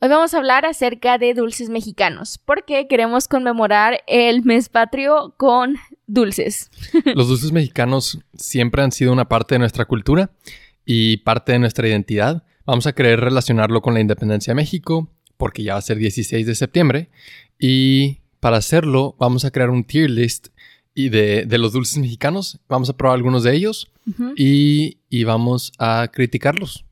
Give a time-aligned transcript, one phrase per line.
[0.00, 5.74] Hoy vamos a hablar acerca de dulces mexicanos porque queremos conmemorar el mes patrio con
[6.06, 6.70] dulces.
[7.16, 10.30] Los dulces mexicanos siempre han sido una parte de nuestra cultura
[10.86, 12.44] y parte de nuestra identidad.
[12.64, 16.46] Vamos a querer relacionarlo con la independencia de México porque ya va a ser 16
[16.46, 17.10] de septiembre.
[17.58, 20.50] Y para hacerlo vamos a crear un tier list
[20.94, 22.60] y de, de los dulces mexicanos.
[22.68, 23.90] Vamos a probar algunos de ellos
[24.36, 26.84] y, y vamos a criticarlos.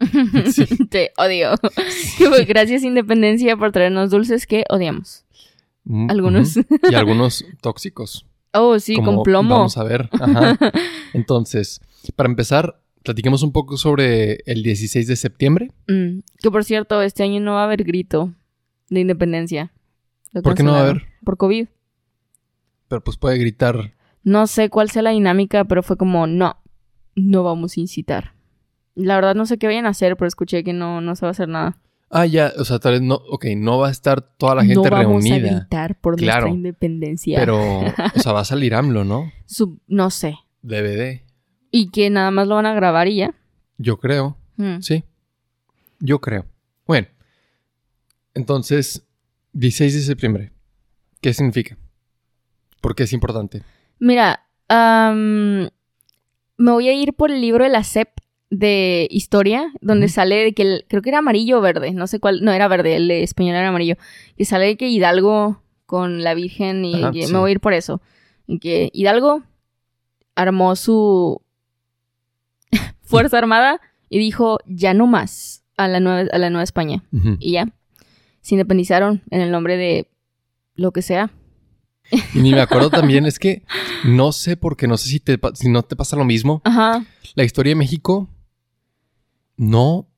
[0.52, 0.66] Sí.
[0.88, 1.52] Te odio.
[2.48, 5.24] Gracias Independencia por traernos dulces que odiamos.
[5.84, 6.56] Mm, Algunos.
[6.90, 8.26] Y algunos tóxicos.
[8.52, 9.56] Oh, sí, como con plomo.
[9.56, 10.08] Vamos a ver.
[10.12, 10.58] Ajá.
[11.12, 11.80] Entonces,
[12.16, 15.70] para empezar, platiquemos un poco sobre el 16 de septiembre.
[15.88, 18.32] Mm, que por cierto, este año no va a haber grito
[18.88, 19.72] de independencia.
[20.32, 21.10] Lo ¿Por qué no va a cancelaron.
[21.24, 21.68] Por COVID.
[22.88, 23.94] Pero pues puede gritar.
[24.22, 26.56] No sé cuál sea la dinámica, pero fue como, no,
[27.14, 28.34] no vamos a incitar.
[29.04, 31.28] La verdad no sé qué vayan a hacer, pero escuché que no, no se va
[31.28, 31.78] a hacer nada.
[32.10, 34.68] Ah, ya, o sea, tal vez no, ok, no va a estar toda la no
[34.68, 35.36] gente a reunida.
[35.60, 37.38] gritar por Claro, nuestra independencia.
[37.38, 37.60] Pero,
[38.16, 39.30] o sea, va a salir AMLO, ¿no?
[39.86, 40.34] No sé.
[40.62, 41.22] DVD.
[41.70, 43.34] Y que nada más lo van a grabar y ya.
[43.78, 44.80] Yo creo, Mm.
[44.80, 45.04] sí.
[46.00, 46.44] Yo creo.
[46.86, 47.06] Bueno,
[48.34, 49.06] entonces,
[49.52, 50.52] 16 de septiembre.
[51.20, 51.76] ¿Qué significa?
[52.80, 53.62] ¿Por qué es importante?
[53.98, 55.70] Mira, me
[56.72, 58.08] voy a ir por el libro de la SEP
[58.50, 62.18] de historia, donde sale de que el- creo que era amarillo o verde, no sé
[62.18, 63.96] cuál, no era verde, el de español era amarillo,
[64.36, 67.32] que sale de que Hidalgo con la Virgen y Ajá, que sí.
[67.32, 68.00] me voy a ir por eso,
[68.48, 69.42] y que Hidalgo
[70.34, 71.40] armó su
[73.02, 77.04] fuerza armada y dijo ya no más a la nueva, a la Nueva España
[77.38, 77.66] y ya
[78.40, 80.08] se independizaron en el nombre de
[80.74, 81.30] lo que sea.
[82.34, 83.62] Y ni me acuerdo también, es que
[84.04, 86.60] no sé por qué, no sé si, te, si no te pasa lo mismo.
[86.64, 87.04] Ajá,
[87.34, 88.28] La historia de México
[89.60, 90.08] no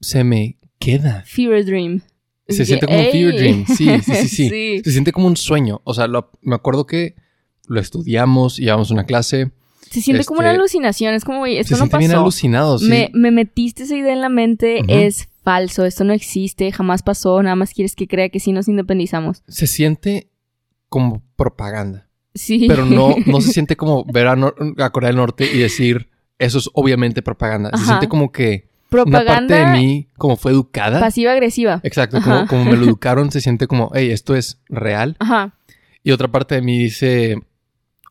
[0.00, 1.22] se me queda.
[1.26, 2.00] Fever Dream.
[2.48, 3.66] Se siente como un fever dream.
[3.66, 4.80] Sí, sí, sí, sí.
[4.84, 5.80] Se siente como un sueño.
[5.84, 7.16] O sea, lo- me acuerdo que
[7.66, 9.50] lo estudiamos, llevamos una clase.
[9.90, 11.14] Se siente como una Este, alucinación.
[11.14, 12.20] Es como, güey, esto se no siente bien pasó.
[12.22, 12.86] alucinado, sí.
[12.88, 14.82] me, me metiste esa idea en la mente.
[14.88, 15.84] Es falso.
[15.84, 16.70] Esto no existe.
[16.72, 17.42] Jamás pasó.
[17.42, 19.42] Nada más quieres que crea que sí nos independizamos.
[19.48, 20.30] Se siente
[20.88, 22.08] como propaganda.
[22.34, 22.66] Sí.
[22.68, 26.70] Pero no, no se siente como ver a, Corea del Norte y decir, eso es
[26.74, 27.70] obviamente propaganda.
[27.70, 27.86] Se Ajá.
[27.86, 31.00] siente como que una parte de mí, como fue educada.
[31.00, 31.80] pasiva-agresiva.
[31.82, 32.46] Exacto, Ajá.
[32.46, 35.16] como, como me lo educaron, se siente como, hey, esto es real.
[35.18, 35.54] Ajá.
[36.02, 37.36] Y otra parte de mí dice,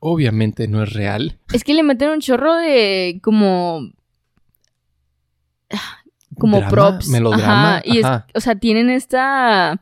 [0.02, 1.40] obviamente no es real.
[1.53, 3.91] Es que le meten un chorro de como...
[6.38, 7.07] Como Drama, props.
[7.07, 7.78] Melodrama.
[7.78, 7.81] Ajá.
[7.86, 8.28] Y es- ajá.
[8.34, 9.81] o sea, tienen esta...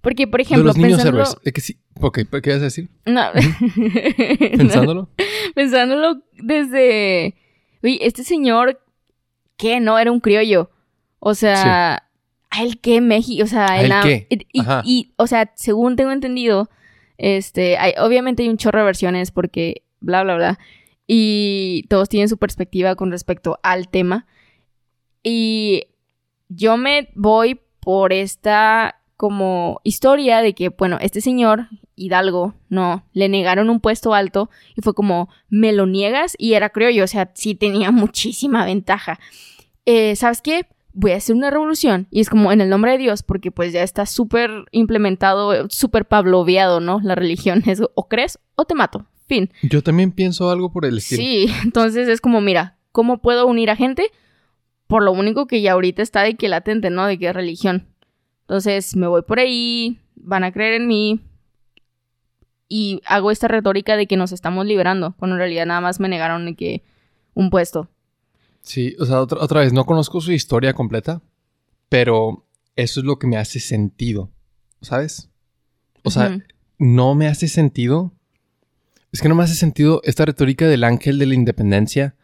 [0.00, 1.22] Porque, por de ejemplo, los niños pensándolo...
[1.24, 1.36] héroes.
[1.44, 1.78] Es que sí.
[2.00, 2.88] Ok, ¿qué ibas a decir?
[3.06, 3.22] No.
[4.56, 5.08] Pensándolo.
[5.54, 7.36] pensándolo desde.
[7.84, 8.80] Oye, este señor,
[9.62, 9.78] ¿qué?
[9.80, 10.70] No, era un criollo.
[11.20, 12.08] O sea,
[12.50, 13.00] ¿a él qué?
[13.00, 13.44] México.
[13.44, 14.26] O sea, ¿A él la- qué?
[14.28, 14.44] Y,
[14.84, 16.68] y, o sea, según tengo entendido,
[17.16, 20.58] este, hay, obviamente hay un chorro de versiones porque bla, bla, bla.
[21.06, 24.26] Y todos tienen su perspectiva con respecto al tema.
[25.22, 25.84] Y
[26.48, 33.28] yo me voy por esta como historia de que, bueno, este señor, Hidalgo, no, le
[33.28, 37.30] negaron un puesto alto y fue como, me lo niegas y era criollo, o sea,
[37.34, 39.20] sí tenía muchísima ventaja.
[39.86, 40.66] Eh, ¿Sabes qué?
[40.94, 43.72] Voy a hacer una revolución y es como en el nombre de Dios porque pues
[43.72, 47.00] ya está súper implementado, súper pavloveado, ¿no?
[47.02, 49.50] La religión es o crees o te mato, fin.
[49.62, 51.22] Yo también pienso algo por el estilo.
[51.22, 54.10] Sí, entonces es como, mira, ¿cómo puedo unir a gente?
[54.86, 57.06] Por lo único que ya ahorita está de que latente, ¿no?
[57.06, 57.88] De que es religión.
[58.42, 61.20] Entonces me voy por ahí, van a creer en mí
[62.68, 66.08] y hago esta retórica de que nos estamos liberando, cuando en realidad nada más me
[66.08, 66.82] negaron de que
[67.34, 67.88] un puesto.
[68.62, 71.20] Sí, o sea, otra, otra vez, no conozco su historia completa,
[71.88, 74.30] pero eso es lo que me hace sentido,
[74.80, 75.28] ¿sabes?
[76.04, 76.38] O sea,
[76.78, 78.12] no me hace sentido.
[79.12, 82.14] Es que no me hace sentido esta retórica del ángel de la independencia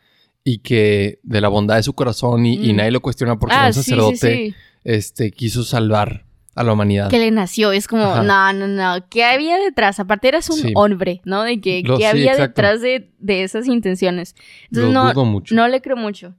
[0.43, 2.77] y que de la bondad de su corazón y, y Mm.
[2.77, 4.17] nadie lo cuestiona porque ah, un sí, sí, sacerdote
[4.49, 4.55] sí.
[4.85, 6.25] Este, quiso salvar
[6.61, 7.09] a la humanidad.
[7.11, 8.23] Que le nació, es como, Ajá.
[8.23, 10.01] no, no, no, ¿qué había detrás?
[10.01, 10.73] Aparte eras un Sí.
[10.75, 11.43] hombre, ¿no?
[11.43, 12.61] De que, Lo- ¿qué sí, había exacto.
[12.63, 14.35] detrás de, de esas intenciones?
[14.71, 15.55] Lo Entonces no, dudo mucho.
[15.55, 16.35] No le creo mucho.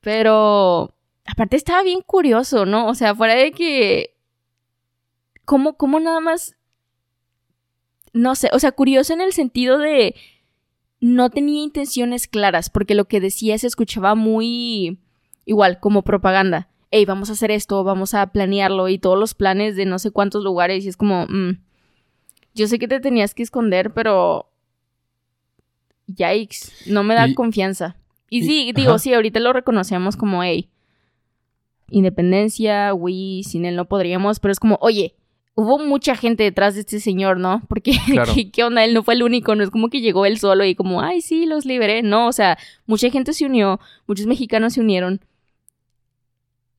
[0.00, 0.94] Pero
[1.26, 2.86] aparte estaba bien curioso, ¿no?
[2.88, 4.14] O sea, fuera de que.
[5.44, 6.54] ¿Cómo, cómo nada más
[8.12, 10.14] no sé, o sea, curioso en el sentido de
[11.00, 14.98] no tenía intenciones claras, porque lo que decía se escuchaba muy
[15.44, 16.67] igual, como propaganda.
[16.90, 20.10] Hey, vamos a hacer esto, vamos a planearlo y todos los planes de no sé
[20.10, 21.58] cuántos lugares y es como, mm,
[22.54, 24.48] yo sé que te tenías que esconder, pero
[26.06, 27.96] yikes, no me da Y- confianza.
[28.30, 28.98] Y, y- sí, digo, ajá.
[29.00, 30.68] sí, ahorita lo reconocemos como, hey,
[31.90, 35.14] independencia, oui, sin él no podríamos, pero es como, oye,
[35.54, 37.62] hubo mucha gente detrás de este señor, ¿no?
[37.68, 38.32] Porque, Claro.
[38.34, 38.84] ¿qué, qué onda?
[38.84, 41.20] Él no fue el único, no es como que llegó él solo y como, ay,
[41.20, 42.02] sí, los liberé.
[42.02, 45.20] No, o sea, mucha gente se unió, muchos mexicanos se unieron.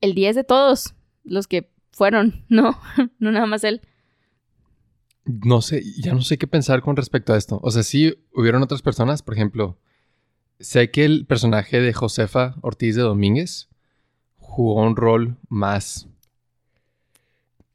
[0.00, 0.94] El día es de todos,
[1.24, 2.78] los que fueron, ¿no?
[3.18, 3.80] no nada más él.
[5.24, 7.60] No sé, ya no sé qué pensar con respecto a esto.
[7.62, 9.78] O sea, sí hubieron otras personas, por ejemplo,
[10.58, 13.68] sé que el personaje de Josefa Ortiz de Domínguez
[14.36, 16.08] jugó un rol más...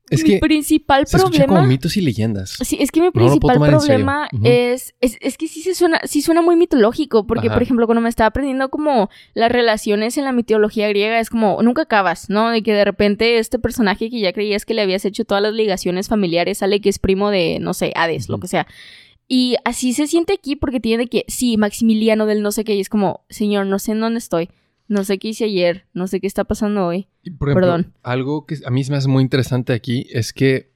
[0.09, 1.45] Es mi que principal se problema...
[1.47, 2.57] como mitos y leyendas.
[2.61, 6.43] Sí, es que mi principal problema es, es, es que sí se suena, sí suena
[6.43, 7.55] muy mitológico, porque Ajá.
[7.55, 11.61] por ejemplo cuando me estaba aprendiendo como las relaciones en la mitología griega es como
[11.63, 12.51] nunca acabas, ¿no?
[12.51, 15.53] De que de repente este personaje que ya creías que le habías hecho todas las
[15.53, 18.67] ligaciones familiares sale que es primo de, no sé, Hades, lo que sea.
[19.27, 22.81] Y así se siente aquí porque tiene que, sí, Maximiliano del no sé qué, y
[22.81, 24.49] es como, señor, no sé en dónde estoy,
[24.87, 27.07] no sé qué hice ayer, no sé qué está pasando hoy.
[27.23, 27.93] Y, por ejemplo, Perdón.
[28.03, 30.71] algo que a mí se me hace muy interesante aquí es que,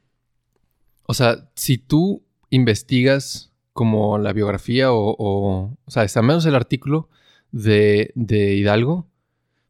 [1.06, 6.56] o sea, si tú investigas como la biografía o, o, o sea, al menos el
[6.56, 7.10] artículo
[7.52, 9.08] de, de Hidalgo,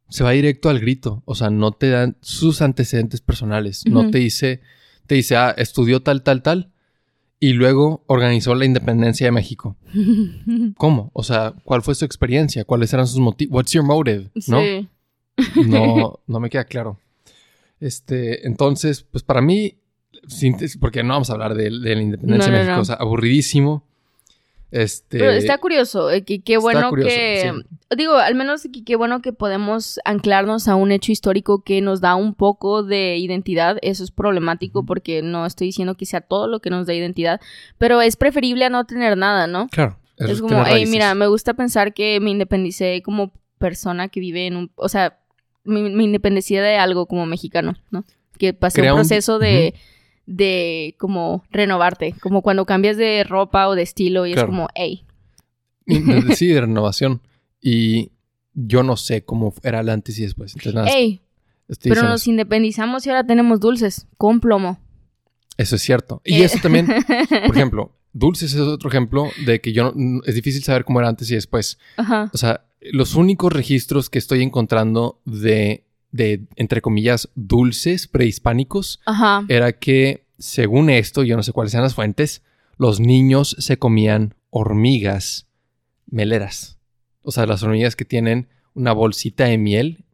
[0.09, 1.21] se va directo al grito.
[1.25, 3.83] O sea, no te dan sus antecedentes personales.
[3.85, 4.61] No te dice,
[5.05, 6.71] te dice, ah, estudió tal, tal, tal.
[7.39, 9.77] Y luego organizó la independencia de México.
[10.77, 11.09] ¿Cómo?
[11.13, 12.65] O sea, ¿cuál fue su experiencia?
[12.65, 13.53] ¿Cuáles eran sus motivos?
[13.55, 14.29] What's your motive?
[14.47, 14.59] ¿No?
[14.61, 14.87] Sí.
[15.67, 16.99] no, no me queda claro.
[17.79, 19.75] Este, entonces, pues para mí,
[20.81, 22.81] porque no vamos a hablar de, de la independencia No, de no, México, no.
[22.81, 23.85] o sea, aburridísimo.
[24.71, 27.51] Este, Pero está curioso, eh, que qué bueno curioso, que...
[27.89, 27.95] sí.
[27.97, 32.13] Digo, al menos qué bueno que podemos anclarnos a un hecho histórico que nos da
[32.13, 33.79] un poco de identidad.
[33.81, 37.41] Eso es problemático porque no estoy diciendo que sea todo lo que nos da identidad,
[37.79, 39.69] pero es preferible a no tener nada, ¿no?
[39.69, 44.19] claro, Es, es como, hey, mira, me gusta pensar que me independicé como persona que
[44.19, 44.71] vive en un...
[44.75, 45.17] O sea,
[45.63, 48.05] me, me independicé de algo como mexicano, ¿no?
[48.37, 49.73] Que pasé Crea un un- proceso de...
[50.31, 54.47] de como renovarte, como cuando cambias de ropa o de estilo y Claro.
[54.47, 55.03] es como, hey,
[56.35, 57.21] Sí, de renovación.
[57.61, 58.11] Y
[58.53, 60.53] yo no sé cómo era el antes y después.
[60.53, 60.87] Entonces, nada,
[61.67, 62.29] estoy Pero nos eso.
[62.29, 64.79] independizamos y ahora tenemos dulces con plomo.
[65.57, 66.21] Eso es cierto.
[66.23, 66.45] Y Eh.
[66.45, 70.85] eso también, por ejemplo, dulces es otro ejemplo de que yo no- es difícil saber
[70.85, 71.79] cómo era antes y después.
[71.97, 72.29] Ajá.
[72.33, 79.45] O sea, los únicos registros que estoy encontrando de, de entre comillas, dulces prehispánicos Ajá.
[79.47, 82.43] era que, según esto, yo no sé cuáles sean las fuentes,
[82.77, 85.47] los niños se comían hormigas
[86.07, 86.79] meleras.
[87.21, 90.05] O sea, las hormigas que tienen una bolsita de miel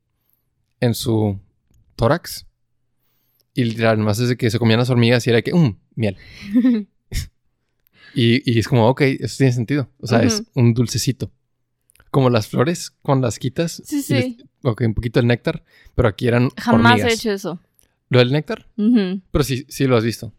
[0.79, 1.39] en su
[1.95, 2.47] tórax.
[3.53, 6.17] Y literal, más es de que se comían las hormigas y era que, um, miel.
[8.15, 9.89] Y, y es como, ok, eso tiene sentido.
[9.99, 11.31] O sea, es un dulcecito.
[12.11, 13.81] Como las flores, cuando las quitas.
[13.85, 14.13] Sí, sí.
[14.13, 15.63] les- ok, un poquito de néctar,
[15.95, 17.11] pero aquí eran Jamás hormigas.
[17.11, 17.59] he hecho eso.
[18.09, 18.67] ¿Lo del néctar?
[18.75, 20.31] Pero sí, sí lo has visto.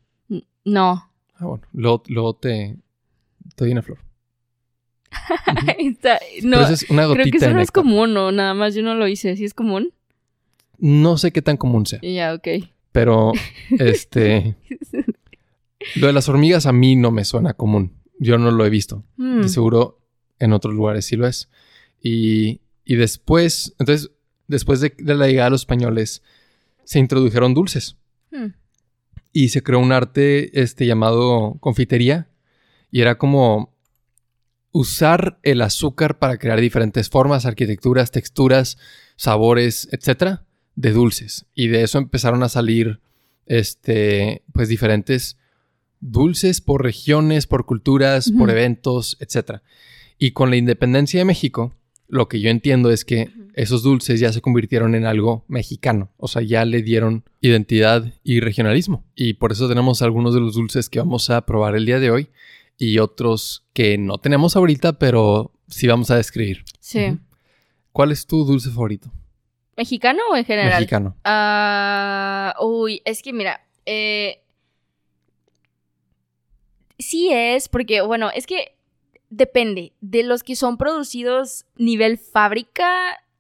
[0.65, 1.11] No.
[1.35, 1.65] Ah, bueno.
[1.73, 2.77] Luego, luego te,
[3.55, 3.99] te doy una flor.
[5.79, 6.61] Está- no.
[6.67, 8.33] es una Creo gotita que eso no es común, ¿no?
[8.33, 9.37] Nada más yo no lo hice.
[9.37, 9.93] ¿Sí es común?
[10.79, 12.01] No sé qué tan común sea.
[12.03, 12.49] Ya, ok.
[12.93, 13.33] Pero,
[13.79, 14.57] este...
[15.97, 17.93] lo de las hormigas a mí no me suena común.
[18.19, 19.05] Yo no lo he visto.
[19.17, 19.43] Mm.
[19.43, 20.01] De seguro
[20.39, 21.49] en otros lugares sí lo es.
[22.01, 24.11] Y, y después, entonces,
[24.49, 26.23] después de, de la llegada de los españoles,
[26.85, 27.97] se introdujeron dulces.
[28.31, 28.55] Mm.
[29.33, 32.29] y se creó un arte este, llamado confitería
[32.91, 33.77] y era como
[34.73, 38.79] usar el azúcar para crear diferentes formas, arquitecturas, texturas,
[39.17, 41.47] sabores, etcétera, de dulces.
[41.55, 43.01] Y de eso empezaron a salir
[43.47, 45.39] este, pues diferentes
[46.01, 49.63] dulces por regiones, por culturas, por eventos, etcétera.
[50.19, 51.75] Y con la independencia de México,
[52.09, 56.11] lo que yo entiendo es que esos dulces ya se convirtieron en algo mexicano.
[56.17, 59.05] O sea, ya le dieron identidad y regionalismo.
[59.15, 62.11] Y por eso tenemos algunos de los dulces que vamos a probar el día de
[62.11, 62.29] hoy
[62.79, 66.65] y otros que no tenemos ahorita, pero sí vamos a describir.
[66.81, 67.19] Sí.
[67.93, 69.11] ¿Cuál es tu dulce favorito?
[69.77, 70.75] ¿Mexicano o en general?
[70.75, 71.17] Mexicano.
[71.25, 74.43] Ah, uy, es que mira, eh,
[76.99, 78.76] sí es, porque bueno, es que
[79.31, 82.89] depende de los que son producidos nivel fábrica,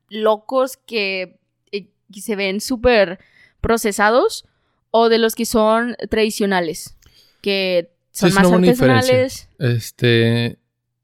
[0.08, 1.38] locos que,
[1.72, 3.18] eh, que se ven súper
[3.60, 4.44] procesados,
[4.90, 6.96] o de los que son tradicionales,
[7.42, 9.50] que son más artesanales.
[9.58, 10.58] Este,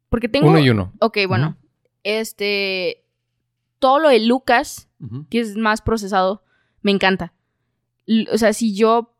[0.08, 0.48] Porque tengo.
[0.48, 0.92] uno y uno.
[1.00, 1.56] Ok, bueno.
[2.04, 3.04] Este.
[3.78, 4.88] Todo lo de Lucas,
[5.28, 6.44] que es más procesado,
[6.82, 7.32] me encanta.
[8.32, 9.14] O sea, si yo.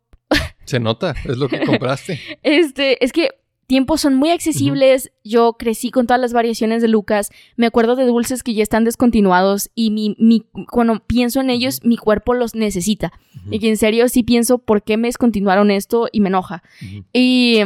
[0.64, 2.18] Se nota, es lo que compraste.
[2.42, 3.04] Este.
[3.04, 3.41] Es que
[3.72, 5.12] tiempos son muy accesibles.
[5.24, 7.30] Yo crecí con todas las variaciones de Lucas.
[7.56, 9.70] Me acuerdo de dulces que ya están descontinuados.
[9.74, 13.14] Y mi, mi, cuando pienso en ellos, mi cuerpo los necesita.
[13.50, 16.62] Y que en serio sí pienso por qué me descontinuaron esto y me enoja.
[17.14, 17.62] Y,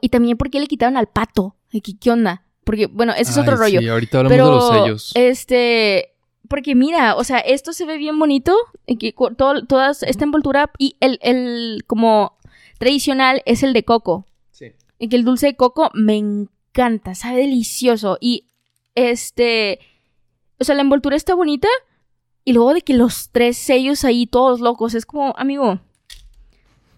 [0.00, 1.54] y también por qué le quitaron al pato.
[1.70, 2.42] Que, ¿Qué onda?
[2.64, 3.80] Porque, bueno, ese es otro Ay, rollo.
[3.82, 5.12] Sí, ahorita hablamos Pero, de los sellos.
[5.14, 6.14] este,
[6.48, 8.56] porque mira, o sea, esto se ve bien bonito,
[8.98, 12.36] que todo, toda esta envoltura y el, el como
[12.80, 14.26] tradicional es el de coco.
[15.00, 18.18] Y que el dulce de coco me encanta, sabe delicioso.
[18.20, 18.44] Y
[18.94, 19.80] este,
[20.60, 21.68] o sea, la envoltura está bonita
[22.44, 25.80] y luego de que los tres sellos ahí todos locos, es como, amigo,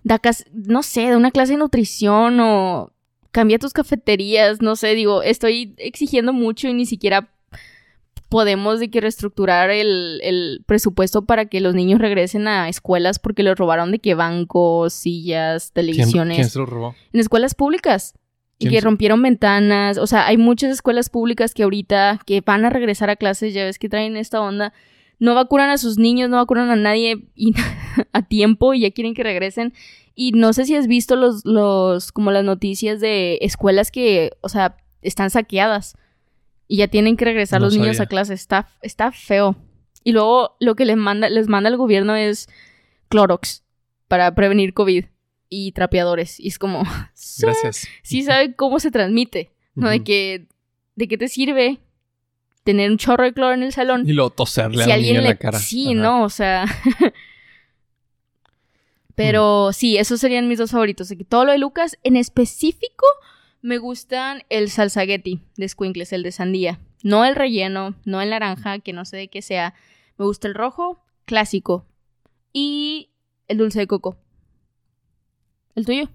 [0.05, 0.21] da
[0.53, 2.93] no sé, de una clase de nutrición o
[3.31, 7.33] cambia tus cafeterías, no sé, digo, estoy exigiendo mucho y ni siquiera
[8.33, 13.43] podemos de que reestructurar el, el presupuesto para que los niños regresen a escuelas porque
[13.45, 16.95] les robaron de que bancos, sillas, ¿Quién, televisiones quién se lo robó?
[17.13, 18.15] en escuelas públicas
[18.59, 19.99] y ¿Quién que se- rompieron ventanas.
[19.99, 23.65] O sea, hay muchas escuelas públicas que ahorita que van a regresar a clases, ya
[23.65, 24.73] ves que traen esta onda.
[25.19, 27.55] No vacunan a sus niños, no vacunan a nadie y-
[28.13, 29.73] a tiempo y ya quieren que regresen.
[30.15, 34.49] Y no sé si has visto los, los, como las noticias de escuelas que, o
[34.49, 35.97] sea, están saqueadas
[36.69, 38.35] y ya tienen que regresar No los niños a clase.
[38.35, 39.57] Está, está feo.
[40.05, 42.49] Y luego lo que les manda, les manda el gobierno es
[43.09, 43.65] Clorox
[44.09, 45.05] para prevenir COVID
[45.49, 46.41] y trapeadores.
[46.41, 46.83] Y es como,
[47.41, 47.87] Gracias.
[48.03, 49.89] sí sabe cómo se transmite, ¿no?
[49.91, 50.49] De que,
[50.97, 51.81] de qué te sirve
[52.65, 54.09] tener un chorro de cloro en el salón.
[54.09, 55.29] Y luego toserle si a alguien en le...
[55.31, 55.59] la cara.
[55.59, 55.95] Sí, Ajá.
[55.95, 56.65] no, o sea...
[59.15, 61.09] Pero sí, esos serían mis dos favoritos.
[61.09, 63.05] De que todo lo de Lucas, en específico,
[63.63, 66.81] me gustan el salsagueti de Squinkles, el de sandía.
[67.03, 69.75] No el relleno, no el naranja, que no sé de qué sea.
[70.19, 71.87] Me gusta el rojo, clásico.
[72.53, 73.11] Y
[73.49, 74.17] el dulce de coco.
[75.75, 76.11] ¿El tuyo?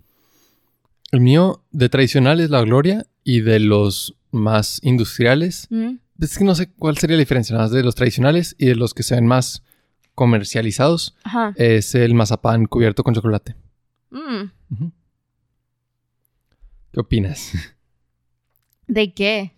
[1.11, 5.67] El mío de tradicional es la Gloria y de los más industriales.
[5.69, 8.67] Mm, Es que no sé cuál sería la diferencia, nada más de los tradicionales y
[8.67, 9.63] de los que se ven más
[10.15, 11.15] comercializados.
[11.23, 11.53] Ajá.
[11.55, 13.55] Es el mazapán cubierto con chocolate.
[14.09, 14.51] Mm.
[16.97, 17.51] ¿Qué opinas?
[18.87, 19.51] ¿De qué?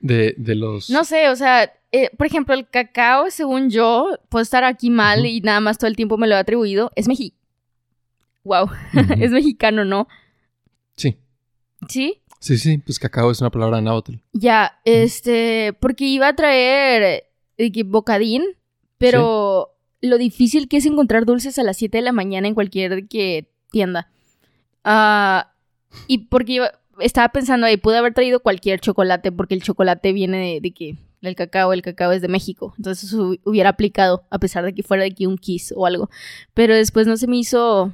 [0.00, 0.88] De, de los...
[0.88, 5.26] No sé, o sea, eh, por ejemplo, el cacao, según yo, puedo estar aquí mal
[5.26, 6.92] y nada más todo el tiempo me lo he atribuido.
[6.96, 7.34] Es mexi...
[8.44, 8.70] Wow,
[9.20, 10.08] es mexicano, ¿no?
[10.96, 11.18] Sí,
[11.86, 12.22] ¿Sí?
[12.40, 14.14] sí, sí, pues cacao es una palabra náhuatl.
[14.32, 17.24] Ya, este, porque iba a traer
[17.58, 18.42] eh, bocadín,
[18.96, 23.06] pero lo difícil que es encontrar dulces a las 7 de la mañana en cualquier
[23.06, 24.10] que tienda.
[24.82, 25.52] Ah,
[26.06, 30.36] y porque iba- estaba pensando ahí, pude haber traído cualquier chocolate, porque el chocolate viene
[30.54, 32.74] de, de que el cacao, el cacao es de México.
[32.76, 36.08] Entonces hu- hubiera aplicado, a pesar de que fuera de aquí un kiss o algo.
[36.54, 37.92] Pero después no se me hizo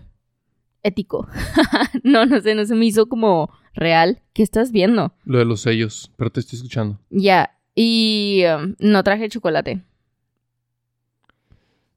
[0.82, 1.28] ético.
[2.02, 4.20] no, no sé, no se me hizo como real.
[4.34, 5.14] ¿Qué estás viendo?
[5.24, 6.98] Lo de los sellos, pero te estoy escuchando.
[7.10, 9.82] Ya, y um, no traje chocolate.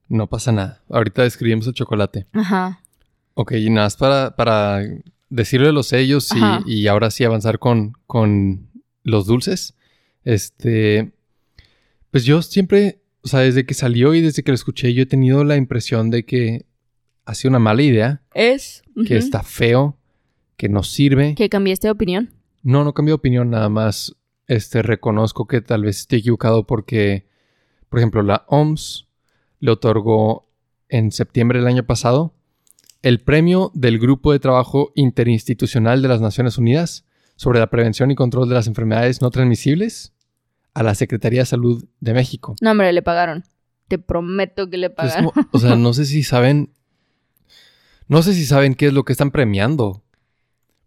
[0.07, 0.81] No pasa nada.
[0.89, 2.27] Ahorita describimos el chocolate.
[2.33, 2.81] Ajá.
[3.33, 4.81] Ok, y nada más para, para
[5.29, 6.29] decirle los sellos
[6.65, 8.69] y, y ahora sí avanzar con, con
[9.03, 9.75] los dulces.
[10.23, 11.13] Este,
[12.11, 15.07] pues yo siempre, o sea, desde que salió y desde que lo escuché, yo he
[15.07, 16.65] tenido la impresión de que
[17.25, 18.83] ha sido una mala idea, Es.
[19.07, 19.97] que está feo,
[20.57, 21.35] que no sirve.
[21.35, 22.31] Que cambiaste de opinión.
[22.61, 24.15] No, no cambié de opinión, nada más
[24.47, 27.27] este, reconozco que tal vez esté equivocado porque,
[27.89, 29.07] por ejemplo, la OMS
[29.59, 30.47] le otorgó
[30.89, 32.34] en septiembre del año pasado
[33.05, 38.15] el premio del Grupo de Trabajo Interinstitucional de las Naciones Unidas sobre la prevención y
[38.15, 40.11] control de las enfermedades no transmisibles
[40.73, 42.55] a la Secretaría de Salud de México.
[42.61, 43.43] No, hombre, le pagaron.
[43.87, 45.29] Te prometo que le Es pagaron.
[45.51, 46.73] o sea, no sé si saben,
[48.07, 50.01] no sé si saben qué es lo que están premiando.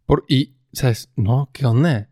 [0.05, 1.11] Por, y, ¿sabes?
[1.15, 2.11] No, ¿qué onda?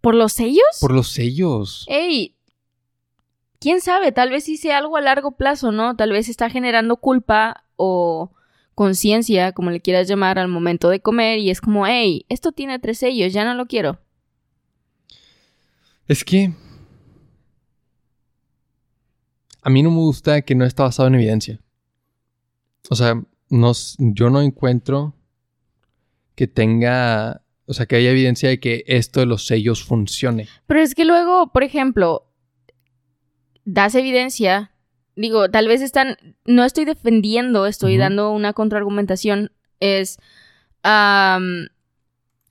[0.00, 0.64] ¿Por los sellos?
[0.80, 1.84] Por los sellos.
[1.90, 2.33] ¡Ey!
[3.64, 4.12] ¿Quién sabe?
[4.12, 5.96] Tal vez hice algo a largo plazo, ¿no?
[5.96, 8.30] Tal vez está generando culpa o
[8.74, 12.78] conciencia, como le quieras llamar, al momento de comer y es como, hey, esto tiene
[12.78, 14.02] tres sellos, ya no lo quiero.
[16.06, 16.52] Es que
[19.62, 21.58] a mí no me gusta que no está basado en evidencia.
[22.90, 23.14] O sea,
[23.48, 25.14] no, yo no encuentro
[26.34, 30.48] que tenga, o sea, que haya evidencia de que esto de los sellos funcione.
[30.66, 32.26] Pero es que luego, por ejemplo,
[33.64, 34.70] das evidencia.
[35.16, 36.16] Digo, tal vez están.
[36.44, 38.00] No estoy defendiendo, estoy Ujú.
[38.00, 39.52] dando una contraargumentación.
[39.80, 40.18] Es.
[40.82, 41.68] am,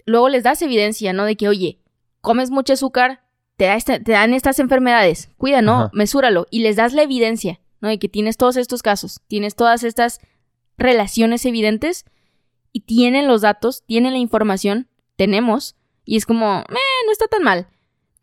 [0.06, 1.26] luego les das evidencia, ¿no?
[1.26, 1.80] De que, oye,
[2.22, 3.22] comes mucho azúcar,
[3.58, 5.74] te, da esta- te dan estas enfermedades, cuida, ¿no?
[5.74, 5.90] Ajá.
[5.94, 6.48] Mesúralo.
[6.50, 7.90] Y les das la evidencia, ¿no?
[7.90, 10.20] De que tienes todos estos casos, tienes todas estas
[10.78, 12.06] relaciones evidentes
[12.72, 17.44] y tienen los datos, tienen la información, tenemos, y es como, eh, no está tan
[17.44, 17.68] mal.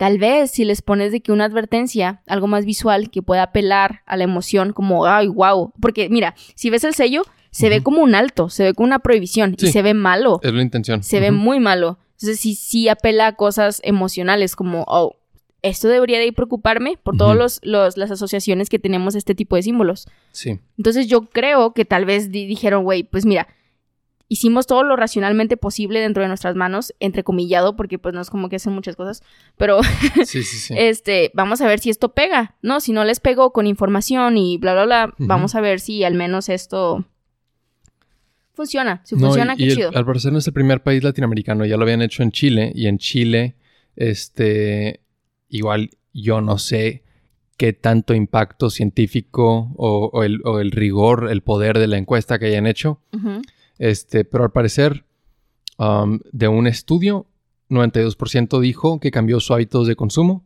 [0.00, 4.00] Tal vez si les pones de que una advertencia, algo más visual que pueda apelar
[4.06, 5.74] a la emoción, como, ay, wow.
[5.78, 9.00] Porque mira, si ves el sello, se ve como un alto, se ve como una
[9.00, 11.02] prohibición y se ve malo, Es la intención.
[11.02, 11.98] se ve muy malo.
[12.12, 15.16] Entonces sí, sí apela a cosas emocionales como, oh,
[15.60, 17.42] esto debería de preocuparme por todas Ujú.
[17.42, 20.08] los, los- las asociaciones que tenemos a este tipo de símbolos.
[20.32, 20.58] Sí.
[20.78, 23.48] Entonces yo creo que tal vez di- dijeron, güey, pues mira,
[24.32, 28.48] hicimos todo lo racionalmente posible dentro de nuestras manos, entrecomillado, porque pues no es como
[28.48, 29.22] que hacen muchas cosas,
[29.58, 29.80] pero
[30.24, 30.74] Sí, sí, sí.
[30.78, 32.78] este, vamos a ver si esto pega, ¿no?
[32.80, 36.14] Si no les pegó con información y bla, bla, bla, vamos a ver si al
[36.14, 37.04] menos esto
[38.54, 39.00] funciona.
[39.04, 39.90] Si No, funciona, y- qué y el- chido.
[39.94, 42.86] al parecer no es el primer país latinoamericano, ya lo habían hecho en Chile y
[42.86, 43.56] en Chile,
[43.96, 45.00] este,
[45.48, 47.02] igual yo no sé
[47.56, 52.38] qué tanto impacto científico o, o el, o el rigor, el poder de la encuesta
[52.38, 53.42] que hayan hecho, Ujú.
[53.80, 55.04] Este, pero al parecer
[55.78, 57.26] um, de un estudio,
[57.70, 60.44] 92% dijo que cambió sus hábitos de consumo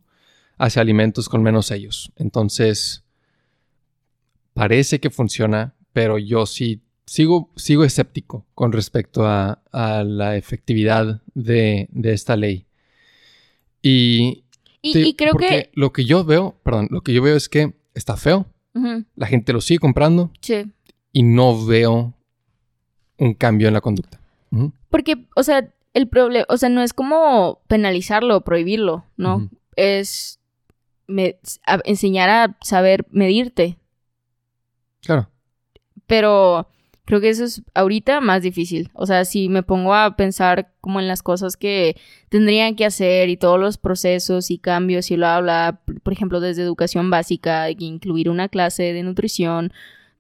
[0.57, 2.13] hacia alimentos con menos sellos.
[2.17, 3.05] Entonces,
[4.55, 11.23] parece que funciona, pero yo sí sigo, sigo escéptico con respecto a, a la efectividad
[11.35, 12.67] de, de esta ley.
[13.83, 14.45] Y,
[14.81, 15.71] Y, te- y creo porque que...
[15.75, 18.47] lo que yo veo, perdón, lo que yo veo es que está feo,
[19.15, 20.73] la gente lo sigue comprando sí.
[21.13, 22.13] y no veo
[23.19, 24.21] un cambio en la conducta.
[24.91, 29.49] Porque, o sea, el problema, o sea, no es como penalizarlo o prohibirlo, ¿no?
[29.77, 30.39] Es
[31.07, 33.77] me- a- enseñar a saber medirte.
[35.03, 35.29] Claro.
[36.07, 36.69] Pero
[37.05, 38.91] creo que eso es ahorita más difícil.
[38.95, 41.97] O sea, si me pongo a pensar como en las cosas que
[42.29, 46.41] tendrían que hacer y todos los procesos y cambios y bla, bla, bla, por ejemplo,
[46.41, 49.73] desde educación básica, incluir una clase de nutrición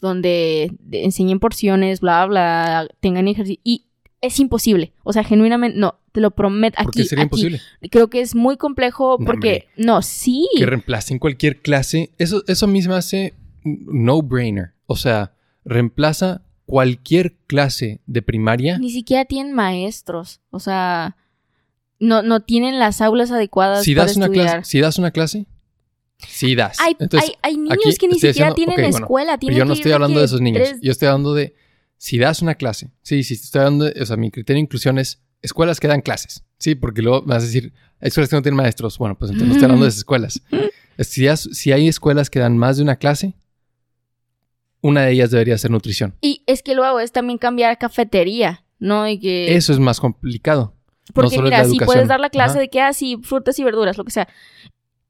[0.04, 3.60] donde de- enseñen porciones, bla, bla, tengan ejercicio.
[3.64, 3.86] Y
[4.20, 4.92] es imposible.
[5.02, 6.78] O sea, genuinamente, no, te lo prometo.
[6.82, 7.26] Porque Aquí, sería aquí.
[7.26, 7.60] imposible.
[7.90, 10.48] Creo que es muy complejo porque, no, sí.
[10.56, 12.10] Que reemplacen cualquier clase.
[12.18, 14.72] Eso, eso a mí se me hace no-brainer.
[14.86, 15.32] O sea,
[15.64, 18.78] reemplaza cualquier clase de primaria.
[18.78, 20.40] Ni siquiera tienen maestros.
[20.50, 21.16] O sea,
[21.98, 24.46] no, no tienen las aulas adecuadas Si para das, una estudiar.
[24.56, 25.46] clase, si das una clase,
[26.18, 26.78] sí das.
[26.80, 29.32] Hay, Entonces, hay, hay niños aquí que ni siquiera diciendo- tienen ok, bueno, escuela.
[29.32, 30.62] pero Tienen yo no estoy hablando de esos niños.
[30.68, 31.54] tres- Yo estoy hablando de
[31.96, 32.90] si das una clase.
[33.02, 36.00] Sí, sí, estoy hablando de, o sea, mi criterio de inclusión es escuelas que dan
[36.02, 36.44] clases.
[36.58, 38.96] Sí, porque luego vas a decir, hay escuelas que no tienen maestros.
[38.98, 40.42] Bueno, pues entonces no estoy hablando de esas escuelas.
[40.98, 43.34] Si, das- si hay escuelas que dan más de una clase,
[44.80, 46.14] una de ellas debería ser nutrición.
[46.20, 49.08] Y es que luego es también cambiar cafetería, ¿no?
[49.08, 49.54] Y que...
[49.56, 50.74] Eso es más complicado.
[51.12, 52.60] Porque solo mira, si puedes dar la clase Ajá.
[52.60, 54.28] de que así frutas y verduras, lo que sea.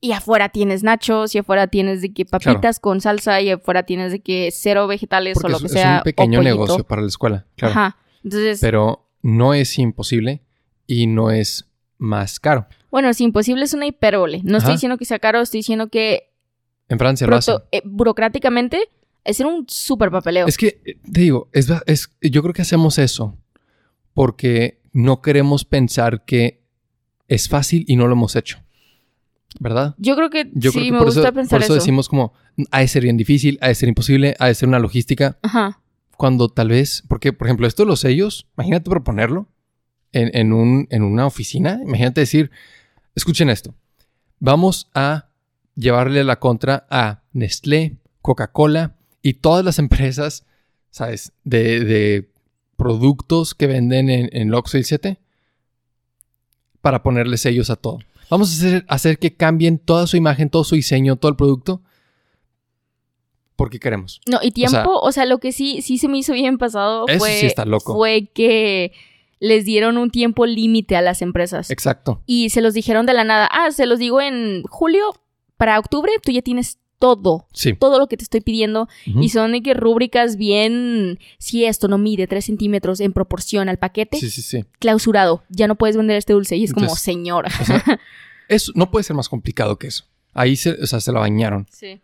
[0.04, 4.12] Y afuera tienes nachos, y afuera tienes de que papitas con salsa, y afuera tienes
[4.12, 5.96] de que cero vegetales Porque o lo es, que es sea.
[5.98, 7.46] un pequeño negocio para la escuela.
[7.56, 7.72] Claro.
[7.72, 7.96] Ajá.
[8.22, 10.42] Entonces, Pero no es imposible
[10.86, 12.66] y no es más caro.
[12.90, 14.42] bueno, es imposible, es una hipérbole.
[14.44, 16.30] No estoy diciendo que sea caro, estoy diciendo que
[16.90, 17.56] En Francia lo hacen.
[17.72, 18.90] eh, burocráticamente
[19.24, 20.46] es un súper papeleo.
[20.46, 23.38] Es que, eh, te digo, es, es- yo creo que hacemos eso
[24.12, 26.62] porque no queremos pensar que
[27.26, 28.58] es fácil y no lo hemos hecho.
[29.60, 29.94] ¿Verdad?
[29.98, 31.80] Yo creo que Yo sí, creo que me por gusta eso, pensar por eso eso.
[31.82, 32.32] decimos como,
[32.70, 35.38] ha de ser bien difícil, ha de ser imposible, ha de ser una logística.
[35.42, 35.80] Ajá.
[36.16, 39.48] Cuando tal vez, porque por ejemplo, esto de los sellos, imagínate proponerlo
[40.12, 41.80] en, en un, en una oficina.
[41.82, 42.50] Imagínate decir,
[43.14, 43.74] escuchen esto,
[44.40, 45.28] vamos a
[45.76, 50.44] llevarle la contra a Nestlé, Coca-Cola y todas las empresas,
[50.90, 51.32] ¿sabes?
[51.44, 52.30] De, de
[52.76, 55.18] productos que venden en, en Oxxo y 7
[56.80, 57.98] para ponerle sellos a todo.
[58.30, 61.82] Vamos a hacer, hacer que cambien toda su imagen, todo su diseño, todo el producto
[63.56, 64.20] porque queremos.
[64.26, 67.06] No, y tiempo, sea- o sea, lo que sí, sí se me hizo bien pasado
[67.18, 67.94] fue, sí está loco.
[67.94, 68.92] fue que
[69.38, 71.70] les dieron un tiempo límite a las empresas.
[71.70, 72.22] Exacto.
[72.26, 73.48] y se los dijeron de la nada.
[73.52, 75.14] Ah, se los digo en julio,
[75.56, 77.46] para octubre tú ya tienes todo.
[77.52, 77.74] Sí.
[77.74, 78.88] Todo lo que te estoy pidiendo.
[79.04, 81.18] Y son de que rúbricas bien.
[81.38, 84.64] Si esto no mide 3 centímetros en proporción al paquete, Sí, sí, sí.
[84.78, 85.42] clausurado.
[85.50, 86.56] Ya no puedes vender este dulce.
[86.56, 87.50] Y es como, señora.
[87.60, 87.84] O sea,
[88.48, 90.04] eso no puede ser más complicado que eso.
[90.32, 91.66] Ahí se, o sea, se la bañaron.
[91.70, 92.00] Sí.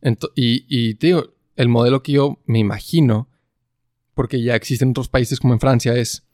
[0.00, 3.28] Ento- y, y te digo, el modelo que yo me imagino,
[4.14, 6.24] porque ya existen otros países como en Francia, es,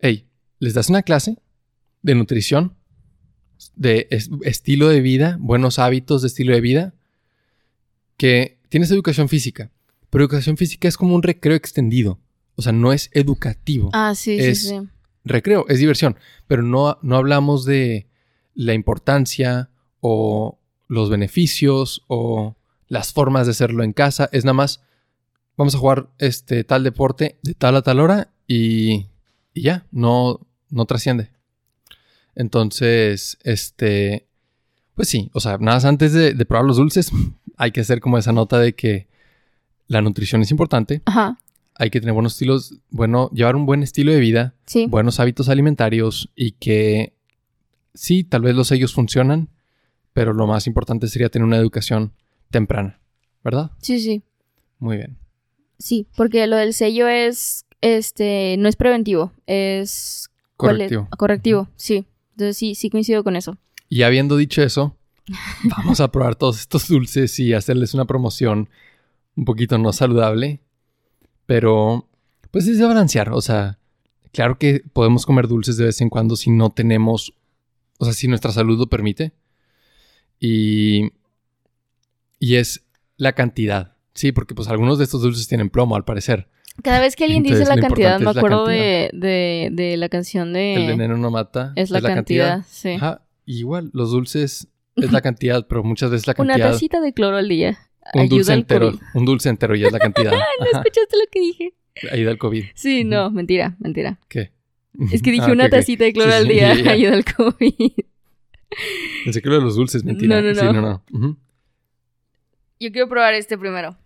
[0.00, 0.26] hey,
[0.58, 1.36] les das una clase
[2.02, 2.74] de nutrición,
[3.76, 6.94] de es- estilo de vida, buenos hábitos de estilo de vida,
[8.18, 9.70] que tienes educación física,
[10.10, 12.18] pero educación física es como un recreo extendido.
[12.56, 13.88] o sea, no es educativo.
[13.94, 14.80] Ah, sí, Es- sí, sí.
[15.24, 16.16] Recreo, es diversión,
[16.48, 18.08] pero no, no hablamos de
[18.54, 22.56] la importancia o los beneficios o
[22.88, 24.28] las formas de hacerlo en casa.
[24.32, 24.82] Es nada más,
[25.56, 29.06] vamos a jugar este tal deporte de tal a tal hora y,
[29.54, 31.30] y ya, no, no trasciende.
[32.34, 34.26] Entonces, este,
[34.94, 37.10] pues sí, o sea, nada más antes de, de probar los dulces,
[37.58, 39.08] hay que hacer como esa nota de que
[39.86, 41.38] la nutrición es importante, Ajá,
[41.78, 44.86] hay que tener buenos estilos, bueno, llevar un buen estilo de vida, sí.
[44.86, 47.14] buenos hábitos alimentarios y que
[47.94, 49.48] sí, tal vez los sellos funcionan,
[50.12, 52.12] pero lo más importante sería tener una educación
[52.50, 53.00] temprana,
[53.44, 53.70] ¿verdad?
[53.80, 54.22] Sí, sí.
[54.78, 55.18] Muy bien.
[55.78, 60.30] Sí, porque lo del sello es, este, no es preventivo, es...
[60.56, 60.88] ¿cuál es?
[60.88, 61.08] Correctivo.
[61.16, 62.06] Correctivo, sí.
[62.32, 63.56] Entonces sí, sí coincido con eso.
[63.88, 64.96] Y habiendo dicho eso,
[65.64, 68.68] vamos a probar todos estos dulces y hacerles una promoción
[69.36, 70.60] un poquito no saludable,
[71.46, 72.08] pero
[72.50, 73.78] pues es de balancear, o sea,
[74.32, 77.34] claro que podemos comer dulces de vez en cuando si no tenemos,
[77.98, 79.32] o sea, si nuestra salud lo permite.
[80.40, 81.12] Y
[82.40, 82.84] y es
[83.16, 83.94] la cantidad.
[84.14, 86.48] Sí, porque pues algunos de estos dulces tienen plomo al parecer.
[86.82, 90.52] Cada vez que alguien Entonces, dice la cantidad, me acuerdo de, de, de la canción
[90.52, 90.74] de...
[90.74, 91.72] El veneno no mata.
[91.74, 92.90] es la, cantidad, sí.
[92.90, 94.68] Ajá, igual, los dulces
[95.02, 96.72] es la cantidad, pero muchas veces la Una cantidad...
[96.72, 97.78] tacita de cloro al día.
[98.14, 99.02] un ayuda dulce al entero, COVID.
[99.14, 100.32] un dulce entero ya es la cantidad.
[100.60, 101.74] ¿No escuchaste lo que dije?
[102.12, 102.64] ayuda al COVID.
[102.74, 104.18] Sí, no, mentira, mentira.
[104.28, 104.52] ¿Qué?
[105.12, 106.90] Es que dije Ah, una tacita de cloro Sí, al sí, día ya, ya.
[106.92, 107.92] ayuda al COVID.
[109.24, 110.40] Pensé que lo de los dulces, mentira.
[110.40, 110.72] No, no, Sí, no.
[110.72, 111.02] no, no.
[111.12, 111.36] Ujú.
[112.80, 113.96] Yo quiero probar este primero.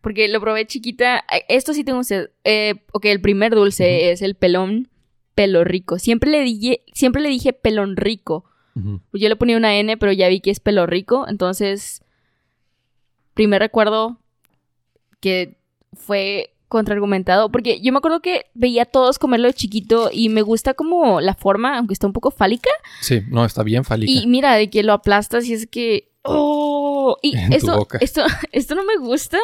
[0.00, 1.24] Porque lo probé chiquita.
[1.48, 2.30] Esto sí tengo usted.
[2.44, 4.88] Eh, ok, el primer dulce es el pelón
[5.34, 5.98] pelo rico.
[5.98, 8.44] Siempre le dije, siempre le dije pelón rico.
[9.10, 11.26] Pues Yo le ponía una N, pero ya vi que es pelo rico.
[11.28, 12.02] Entonces,
[13.34, 14.18] primer recuerdo
[15.20, 15.58] que
[15.94, 17.50] fue contraargumentado.
[17.50, 21.20] Porque yo me acuerdo que veía a todos comerlo de chiquito y me gusta como
[21.20, 22.70] la forma, aunque está un poco fálica.
[23.00, 24.12] Sí, no, está bien fálica.
[24.12, 26.12] Y mira, de que lo aplastas y es que.
[26.22, 27.16] ¡Oh!
[27.22, 27.98] Y En tu esto, boca.
[28.00, 29.38] esto, esto no me gusta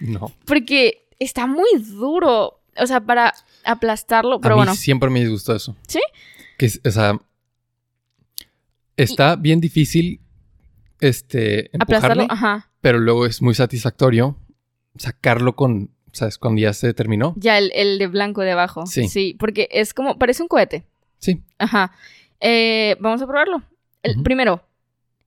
[0.00, 0.32] No.
[0.44, 2.60] porque está muy duro.
[2.76, 3.32] O sea, para
[3.64, 4.40] aplastarlo.
[4.40, 4.74] Pero a mí bueno.
[4.74, 5.76] siempre me disgustó eso.
[5.86, 6.00] ¿Sí?
[6.58, 7.18] Que, o sea,
[8.96, 10.20] está bien difícil
[11.00, 11.70] este,
[12.28, 12.70] Ajá.
[12.80, 14.36] pero luego es muy satisfactorio
[14.96, 16.38] sacarlo con, ¿sabes?
[16.38, 17.34] Cuando ya se terminó.
[17.36, 18.86] Ya el, el de blanco de abajo.
[18.86, 19.08] Sí.
[19.08, 20.18] Sí, porque es como.
[20.18, 20.84] Parece un cohete.
[21.18, 21.42] Sí.
[21.58, 21.92] Ajá.
[22.40, 23.62] Eh, vamos a probarlo.
[24.02, 24.22] El.
[24.22, 24.62] Primero,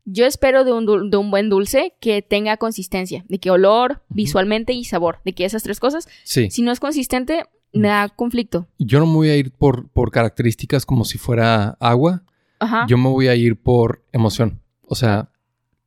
[0.06, 4.74] yo espero de un, de un buen dulce que tenga consistencia, de que olor, visualmente
[4.74, 6.08] y sabor, de que esas tres cosas.
[6.24, 6.50] Sí.
[6.50, 8.68] Si no es consistente, me da conflicto.
[8.80, 12.24] Yo no me voy a ir por, por características como si fuera agua.
[12.60, 12.86] Ajá.
[12.88, 14.62] Yo me voy a ir por emoción.
[14.84, 15.30] O sea,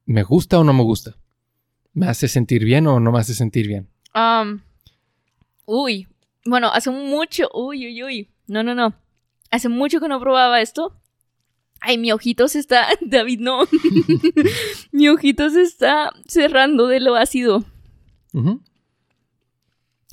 [0.06, 1.16] ¿me gusta o no me gusta?
[1.92, 3.88] ¿Me hace sentir bien o no me hace sentir bien?
[5.66, 6.06] Uy.
[6.44, 7.48] Bueno, hace mucho.
[7.54, 8.30] Uy, uy, uy.
[8.46, 8.94] No, no, no.
[9.50, 10.96] Hace mucho que no probaba esto.
[11.80, 12.86] Ay, mi ojito se está.
[13.00, 13.62] David, no.
[14.92, 17.64] mi ojito se está cerrando de lo ácido.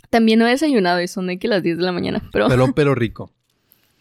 [0.09, 2.21] También no he desayunado y son de que las 10 de la mañana.
[2.31, 3.31] Pero Pelón pero rico.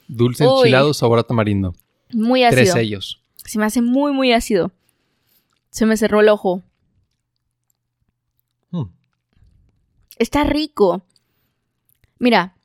[0.08, 0.58] Dulce Uy.
[0.60, 1.74] enchilado, sabor a tamarindo.
[2.12, 2.74] Muy Tres ácido.
[2.74, 3.20] sellos.
[3.44, 4.72] Se me hace muy, muy ácido.
[5.70, 6.62] Se me cerró el ojo.
[8.70, 8.84] Mm.
[10.18, 11.02] Está rico.
[12.18, 12.56] Mira,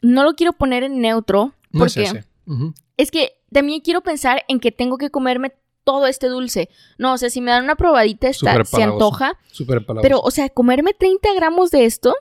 [0.00, 2.24] no lo quiero poner en neutro No es porque.
[2.46, 2.74] Ujú.
[2.96, 5.52] es que también quiero pensar en que tengo que comerme
[5.84, 6.68] todo este dulce.
[6.98, 9.38] No, o sea, si me dan una probadita esta, se antoja.
[9.50, 9.84] Súper.
[10.00, 12.14] Pero, o sea, comerme 30 gramos de esto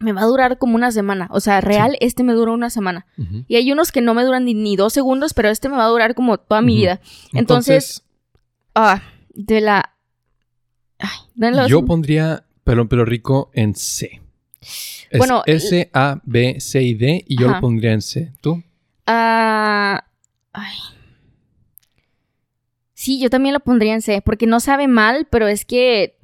[0.00, 1.28] me va a durar como una semana.
[1.30, 3.06] O sea, real, este me dura una semana.
[3.46, 5.84] Y hay unos que no me duran ni, ni dos segundos, pero este me va
[5.84, 7.00] a durar como toda mi vida.
[7.32, 8.04] Entonces,
[8.74, 9.02] Ah,
[9.34, 9.94] de la...
[10.98, 14.20] Ay, yo pondría pelón pero rico en C.
[15.10, 17.56] Es Bueno, S, A, B, C y D y yo Ajá.
[17.56, 18.32] lo pondría en C.
[18.40, 18.62] ¿Tú?
[19.06, 20.04] Ah,
[20.52, 20.76] ay.
[22.94, 26.16] Sí, yo también lo pondría en C, porque no sabe mal, pero es que...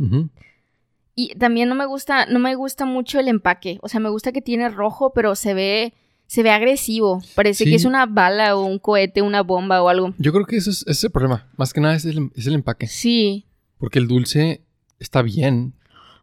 [1.22, 3.78] Y también no me gusta, no me gusta mucho el empaque.
[3.82, 5.92] O sea, me gusta que tiene rojo, pero se ve,
[6.26, 7.20] se ve agresivo.
[7.34, 7.70] Parece Sí.
[7.70, 10.14] que es una bala o un cohete, una bomba o algo.
[10.18, 11.48] Yo creo que eso es, ese es el problema.
[11.56, 12.86] Más que nada es el, es el empaque.
[12.86, 13.44] Sí.
[13.76, 14.62] Porque el dulce
[14.98, 15.74] está bien,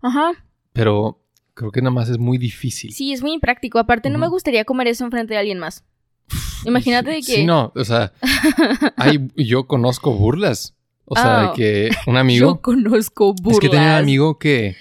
[0.01, 0.31] Ajá.
[0.73, 1.21] pero
[1.53, 2.91] creo que nada más es muy difícil.
[2.93, 3.77] Sí, es muy impráctico.
[3.79, 5.83] Aparte, no me gustaría comer eso enfrente de alguien más.
[6.65, 7.36] Imagínate de que...
[7.36, 8.13] Sí, no, o sea,
[8.97, 10.75] hay, yo conozco burlas.
[11.10, 11.54] O sea, Ah.
[11.56, 12.48] que un amigo...
[12.56, 13.54] Yo conozco burlas.
[13.54, 14.76] Es que tenía un amigo que,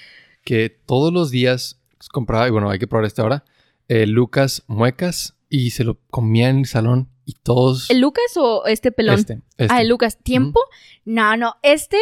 [0.44, 1.80] que todos los días
[2.12, 3.44] compraba, y bueno, hay que probar este ahora,
[3.88, 7.90] eh, Lucas Muecas y se lo comía en el salón y todos...
[7.90, 9.18] ¿El Lucas o este pelón?
[9.20, 9.72] Este, este.
[9.74, 10.18] Ah, el Lucas.
[10.22, 10.60] ¿Tiempo?
[11.04, 11.54] No, no.
[11.62, 11.98] Este,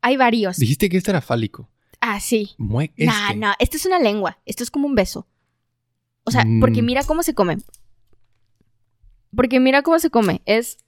[0.00, 0.56] hay varios.
[0.56, 1.68] Dijiste que este era fálico.
[2.00, 2.52] Ah, sí.
[2.58, 3.36] Mue No, este.
[3.36, 3.52] no.
[3.58, 4.38] Esto es una lengua.
[4.46, 5.26] Esto es como un beso.
[6.24, 6.86] O O sea, porque Mm.
[6.86, 7.58] mira cómo se come.
[9.34, 10.42] Porque mira cómo se come.
[10.44, 10.78] Es.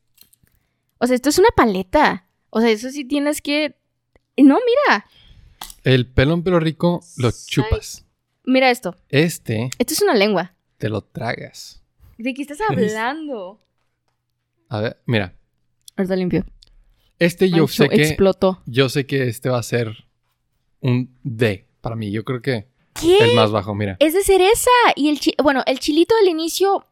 [0.98, 2.26] O sea, esto es una paleta.
[2.54, 3.74] O sea, eso sí tienes que.
[4.36, 5.06] No, mira.
[5.84, 8.04] El pelón pelo rico lo chupas.
[8.44, 8.94] Mira esto.
[9.08, 10.54] Este Esto es una lengua.
[10.78, 11.82] te lo tragas.
[12.18, 13.60] ¿De qué estás hablando?
[14.68, 15.34] A ver, mira.
[15.96, 16.44] Ahorita limpio.
[17.18, 18.62] Este yo Mancho, sé que explotó.
[18.66, 20.04] yo sé que este va a ser
[20.80, 22.10] un D para mí.
[22.10, 22.68] Yo creo que
[23.00, 23.18] ¿Qué?
[23.30, 23.96] el más bajo, mira.
[24.00, 24.70] Es de cereza.
[24.96, 26.86] Y el chi- bueno, el chilito del inicio.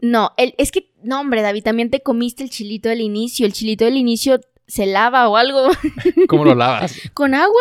[0.00, 0.90] No, el, es que.
[1.02, 3.46] No, hombre, David, también te comiste el chilito del inicio.
[3.46, 5.68] El chilito del inicio se lava o algo
[6.28, 6.94] ¿Cómo lo lavas?
[7.14, 7.52] con agua.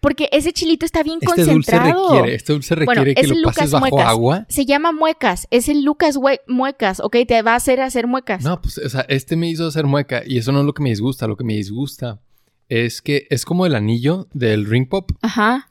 [0.00, 2.08] Porque ese chilito está bien Este dulce concentrado.
[2.14, 4.08] requiere, este dulce Bueno, requiere que es lo pases Lucas bajo Muecas.
[4.08, 4.46] agua.
[4.48, 5.48] Se llama muecas.
[5.50, 7.16] Es el Lucas Muecas, ¿ok?
[7.26, 8.44] Te va a hacer hacer muecas.
[8.44, 10.84] No, pues, o sea, este me hizo hacer mueca y eso no es lo que
[10.84, 11.26] me disgusta.
[11.26, 12.20] Lo que me disgusta
[12.68, 15.68] es que es como el anillo del ring pop, Ajá.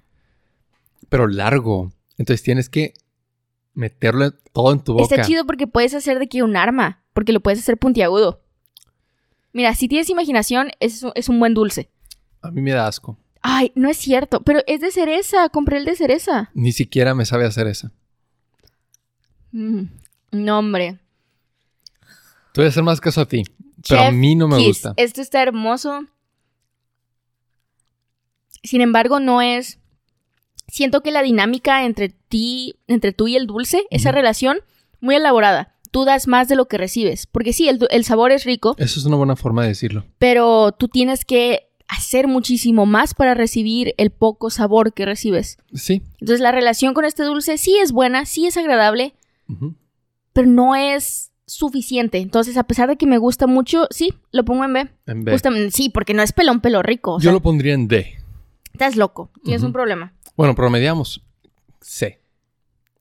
[1.08, 1.94] pero largo.
[2.18, 2.94] Entonces tienes que
[3.78, 5.04] meterlo todo en tu boca.
[5.16, 7.04] Está chido porque puedes hacer de que un arma.
[7.14, 8.42] Porque lo puedes hacer puntiagudo.
[9.54, 11.90] Mira, si tienes imaginación, es, es un buen dulce.
[12.42, 13.18] A mí me da asco.
[13.42, 14.42] Ay, no es cierto.
[14.42, 15.50] Pero es de cereza.
[15.50, 16.50] Compré el de cereza.
[16.54, 17.92] Ni siquiera me sabe hacer eso.
[19.52, 19.84] Mm,
[20.32, 21.00] No, hombre.
[22.54, 23.44] Te voy a hacer más caso a ti.
[23.88, 24.68] Pero a mí no me Kiss.
[24.68, 24.94] gusta.
[24.98, 26.06] Esto está hermoso.
[28.64, 29.80] Sin embargo, no es.
[30.68, 34.58] Siento que la dinámica entre ti, entre tú y el dulce, esa relación,
[35.00, 35.74] muy elaborada.
[35.92, 37.26] Tú das más de lo que recibes.
[37.28, 40.04] Porque sí, el, el sabor es rico, Eso es una buena forma de decirlo.
[40.20, 45.58] pero tú tienes que hacer muchísimo más para recibir el poco sabor que recibes.
[45.74, 46.02] Sí.
[46.20, 49.14] Entonces, la relación con este dulce sí es buena, sí es agradable,
[50.34, 52.18] pero no es suficiente.
[52.18, 54.88] Entonces, a pesar de que me gusta mucho, sí, lo pongo en B.
[55.08, 55.32] En B.
[55.32, 57.14] Justamente, sí, porque no es pelón pelo rico.
[57.16, 58.18] O Yo sea, lo pondría en D.
[58.74, 59.32] estás loco.
[59.46, 60.14] Tienes un problema.
[60.38, 61.22] Bueno, promediamos.
[61.82, 62.22] C.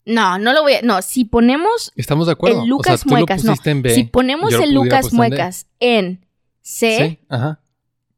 [0.06, 0.82] No, no lo voy a.
[0.82, 2.62] No, si ponemos ¿Estamos de acuerdo?
[2.62, 3.52] el Lucas o sea, tú Muecas, lo no.
[3.52, 3.94] pusiste en B.
[3.94, 5.16] si ponemos el Lucas en.
[5.16, 6.26] Muecas en
[6.62, 7.60] C, ajá.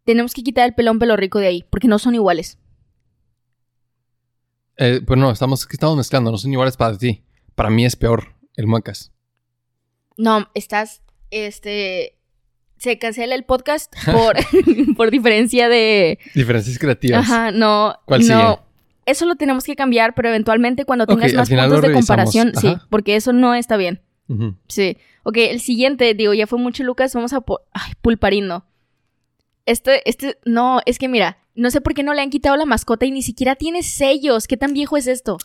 [0.04, 2.58] tenemos que quitar el pelón pelo rico de ahí, porque no son iguales.
[4.76, 7.24] Eh, pues no, estamos mezclando, no son iguales para ti.
[7.54, 9.12] Para mí es peor el muecas.
[10.16, 11.02] No, estás.
[11.30, 12.14] Este.
[12.78, 14.36] Se cancela el podcast por,
[14.96, 16.18] por diferencia de.
[16.34, 17.20] Diferencias creativas.
[17.20, 17.96] Ajá, no.
[18.04, 18.26] ¿Cuál no.
[18.26, 18.67] sigue?
[19.08, 23.16] Eso lo tenemos que cambiar, pero eventualmente cuando tengas más puntos de comparación, sí, porque
[23.16, 24.02] eso no está bien.
[24.68, 24.98] Sí.
[25.22, 27.42] Ok, el siguiente, digo, ya fue mucho Lucas, vamos a...
[27.72, 28.64] Ay, pulparindo.
[29.64, 32.66] Este, este, no, es que mira, no sé por qué no le han quitado la
[32.66, 34.46] mascota y ni siquiera tiene sellos.
[34.46, 35.38] ¿Qué tan viejo es esto?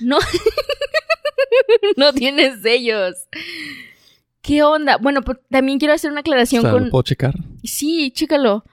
[0.00, 0.18] No.
[1.96, 3.16] no tiene sellos.
[4.42, 4.96] ¿Qué onda?
[4.96, 6.90] Bueno, pues también quiero hacer una aclaración O sea, ¿lo con...
[6.90, 7.34] puedo checar?
[7.64, 8.64] Sí, chécalo.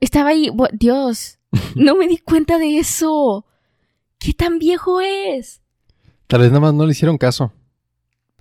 [0.00, 0.50] Estaba ahí.
[0.72, 1.38] Dios,
[1.74, 3.44] no me di cuenta de eso.
[4.20, 5.60] ¿Qué tan viejo es?
[6.28, 7.52] Tal vez nada más no le hicieron caso.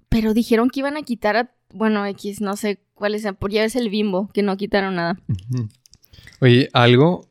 [0.09, 1.51] Pero dijeron que iban a quitar a.
[1.73, 3.25] Bueno, X, no sé cuál es.
[3.39, 5.19] Por ya es el bimbo, que no quitaron nada.
[6.41, 7.27] Oye, algo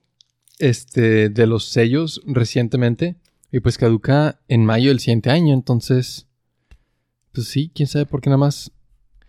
[0.59, 3.17] este, de los sellos recientemente,
[3.53, 6.27] y pues caduca en mayo del siguiente año, entonces,
[7.33, 8.73] pues sí, quién sabe por qué nada más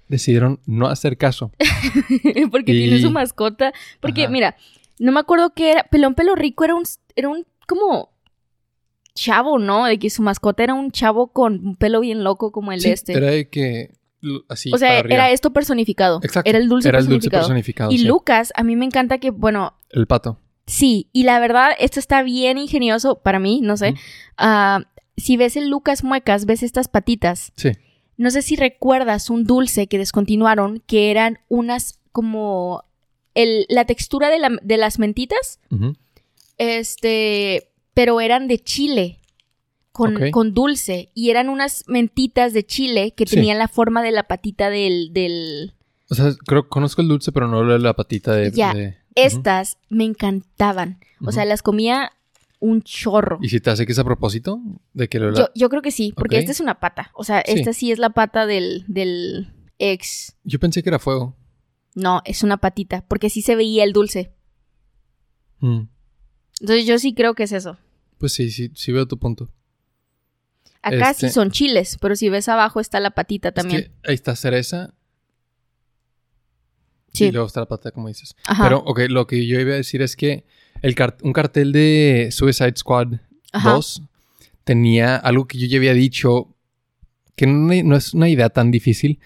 [0.07, 1.51] decidieron no hacer caso.
[2.51, 3.73] Porque Y- tiene su mascota.
[3.99, 4.31] Porque, Ajá.
[4.31, 4.55] mira,
[4.97, 5.83] no me acuerdo qué era.
[5.83, 6.83] Pelón Pelo Rico era un.
[7.15, 7.45] Era un.
[7.67, 8.09] Como.
[9.21, 9.85] Chavo, ¿no?
[9.85, 12.87] De que su mascota era un chavo con un pelo bien loco como el Sí,
[12.87, 13.13] de este.
[13.13, 13.91] Era de que
[14.47, 16.19] así o sea, era esto personificado.
[16.23, 16.49] Exacto.
[16.49, 17.47] Era el dulce Era el dulce personificado.
[17.47, 17.91] personificado.
[17.91, 18.05] y sí.
[18.05, 20.39] Lucas, a mí me encanta que, bueno, El pato.
[20.67, 23.95] Sí, y la verdad, esto está bien ingenioso para mí, no sé.
[24.37, 24.81] Ah,
[25.17, 27.51] si ves el Lucas Muecas, ves estas patitas.
[27.57, 27.71] Sí.
[28.17, 32.83] No sé si recuerdas un dulce que descontinuaron, que eran unas como
[33.33, 35.59] el, la textura de, la- de las mentitas,
[36.57, 37.68] este,
[37.99, 39.19] pero eran de chile.
[39.91, 41.11] Con, con dulce.
[41.13, 43.35] Y eran unas mentitas de chile que Sí.
[43.35, 45.11] tenían la forma de la patita del.
[45.11, 45.73] del...
[46.09, 48.51] O sea, creo conozco el dulce, pero no lo de la patita de.
[48.51, 48.73] Ya.
[48.73, 51.01] de- Estas me encantaban.
[51.25, 52.11] O sea, las comía
[52.59, 53.39] un chorro.
[53.41, 54.61] ¿Y si te hace que es a propósito?
[54.93, 57.11] De que lo Yo, yo creo que sí, porque esta es una pata.
[57.13, 57.53] O sea, Sí.
[57.59, 60.37] esta sí es la pata del, del ex.
[60.45, 61.35] Yo pensé que era fuego.
[61.95, 64.31] No, es una patita, porque sí se veía el dulce.
[65.59, 65.81] Mm.
[66.61, 67.77] Entonces yo sí creo que es eso.
[68.19, 69.49] Pues sí, sí, sí veo tu punto.
[70.81, 73.79] Acá Este- sí son chiles, pero si ves abajo está la patita también.
[73.81, 74.93] Es que ahí está cereza
[77.13, 77.25] sí.
[77.25, 78.35] y luego está la pata, como dices.
[78.45, 78.63] Ajá.
[78.63, 80.45] Pero, ok, lo que yo iba a decir es que
[80.81, 83.19] el un cartel de Suicide Squad
[83.51, 83.71] Ajá.
[83.71, 84.03] 2
[84.63, 86.55] tenía algo que yo ya había dicho,
[87.35, 89.19] que no, no es una idea tan difícil,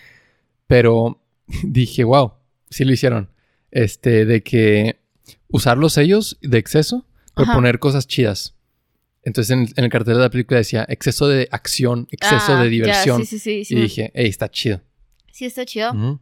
[0.67, 1.21] pero
[1.63, 2.33] dije, wow,
[2.69, 3.29] sí lo hicieron.
[3.71, 4.99] Este, de que
[5.47, 7.55] usar los sellos de exceso, pero Ajá.
[7.55, 8.55] poner cosas chidas.
[9.25, 12.69] Entonces en, en el cartel de la película decía exceso de acción, exceso Ah, de
[12.69, 13.25] diversión.
[13.25, 13.65] sí, sí, sí.
[13.65, 14.81] Sí, y dije, hey, está chido.
[15.31, 16.19] sí está chido.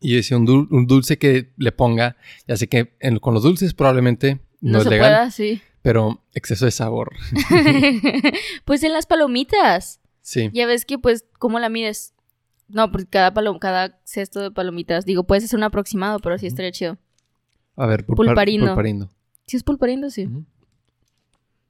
[0.00, 2.16] Y decía un, dul- un dulce que le ponga,
[2.46, 5.60] ya sé que en- con los dulces probablemente no, No, es se legal, pueda, sí.
[5.82, 7.10] pero exceso de sabor.
[8.64, 10.00] pues en las palomitas.
[10.22, 10.50] Sí.
[10.52, 12.12] Ya ves que, pues, ¿cómo la mides?
[12.68, 16.46] No, porque cada, palo- cada cesto de palomitas, digo, puedes hacer un aproximado, pero sí
[16.46, 16.98] estaría chido.
[17.76, 18.66] A ver, pulpar- Pulparindo.
[18.66, 19.10] pulparindo.
[19.46, 20.10] ¿Sí es pulparindo?
[20.10, 20.28] Sí.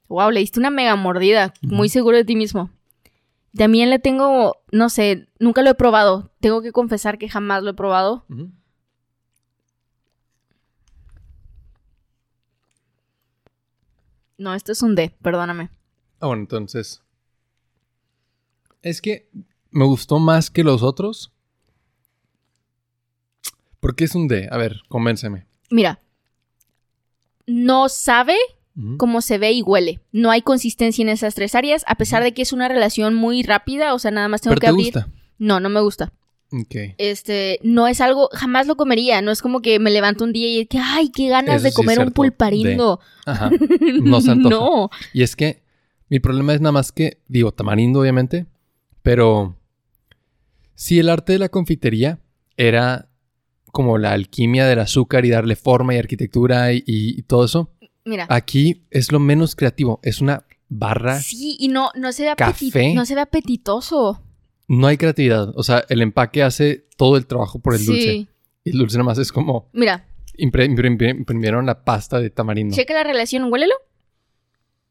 [0.09, 1.53] Wow, le diste una mega mordida.
[1.63, 2.71] Muy seguro de ti mismo.
[3.57, 6.31] También le tengo, no sé, nunca lo he probado.
[6.41, 8.25] Tengo que confesar que jamás lo he probado.
[14.39, 15.71] No, esto es un D, perdóname.
[16.21, 17.03] Ah, bueno, entonces.
[18.83, 19.29] Es que
[19.71, 21.33] me gustó más que los otros.
[23.81, 24.49] ¿Por qué es un D?
[24.51, 25.47] A ver, convénceme.
[25.71, 26.01] Mira,
[27.47, 28.37] no sabe
[28.99, 30.01] Cómo se ve y huele.
[30.13, 33.43] No hay consistencia en esas tres áreas, a pesar de que es una relación muy
[33.43, 34.85] rápida, o sea, nada más tengo ¿Pero que te abrir.
[34.93, 35.09] gusta?
[35.39, 36.13] No, no me gusta.
[36.53, 36.75] Ok.
[36.99, 39.23] Este, no es algo, jamás lo comería.
[39.23, 41.71] No es como que me levanto un día y que, ay, qué ganas Eso de
[41.71, 43.01] sí es comer un pulparindo.
[43.25, 43.51] Ajá.
[44.03, 44.55] No se antoja.
[44.55, 44.91] No.
[45.15, 45.63] Y es que
[46.11, 48.47] mi problema es nada más que, digo, tamarindo, obviamente,
[49.03, 49.57] pero
[50.75, 52.19] si el arte de la confitería
[52.57, 53.09] era
[53.73, 57.71] como la alquimia del azúcar y darle forma y arquitectura y, y- y todo eso,
[58.07, 58.27] Mira.
[58.31, 60.01] aquí es lo menos creativo.
[60.03, 62.95] Es una barra, Sí, y no, no se ve Café.
[62.95, 64.23] no se ve apetitoso.
[64.69, 65.53] no hay creatividad.
[65.57, 67.87] O sea, el empaque hace todo el trabajo por el sí.
[67.87, 68.27] dulce.
[68.65, 70.07] Y el dulce nada más es como Mira,
[70.39, 72.75] impre- impre- imprimieron la pasta de tamarindo.
[72.75, 73.75] checa la relación, huélelo.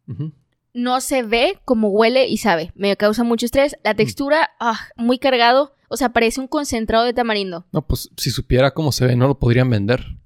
[0.08, 0.32] Ujú.
[0.74, 2.72] No se ve como huele y sabe.
[2.76, 3.78] Me causa mucho estrés.
[3.84, 5.74] La textura, ah, muy cargado.
[5.88, 7.66] O sea, parece un concentrado de tamarindo.
[7.72, 10.18] No, pues si supiera cómo se ve, no lo podrían vender.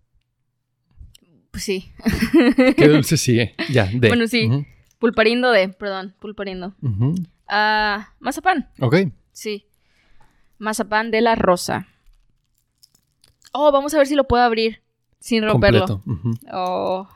[1.59, 1.91] Pues sí.
[2.77, 3.53] ¿Qué dulce sigue?
[3.69, 4.07] Ya, de.
[4.07, 4.49] Bueno, sí.
[4.97, 6.73] Pulparindo de, perdón, pulparindo.
[7.49, 8.69] Ah, mazapán.
[8.79, 8.95] Ok.
[9.33, 9.65] Sí.
[10.57, 11.87] Mazapán de la rosa.
[13.51, 14.81] Oh, vamos a ver si lo puedo abrir
[15.19, 15.85] sin romperlo.
[15.85, 16.03] Completo.
[16.09, 16.33] ujú.
[16.53, 17.09] Oh.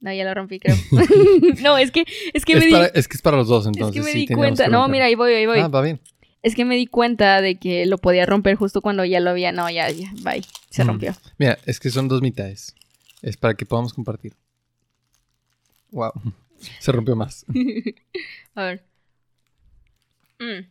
[0.00, 0.74] No, ya lo rompí, creo.
[1.62, 3.62] no, es que, es que es, me di, para- es que es para los dos,
[3.62, 3.94] es entonces.
[3.94, 4.66] que me sí, di cuenta.
[4.66, 5.60] No, mira, ahí voy, ahí voy.
[5.60, 6.00] Ah, va bien.
[6.42, 9.52] Es que me di cuenta de que lo podía romper justo cuando ya lo había.
[9.52, 10.42] No, ya, ya, bye.
[10.70, 11.14] Se rompió.
[11.38, 12.74] Mira, es que son dos mitades.
[13.22, 14.34] Es para que podamos compartir.
[15.92, 16.12] Wow.
[16.80, 17.46] Se rompió más.
[18.54, 18.84] A ver.
[20.38, 20.66] Mm.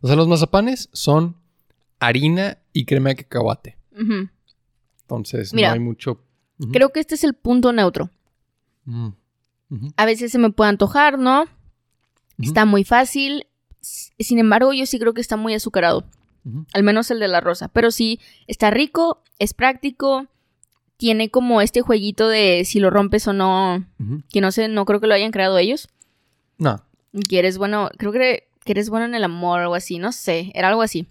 [0.00, 1.36] O sea, los mazapanes son
[1.98, 3.76] harina y crema de cacahuate.
[5.02, 5.68] Entonces, Mira.
[5.68, 6.20] no hay mucho.
[6.72, 8.10] Creo que este es el punto neutro.
[8.84, 9.08] Mm.
[9.96, 11.46] A veces se me puede antojar, ¿no?
[12.38, 13.46] Está muy fácil.
[13.80, 16.04] Sin embargo, yo sí creo que está muy azucarado.
[16.74, 17.68] Al menos el de la rosa.
[17.68, 20.26] Pero sí, está rico, es práctico.
[20.96, 23.84] Tiene como este jueguito de si lo rompes o no.
[24.30, 25.88] Que no sé, no creo que lo hayan creado ellos.
[26.58, 26.82] No.
[27.12, 29.98] Y Que eres bueno, creo que, que eres bueno en el amor o algo así,
[29.98, 31.06] no sé, era algo así.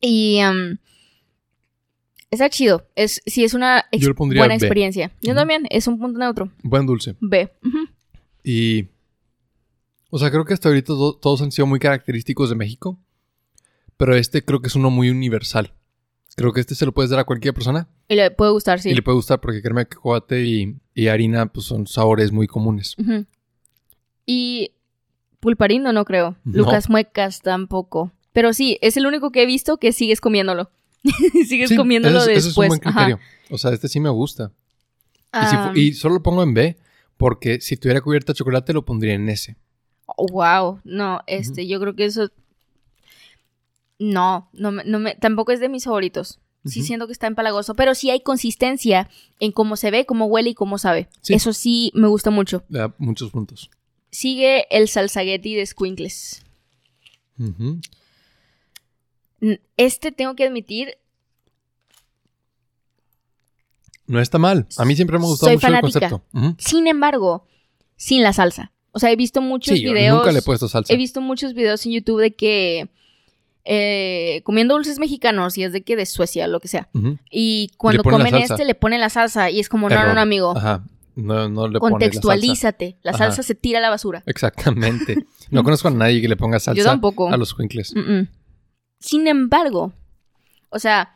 [0.00, 0.78] Y em,
[2.30, 2.86] está chido.
[2.96, 4.54] Es, sí, es una ex- Yo buena B.
[4.54, 5.12] experiencia.
[5.22, 6.50] Yo también, es un punto neutro.
[6.62, 7.16] Buen dulce.
[7.20, 7.48] B.
[8.44, 8.86] Y.
[10.10, 12.98] O sea, creo que hasta ahorita to- todos han sido muy característicos de México.
[13.96, 15.72] Pero este creo que es uno muy universal.
[16.36, 18.90] Creo que este se lo puedes dar a cualquier persona Y le puede gustar, sí.
[18.90, 22.46] y le puede gustar porque crema de cacahuate y, y harina pues son sabores muy
[22.46, 22.94] comunes.
[24.26, 24.72] Y
[25.40, 26.36] pulparindo no creo.
[26.44, 26.58] No.
[26.58, 28.12] Lucas Muecas tampoco.
[28.32, 30.70] Pero sí, es el único que he visto que sigues comiéndolo.
[31.48, 32.66] sigues Sí, comiéndolo ese es- ese después.
[32.66, 33.04] es un buen Ajá.
[33.06, 33.20] criterio.
[33.50, 34.52] O sea, este sí me gusta.
[35.32, 36.76] Y, si fu- Ah, y solo lo pongo en B
[37.16, 39.56] porque si tuviera cubierta de chocolate lo pondría en S.
[40.30, 40.80] wow.
[40.84, 42.30] No, este, yo creo que eso.
[43.98, 46.38] No, no me, no me- tampoco es de mis favoritos.
[46.64, 50.50] Sí siento que está empalagoso, pero sí hay consistencia en cómo se ve, cómo huele
[50.50, 51.08] y cómo sabe.
[51.20, 51.32] Sí.
[51.34, 52.64] Eso sí me gusta mucho.
[52.68, 53.70] Le da muchos puntos.
[54.10, 56.42] Sigue el salsagueti de Squinkles.
[59.76, 60.98] Este tengo que admitir,
[64.08, 64.66] No está mal.
[64.76, 66.22] A mí siempre me ha gustado Soy mucho el concepto.
[66.58, 67.46] Sin embargo,
[67.96, 68.72] sin la salsa.
[68.92, 70.16] O sea, he visto muchos Sí, yo videos.
[70.18, 70.92] nunca le he puesto salsa.
[70.92, 72.88] He visto muchos videos en YouTube de que
[73.68, 76.88] eh, comiendo dulces mexicanos y es de que de Suecia, lo que sea.
[77.30, 80.56] Y cuando comen este le ponen la salsa y es como, no, no, amigo.
[80.56, 80.84] Ajá.
[81.16, 82.20] No, no le pones la salsa.
[82.20, 82.98] Contextualízate.
[83.02, 84.22] La, salsa se tira a la basura.
[84.26, 85.26] Exactamente.
[85.48, 87.28] No conozco a nadie que le ponga salsa Yo tampoco.
[87.28, 87.94] a los cuincles.
[87.94, 88.28] Mm, mm.
[88.98, 89.92] Sin embargo,
[90.70, 91.14] o sea,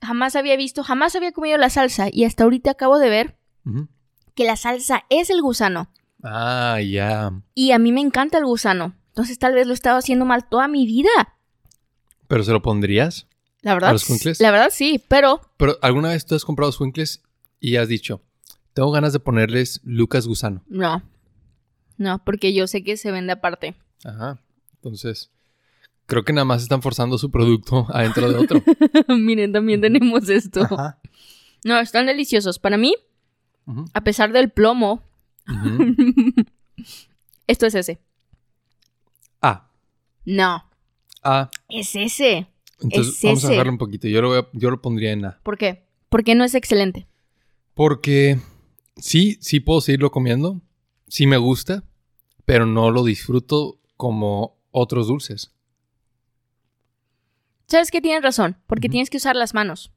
[0.00, 3.36] jamás había visto, jamás había comido la salsa y hasta ahorita acabo de ver
[4.34, 5.92] que la salsa es el gusano.
[6.24, 7.32] Ah, ya.
[7.54, 8.96] Y a mí me encanta el gusano.
[9.10, 11.38] Entonces tal vez lo he estado haciendo mal toda mi vida.
[12.32, 13.26] ¿Pero se lo pondrías?
[13.60, 14.40] La verdad, ¿A los cuincles?
[14.40, 17.22] la verdad sí, pero Pero ¿alguna vez tú has comprado cuincles
[17.60, 18.22] y has dicho,
[18.72, 20.64] tengo ganas de ponerles Lucas Gusano?
[20.66, 21.02] no.
[21.98, 23.74] No, porque yo sé que se vende aparte.
[24.02, 24.38] Ajá.
[24.76, 25.30] Entonces,
[26.06, 28.62] creo que nada más están forzando su producto adentro de otro.
[29.08, 30.62] Miren, también tenemos esto.
[30.62, 30.98] Ajá.
[31.64, 32.58] No, están deliciosos.
[32.58, 32.94] Para mí,
[33.92, 35.02] a pesar del plomo,
[37.46, 38.00] esto es ese.
[39.42, 39.68] Ah,
[40.24, 40.64] No,
[41.22, 41.50] ah.
[41.68, 42.46] es ese.
[42.80, 43.54] Entonces Es vamos a ese.
[43.56, 44.08] bajarlo un poquito.
[44.08, 45.40] Yo lo, voy a- yo lo pondría en A.
[45.42, 45.86] ¿Por qué?
[46.08, 47.06] Porque no es excelente.
[47.74, 48.38] Porque
[48.96, 50.60] sí, sí puedo seguirlo comiendo.
[51.08, 51.84] Sí me gusta,
[52.44, 55.52] pero no lo disfruto como otros dulces.
[57.66, 58.00] ¿Sabes qué?
[58.00, 59.92] Tienes razón, porque tienes que usar las manos.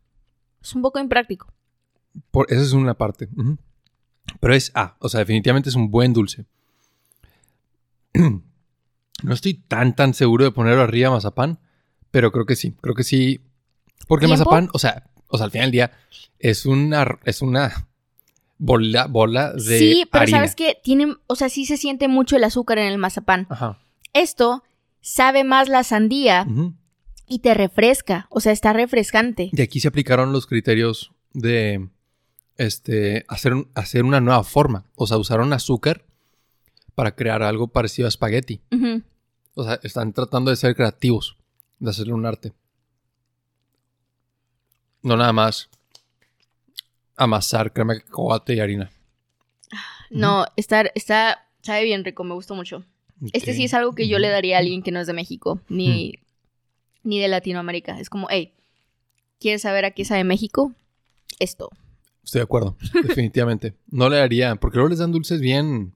[0.62, 1.52] Es un poco impráctico.
[2.32, 3.28] Por, esa es una parte.
[4.40, 4.96] Pero es A.
[5.00, 6.46] O sea, definitivamente es un buen dulce.
[9.24, 11.59] No estoy tan, tan seguro de ponerlo arriba a mazapán,
[12.11, 12.76] pero creo que sí.
[12.82, 13.41] Creo que sí.
[14.07, 15.91] Porque mazapán, o sea, o sea, al final del día,
[16.39, 17.88] es una, es una
[18.57, 20.38] bola, bola de sí, pero harina.
[20.39, 20.78] ¿sabes qué?
[20.84, 23.47] Tiene, o sea, sí se siente mucho el azúcar en el mazapán.
[23.49, 23.80] Ajá.
[24.13, 24.63] Esto
[25.01, 26.47] sabe más la sandía
[27.28, 28.28] y te refresca.
[28.30, 29.49] O sea, está refrescante.
[29.51, 31.89] Y aquí se aplicaron los criterios de
[32.57, 34.86] este, hacer, hacer una nueva forma.
[34.95, 36.05] O sea, usaron azúcar
[36.96, 38.62] para crear algo parecido a espagueti.
[39.54, 41.38] O sea, están tratando de ser creativos,
[41.80, 42.54] de hacerle un arte.
[45.02, 45.70] No nada más
[47.16, 48.91] amasar crema de cacahuate y harina.
[50.10, 52.84] No, está, está, sabe bien rico, me gustó mucho.
[53.34, 55.62] Este sí es algo que yo le daría a alguien que no es de México,
[55.70, 56.20] ni,
[57.04, 58.00] ni de Latinoamérica.
[58.00, 58.54] Es como, hey,
[59.39, 60.74] ¿quieres saber a qué sabe México?
[61.39, 61.70] Esto.
[62.24, 63.76] Estoy de acuerdo, definitivamente.
[63.88, 65.95] No le daría, porque luego les dan dulces bien...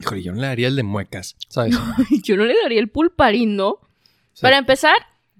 [0.00, 1.76] Híjole, yo no le daría el de muecas, ¿sabes?
[2.24, 3.78] yo no le daría el pulparín, ¿no?
[4.40, 4.94] Para empezar,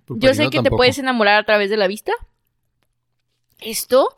[0.08, 2.12] yo sé que te puedes enamorar a través de la vista.
[3.60, 4.14] Esto,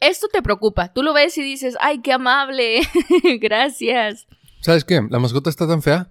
[0.00, 0.92] esto te preocupa.
[0.92, 2.80] Tú lo ves y dices, ay, qué amable.
[3.40, 4.26] Gracias.
[4.60, 5.06] ¿Sabes qué?
[5.10, 6.10] La mascota está tan fea.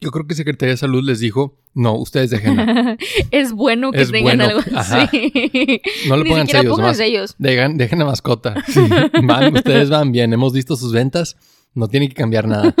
[0.00, 2.96] Yo creo que Secretaría de Salud les dijo, no, ustedes déjenla.
[3.30, 5.80] es bueno que Es tengan bueno, algo así.
[6.08, 7.34] No le Ni pongan sellos, pongan sellos.
[7.38, 8.54] Dejan, dejen la mascota.
[8.68, 8.80] Sí,
[9.22, 10.32] van, ustedes van bien.
[10.32, 11.36] Hemos visto sus ventas.
[11.76, 12.74] No tienen que cambiar nada.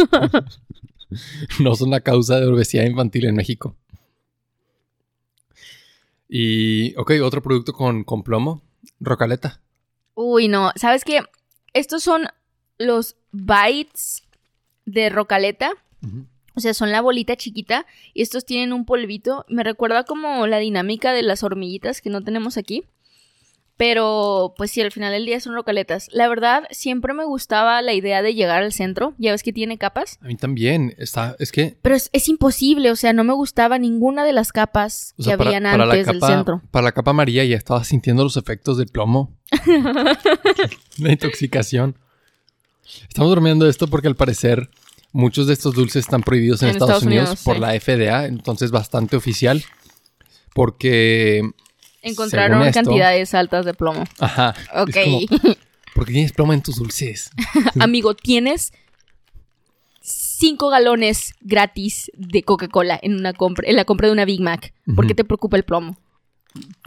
[1.60, 3.76] no son la causa de obesidad infantil en México.
[6.30, 8.62] Y, ok, otro producto con, con plomo.
[8.98, 9.60] Rocaleta.
[10.14, 10.72] Uy, no.
[10.76, 11.20] ¿Sabes qué?
[11.74, 12.26] Estos son
[12.78, 14.22] los bites
[14.86, 15.72] de rocaleta.
[16.54, 17.84] O sea, son la bolita chiquita.
[18.14, 19.44] Y estos tienen un polvito.
[19.50, 22.84] Me recuerda como la dinámica de las hormiguitas que no tenemos aquí.
[23.76, 26.08] Pero, pues sí, al final del día son rocaletas.
[26.10, 29.14] La verdad, siempre me gustaba la idea de llegar al centro.
[29.18, 30.18] Ya ves que tiene capas.
[30.22, 30.94] A mí también.
[30.96, 32.90] Está, es que Pero es, es imposible.
[32.90, 35.84] O sea, no me gustaba ninguna de las capas o sea, que para, habían para
[35.84, 36.62] la antes del centro.
[36.70, 39.36] para la capa amarilla ya estaba sintiendo los efectos del plomo.
[40.98, 41.98] la intoxicación.
[43.08, 44.70] Estamos durmiendo esto porque al parecer
[45.12, 47.60] muchos de estos dulces están prohibidos en, En Estados, Estados Unidos, Unidos, por sí.
[47.60, 49.62] la FDA, entonces bastante oficial.
[50.54, 51.42] Porque.
[52.06, 54.04] Encontraron esto- cantidades altas de plomo.
[54.18, 54.54] Ajá.
[54.74, 54.96] Ok.
[54.96, 55.20] Es como,
[55.94, 57.30] ¿Por qué tienes plomo en tus dulces?
[57.80, 58.72] Amigo, tienes
[60.02, 64.72] cinco galones gratis de Coca-Cola en una compra, en la compra de una Big Mac.
[64.94, 65.96] ¿Por qué te preocupa el plomo?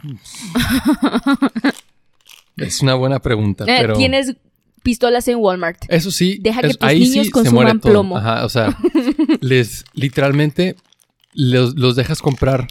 [2.56, 3.94] Es una buena pregunta, Eh, pero.
[3.96, 4.34] Tienes
[4.82, 5.82] pistolas en Walmart.
[5.88, 8.16] Eso sí, Deja que tus ahí niños sí consuman plomo.
[8.18, 8.76] Ajá, o sea,
[9.40, 10.76] les literalmente
[11.32, 12.68] los, los dejas comprar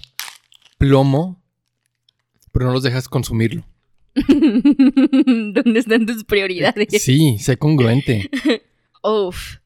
[0.78, 1.42] plomo,
[2.52, 3.64] pero no los dejas consumirlo.
[4.28, 7.02] ¿Dónde están tus prioridades?
[7.02, 8.30] Sí, sé congruente.
[9.04, 9.58] Uf.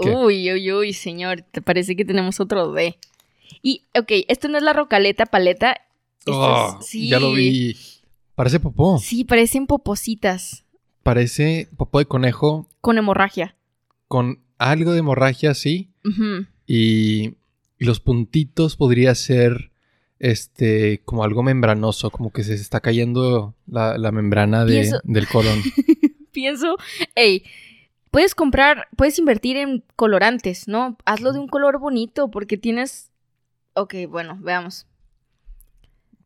[0.00, 0.10] ¿Qué?
[0.10, 1.42] Uy, uy, uy, señor.
[1.50, 2.96] Te parece que tenemos otro D.
[3.62, 5.72] Y, ok, esto no es la rocaleta paleta.
[6.20, 7.08] Esto Oh, es- sí.
[7.08, 7.76] Ya lo vi.
[8.34, 8.98] Parece popó.
[8.98, 10.64] Sí, parecen popositas
[11.02, 13.56] Parece popó de conejo con hemorragia.
[14.08, 15.90] con algo de hemorragia, sí.
[16.66, 17.34] Y,
[17.78, 19.69] y los puntitos podría ser
[20.20, 25.26] este como algo membranoso, como que se está cayendo la, la membrana de- Pienso- del
[25.26, 25.58] colon.
[26.32, 26.76] pienso,
[27.16, 27.42] hey,
[28.12, 30.96] puedes comprar, puedes invertir en colorantes, ¿no?
[31.04, 33.10] Hazlo de un color bonito porque tienes...
[33.74, 34.86] Ok, bueno, veamos.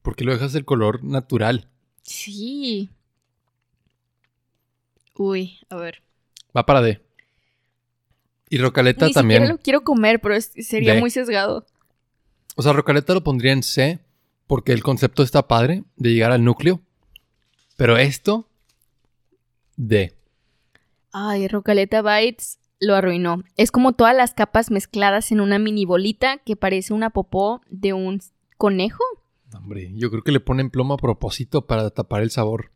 [0.03, 1.69] Porque lo dejas del color natural.
[2.03, 2.91] Sí.
[5.17, 6.03] Uy, a ver.
[6.57, 7.01] Va para D.
[8.51, 9.41] Y Rocaleta Ni también.
[9.43, 11.01] siquiera lo quiero comer, pero sería D.
[11.01, 11.65] muy sesgado.
[12.55, 14.01] O sea, Rocaleta lo pondría en C
[14.47, 16.81] porque el concepto está padre de llegar al núcleo.
[17.77, 18.49] Pero esto,
[19.77, 20.15] D.
[21.13, 23.43] Ay, Rocaleta Bites lo arruinó.
[23.57, 27.93] Es como todas las capas mezcladas en una mini bolita que parece una popó de
[27.93, 28.21] un
[28.57, 29.03] conejo.
[29.55, 32.71] Hombre, yo creo que le ponen plomo a propósito para tapar el sabor.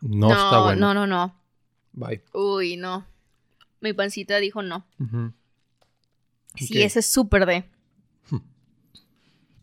[0.00, 0.94] No, está bueno.
[0.94, 1.34] No, no, no.
[1.92, 2.22] Bye.
[2.32, 3.06] Uy, no.
[3.80, 4.86] Mi pancita dijo no.
[6.56, 7.64] Sí, ese es súper de.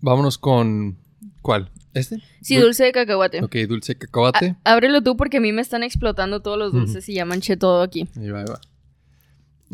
[0.01, 0.97] Vámonos con.
[1.41, 1.71] ¿Cuál?
[1.93, 2.17] ¿Este?
[2.41, 3.43] Sí, Dul- dulce de cacahuate.
[3.43, 4.55] Ok, dulce de cacahuate.
[4.63, 7.57] Ah, ábrelo tú porque a mí me están explotando todos los dulces y ya manché
[7.57, 8.07] todo aquí.
[8.17, 8.59] Ahí va, ahí va.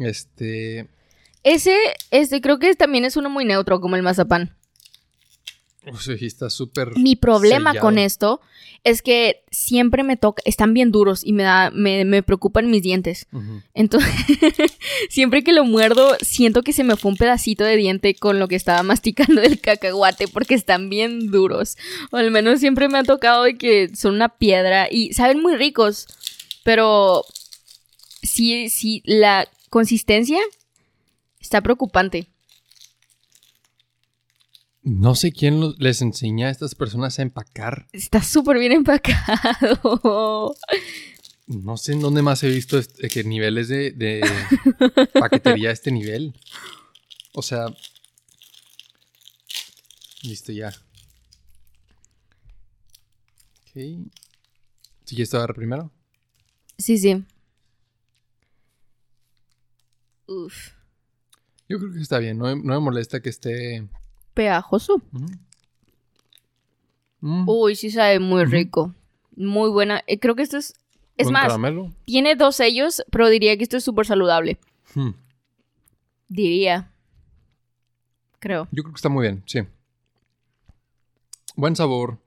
[0.07, 0.88] Este.
[1.43, 1.76] Ese,
[2.11, 4.55] este, creo que también es uno muy neutro, como el mazapán.
[6.21, 6.97] Está súper.
[6.97, 7.86] Mi problema sellado.
[7.86, 8.41] con esto
[8.84, 12.81] es que siempre me toca, están bien duros y me da, me, me preocupan mis
[12.81, 13.27] dientes.
[13.73, 14.11] Entonces,
[15.09, 18.47] siempre que lo muerdo, siento que se me fue un pedacito de diente con lo
[18.47, 21.77] que estaba masticando del cacahuate porque están bien duros.
[22.11, 25.55] O al menos siempre me ha tocado de que son una piedra y saben muy
[25.55, 26.07] ricos,
[26.63, 27.23] pero
[28.21, 30.39] sí, sí, la consistencia
[31.39, 32.32] está preocupante.
[34.84, 37.88] No sé quién los- les enseña a estas personas a empacar.
[37.93, 40.55] Está súper bien empacado.
[41.47, 44.21] No sé en dónde más he visto este- que niveles de, de
[45.13, 46.34] paquetería a este nivel.
[47.34, 47.65] O sea.
[50.23, 50.69] Listo ya.
[53.61, 53.71] Ok.
[55.05, 55.91] ¿Sí quieres dar primero?
[56.77, 57.23] Sí, sí.
[60.27, 60.71] Uf.
[61.69, 62.38] Yo creo que está bien.
[62.38, 63.88] No me molesta que esté.
[64.34, 64.95] Pegajoso.
[65.13, 65.25] Ujú.
[67.21, 68.93] Mm, Uy, sí sabe muy rico.
[69.36, 70.03] Muy buena.
[70.07, 70.73] Eh, creo que esto es...
[71.15, 71.91] Es más, caramelo.
[72.05, 74.57] tiene dos sellos, pero diría que esto es súper saludable.
[74.95, 75.11] Mm,
[76.27, 76.91] Diría.
[78.39, 78.67] Creo.
[78.71, 79.59] Yo creo que está muy bien, sí.
[81.55, 82.19] Buen sabor.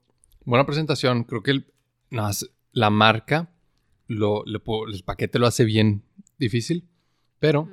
[0.45, 1.25] Buena presentación.
[1.25, 1.67] Creo que el,
[2.71, 3.49] la marca,
[4.07, 4.61] lo, le
[4.93, 6.03] el paquete lo hace bien
[6.37, 6.87] difícil.
[7.39, 7.69] Pero.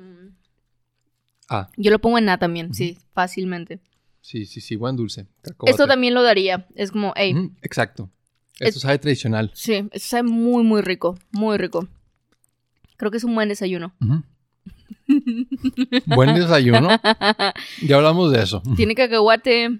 [1.47, 2.75] Ah, Yo lo pongo en nada también, Ujú.
[2.75, 3.79] sí, fácilmente.
[4.25, 4.75] Sí, sí, sí.
[4.75, 5.27] Buen dulce.
[5.41, 5.71] cacahuate.
[5.71, 6.67] Esto también lo daría.
[6.75, 8.09] Es como, hey, exacto.
[8.59, 9.51] Esto Es- sabe tradicional.
[9.53, 11.17] sí, esto sabe muy, muy rico.
[11.31, 11.87] Muy rico.
[12.97, 13.93] Creo que es un buen desayuno.
[16.05, 16.89] Buen desayuno.
[17.83, 18.63] Ya hablamos de eso.
[18.75, 19.79] Tiene cacahuate,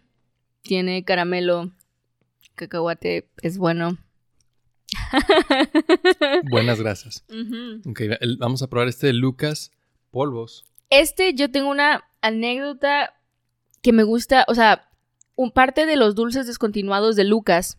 [0.62, 1.72] tiene caramelo.
[2.56, 3.98] Cacahuate es bueno.
[6.50, 7.24] Buenas gracias.
[7.30, 7.90] Ujú.
[7.90, 9.72] Ok, el- vamos a probar este de Lucas
[10.12, 10.66] Polvos.
[10.90, 13.14] Este, yo tengo una anécdota
[13.86, 14.90] que me gusta, o sea,
[15.36, 17.78] un parte de los dulces descontinuados de Lucas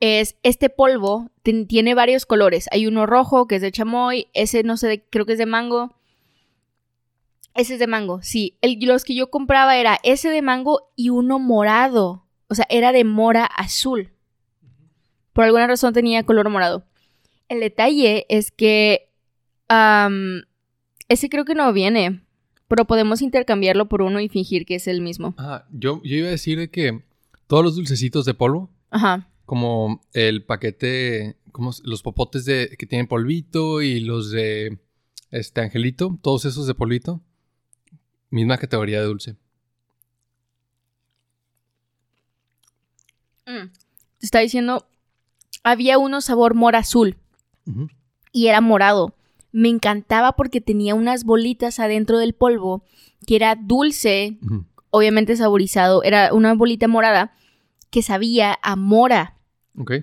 [0.00, 1.30] es este polvo,
[1.68, 2.66] tiene varios colores.
[2.72, 5.94] Hay uno rojo que es de chamoy, ese no sé, creo que es de mango.
[7.54, 8.58] Ese es de mango, sí.
[8.60, 12.26] El- los que yo compraba era ese de mango y uno morado.
[12.48, 14.10] O sea, era de mora azul.
[15.32, 16.86] Por alguna razón tenía color morado.
[17.48, 19.12] El detalle es que
[21.08, 22.23] ese creo que no viene,
[22.74, 25.32] pero podemos intercambiarlo por uno y fingir que es el mismo.
[25.38, 27.04] Ah, yo, yo iba a decir de que
[27.46, 29.28] todos los dulcecitos de polvo, Ajá.
[29.46, 34.80] como el paquete, como los popotes de, que tienen polvito y los de
[35.30, 37.20] este angelito, todos esos de polvito,
[38.30, 39.36] misma categoría de dulce.
[43.46, 43.70] Mm.
[44.18, 44.88] Te está diciendo,
[45.62, 47.18] había uno sabor mora azul
[48.32, 49.13] y era morado.
[49.54, 52.82] Me encantaba porque tenía unas bolitas adentro del polvo
[53.24, 54.36] que era dulce,
[54.90, 57.32] obviamente saborizado, era una bolita morada
[57.90, 59.36] que sabía a mora.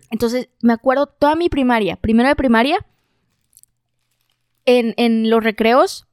[0.10, 2.86] Entonces, me acuerdo toda mi primaria, primero de primaria,
[4.66, 6.08] en, en los recreos,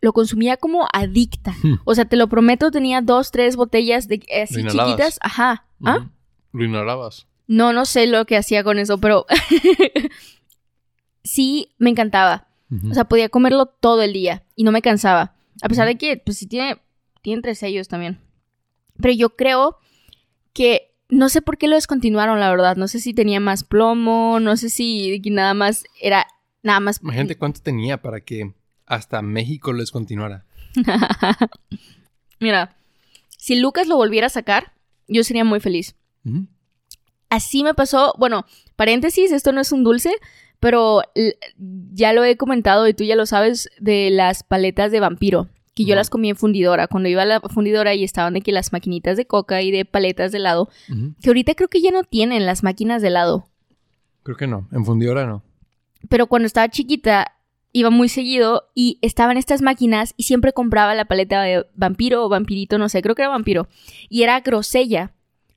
[0.00, 1.54] lo consumía como adicta.
[1.62, 1.74] Hmm.
[1.84, 5.20] O sea, te lo prometo, tenía dos, tres botellas de eh, así chiquitas.
[5.22, 5.66] Ajá.
[5.84, 6.08] ¿Ah?
[6.52, 7.28] Lo inhalabas.
[7.46, 9.26] No, no sé lo que hacía con eso, pero
[11.22, 12.48] sí me encantaba.
[12.88, 15.34] O sea, podía comerlo todo el día y no me cansaba.
[15.60, 16.80] A pesar de que, pues sí tiene,
[17.20, 18.20] tiene tres sellos también.
[19.00, 19.78] Pero yo creo
[20.52, 22.76] que no sé por qué lo descontinuaron, la verdad.
[22.76, 26.26] No sé si tenía más plomo, no sé si nada más era
[26.62, 27.00] nada más.
[27.02, 28.54] Imagínate cuánto tenía para que
[28.86, 30.44] hasta México les continuara.
[32.40, 32.76] Mira,
[33.36, 34.72] si Lucas lo volviera a sacar,
[35.08, 35.96] yo sería muy feliz.
[37.28, 38.44] Así me pasó, bueno,
[38.76, 40.12] paréntesis, esto no es un dulce,
[40.60, 41.02] pero
[41.92, 45.84] ya lo he comentado y tú ya lo sabes de las paletas de vampiro, que
[45.84, 48.72] yo las comí en fundidora, cuando iba a la fundidora y estaban de que las
[48.72, 50.68] maquinitas de coca y de paletas de helado,
[51.22, 53.46] que ahorita creo que ya no tienen las máquinas de helado,
[54.22, 54.68] Creo que no.
[54.70, 55.42] En fundidora no.
[56.10, 57.32] pero cuando estaba chiquita
[57.72, 62.28] iba muy seguido y estaban estas máquinas y siempre compraba la paleta de vampiro o
[62.28, 63.68] vampirito, no sé, creo que era vampiro,
[64.08, 65.12] y era grosella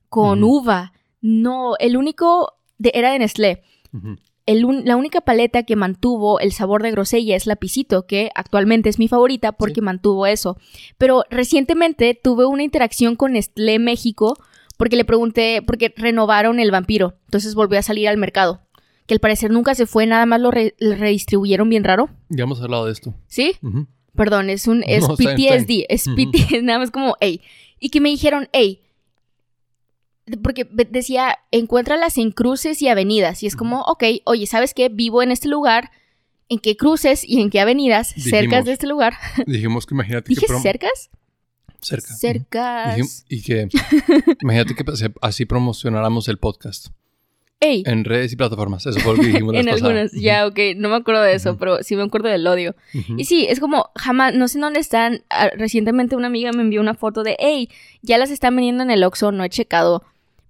[0.10, 0.94] con uva.
[1.22, 3.64] No, el único de, era de Nestlé.
[4.46, 4.58] Ujú.
[4.58, 8.30] El un- la única paleta que mantuvo el sabor de grosella es la Pisito, que
[8.36, 9.82] actualmente es mi favorita porque Sí.
[9.82, 10.58] mantuvo eso.
[10.98, 14.36] Pero recientemente tuve una interacción con Nestlé México
[14.78, 18.62] porque le pregunté, porque renovaron el vampiro, entonces volvió a salir al mercado.
[19.06, 22.08] que al parecer nunca se fue, nada más lo re- lo redistribuyeron bien raro.
[22.30, 23.14] Ya hemos hablado de esto.
[23.28, 23.52] ¿Sí?
[24.16, 26.06] Perdón, es un es No, PTSD, es.
[26.08, 27.42] PTSD, nada más como, hey.
[27.82, 28.80] Y que me dijeron, hey,
[30.42, 33.44] porque decía, encuéntralas en cruces y avenidas.
[33.44, 34.90] Y es como, ok, oye, ¿sabes qué?
[34.90, 35.92] Vivo en este lugar,
[36.50, 38.66] ¿en qué cruces y en qué avenidas cercas Dijimos.
[38.66, 39.14] de este lugar?
[39.48, 40.60] Dijimos que imagínate ¿Dije que...
[40.60, 41.10] cercas?
[41.82, 42.14] Cerca.
[42.16, 43.26] Cercas.
[43.28, 43.68] Y que
[44.42, 44.86] imagínate que
[45.22, 46.88] así promocionáramos el podcast
[47.60, 48.86] Ey, en redes y plataformas.
[48.86, 51.82] Eso fue lo que dijimos en algunas, ya, ok, no me acuerdo de eso, pero
[51.82, 52.76] sí me acuerdo del odio.
[53.18, 55.24] Y sí, es como, jamás, no sé dónde están.
[55.30, 57.70] Ah, Recientemente una amiga me envió una foto de, hey,
[58.02, 60.04] ya las están vendiendo en el Oxxo, no he checado.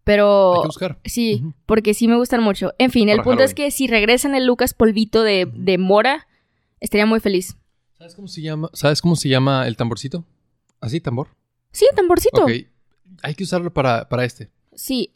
[0.04, 1.00] Pero Hay que buscar.
[1.06, 2.74] sí, porque sí me gustan mucho.
[2.78, 6.28] En fin, el Para punto es que si regresan el Lucas Polvito de, de Mora,
[6.82, 7.56] estaría muy feliz.
[7.98, 8.70] ¿Sabes cómo se llama?
[8.74, 10.26] ¿Sabes cómo se llama el tamborcito?
[10.82, 11.30] ¿Así, tambor?
[11.72, 12.44] Sí, tamborcito.
[12.44, 12.52] Ok.
[13.22, 14.50] Hay que usarlo para, para este.
[14.74, 15.12] Sí,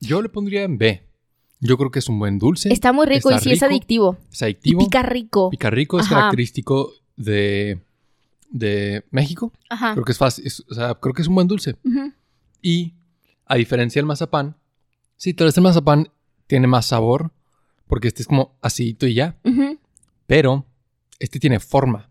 [0.00, 1.02] Yo le pondría en B.
[1.58, 2.72] Yo creo que es un buen dulce.
[2.72, 4.16] está muy rico está y sí es adictivo.
[4.32, 4.78] Es Y adictivo.
[4.84, 5.50] pica rico.
[5.50, 6.14] Pica rico es Ajá.
[6.16, 7.80] característico de,
[8.50, 9.52] de México.
[9.70, 9.92] Ajá.
[9.94, 10.46] Creo que es fácil.
[10.46, 11.76] es- o sea, creo que es un buen dulce.
[11.84, 12.12] Ujú.
[12.60, 12.94] Y
[13.52, 14.56] a diferencia del mazapán,
[15.16, 16.08] sí, tal vez el mazapán
[16.46, 17.32] tiene más sabor,
[17.86, 19.36] porque este es como acidito y ya,
[20.26, 20.66] pero
[21.18, 22.08] este tiene forma.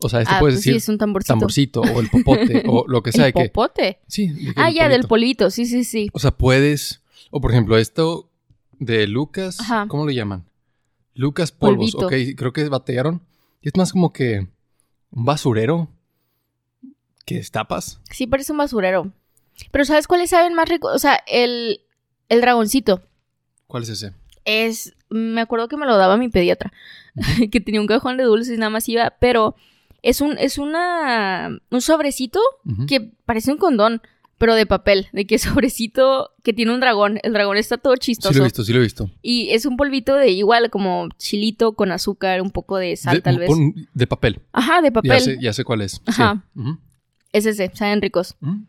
[0.00, 1.32] O sea, este Ah, puedes pues sí, decir es un tamborcito.
[1.32, 3.26] tamborcito o el popote o lo que sea.
[3.28, 3.98] El que, popote.
[4.06, 5.44] sí, de Ah, el ya, del polvito.
[5.44, 5.50] polito.
[5.50, 6.08] Sí, sí, sí.
[6.12, 8.30] O sea, puedes, o por ejemplo, esto
[8.78, 9.86] de Lucas, Ajá.
[9.88, 10.44] ¿cómo lo llaman?
[11.14, 12.06] Lucas Polvos, Polvito.
[12.32, 13.22] ok, creo que batearon.
[13.62, 14.46] Es más como que
[15.10, 15.88] un basurero
[17.24, 18.00] que destapas.
[18.10, 19.12] Sí, parece un basurero.
[19.70, 20.88] Pero ¿sabes cuáles saben más rico?
[20.88, 21.80] O sea, el,
[22.28, 23.02] el dragoncito.
[23.66, 24.12] ¿Cuál es ese?
[24.44, 24.94] Es.
[25.10, 26.72] Me acuerdo que me lo daba mi pediatra.
[27.50, 29.14] que tenía un cajón de dulces y nada más iba.
[29.20, 29.54] Pero
[30.02, 31.56] es un, es una.
[31.70, 32.40] un sobrecito
[32.88, 34.02] que parece un condón.
[34.36, 35.06] Pero de papel.
[35.12, 37.20] De que sobrecito que tiene un dragón.
[37.22, 38.34] El dragón está todo Sí chistoso.
[38.36, 39.08] lo he visto, sí lo he visto.
[39.22, 43.22] Y es un polvito de igual, como chilito con azúcar, un poco de sal, de,
[43.22, 43.48] tal vez.
[43.48, 44.40] pon- de papel.
[44.52, 45.20] Ajá, de Ya papel.
[45.20, 45.92] sé, ya sé cuál es.
[45.92, 46.00] Sí.
[46.06, 46.44] Ajá.
[47.32, 48.34] Es ese, saben ricos.
[48.42, 48.66] Ujú.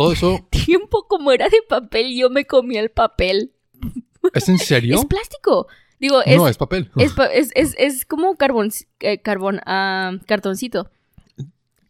[0.00, 3.52] Todo eso, Tiempo como era de papel, yo me comía el papel.
[4.32, 4.96] ¿es en serio?
[4.96, 5.66] Es plástico.
[5.98, 6.90] Digo, es, no, es papel.
[6.96, 8.70] es, es, es- es como carbón,
[9.00, 10.90] eh, carbón, ah, cartoncito.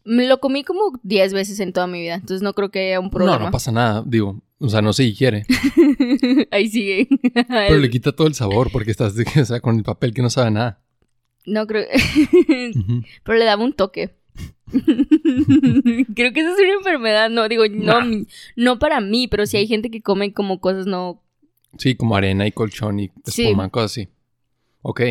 [0.03, 2.99] Me lo comí como 10 veces en toda mi vida, entonces no creo que haya
[2.99, 3.39] un no, problema.
[3.45, 4.03] no pasa nada.
[4.05, 5.45] Digo, o sea, no se digiere.
[6.51, 7.07] Ahí sigue.
[7.47, 10.29] Pero le quita todo el sabor porque estás o sea, con el papel que no
[10.29, 10.81] sabe nada.
[11.45, 11.85] No creo.
[13.23, 14.17] Pero le daba un toque.
[16.15, 17.29] creo que esa es una enfermedad.
[17.29, 18.23] No, digo, no, Nah.
[18.55, 21.21] no para mí, pero si hay gente que come como cosas no.
[21.77, 23.43] Sí, como arena y colchón y Sí.
[23.43, 24.07] espuma, cosas así.
[24.81, 25.01] Ok.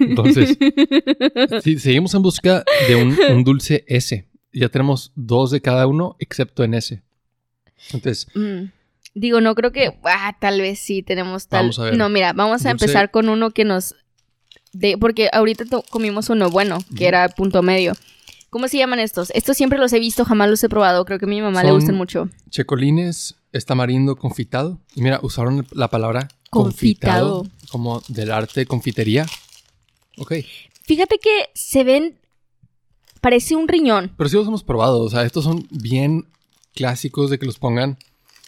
[0.00, 0.56] Entonces,
[1.64, 4.26] sí, seguimos en busca de un, un dulce S.
[4.52, 7.02] Ya tenemos dos de cada uno, excepto en S.
[7.92, 8.70] Entonces, Mm.
[9.12, 9.98] Digo, no creo que.
[10.04, 11.62] Ah, tal vez sí tenemos tal.
[11.62, 11.96] Vamos a ver.
[11.96, 13.96] No, mira, vamos a Dulce- empezar con uno que nos.
[14.72, 17.94] De, porque ahorita comimos uno bueno, que era punto medio.
[18.50, 19.30] ¿Cómo se llaman estos?
[19.30, 21.04] Estos siempre los he visto, jamás los he probado.
[21.04, 22.28] Creo que a mi mamá le gustan mucho.
[22.50, 24.80] checolines, estamarindo confitado.
[24.96, 27.42] Y mira, usaron la palabra Confitado.
[27.42, 29.24] confitado, como del arte confitería.
[30.18, 30.34] Ok.
[30.82, 32.18] Fíjate que se ven.
[33.20, 34.12] Parece un riñón.
[34.16, 35.00] Pero sí los hemos probado.
[35.02, 36.26] O sea, estos son bien
[36.74, 37.98] clásicos de que los pongan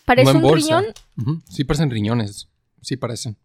[0.04, 0.80] Parece en un bolsa.
[0.80, 1.42] riñón.
[1.48, 2.48] Sí parecen riñones.
[2.80, 3.36] Sí parecen.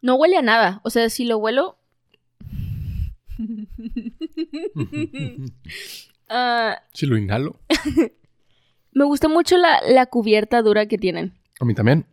[0.00, 0.80] No huele a nada.
[0.84, 1.76] O sea, si lo huelo.
[6.28, 7.60] Ah, Si lo inhalo.
[8.92, 11.34] me gusta mucho la, la cubierta dura que tienen.
[11.60, 12.06] A mí también.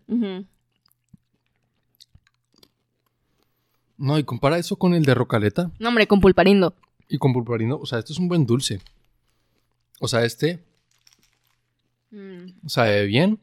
[3.97, 6.75] No, y compara eso con el de rocaleta No, hombre, con pulparindo.
[7.07, 7.79] y con pulparindo.
[7.79, 8.79] O sea, esto es un buen dulce.
[9.99, 10.63] O sea, este
[12.13, 12.67] Mm.
[12.67, 13.39] sabe bien.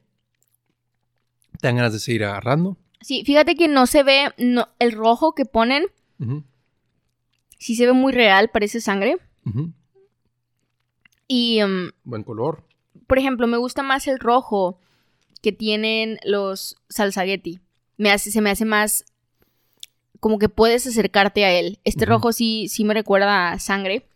[1.60, 2.76] Te dan ganas de seguir agarrando.
[3.00, 4.30] Sí, fíjate que no se ve.
[4.36, 5.84] No, el rojo que ponen.
[6.20, 6.44] Ujú,
[7.58, 9.18] Sí se ve muy real, parece sangre.
[11.26, 12.64] Y, um, Buen color.
[13.06, 14.80] por ejemplo, me gusta más el rojo
[15.42, 17.60] que tienen los salsaguetti.
[17.96, 19.04] Me hace, se me hace más
[20.20, 21.78] como que puedes acercarte a él.
[21.84, 24.08] Este rojo sí, sí me recuerda a sangre.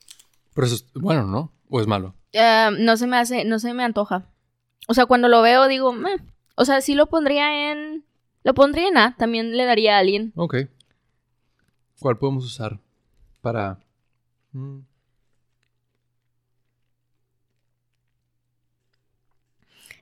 [0.55, 1.53] Pero eso es bueno, ¿no?
[1.69, 2.15] ¿O es malo?
[2.35, 4.27] Ah, no se me hace, no se me antoja.
[4.89, 6.17] O sea, cuando lo veo digo, "Meh".
[6.57, 8.05] o sea, sí lo pondría en,
[8.43, 10.33] lo pondría en A, también le daría a alguien.
[10.37, 10.57] Ok.
[12.01, 12.81] ¿Cuál podemos usar
[13.43, 13.79] para...
[14.53, 14.79] Mm,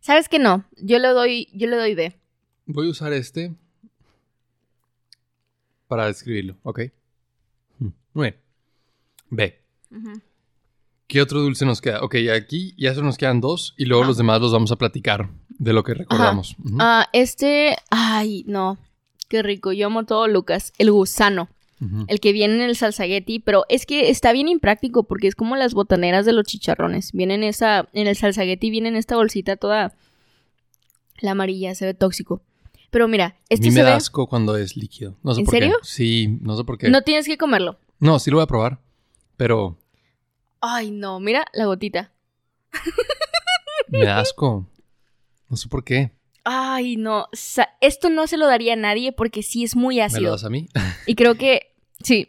[0.01, 0.65] ¿Sabes que no?
[0.77, 2.17] Yo le doy, yo le doy B.
[2.67, 3.55] Voy a usar este
[5.89, 6.81] para describirlo, ¿ok?
[7.79, 8.37] Mm, Muy bien.
[9.31, 9.61] B.
[11.07, 12.03] ¿Qué otro dulce nos queda?
[12.03, 15.29] Ok, aquí ya solo nos quedan dos y luego los demás los vamos a platicar
[15.49, 16.57] de lo que recordamos.
[16.79, 18.79] Ah, este, ay, no.
[19.29, 19.73] Qué rico.
[19.73, 20.73] Yo amo todo, Lucas.
[20.79, 21.49] El gusano.
[22.09, 25.57] El que viene en el salsagueti, pero es que está bien impráctico porque es como
[25.57, 27.13] las botaneras de los chicharrones.
[27.13, 29.95] Vienen esa, en el salsagueti viene en esta bolsita toda
[31.21, 32.43] la amarilla, se ve tóxico.
[32.91, 33.97] Pero mira, A este mí se me da ve.
[33.97, 35.17] asco cuando es líquido.
[35.23, 35.77] No sé ¿En por serio?
[35.81, 35.89] qué.
[35.89, 36.91] Sí, no sé por qué.
[36.91, 37.79] No tienes que comerlo.
[37.99, 38.81] No, sí lo voy a probar.
[39.39, 39.79] Pero
[40.61, 42.13] Ay, no, mira la gotita.
[43.89, 44.67] me da asco.
[45.49, 46.13] No sé por qué.
[46.45, 47.29] Ay, no.
[47.81, 50.31] Esto no se lo daría a nadie porque sí es muy ¿Me lo ácido.
[50.33, 50.69] das a mí?
[51.07, 51.70] Y creo que
[52.03, 52.29] sí.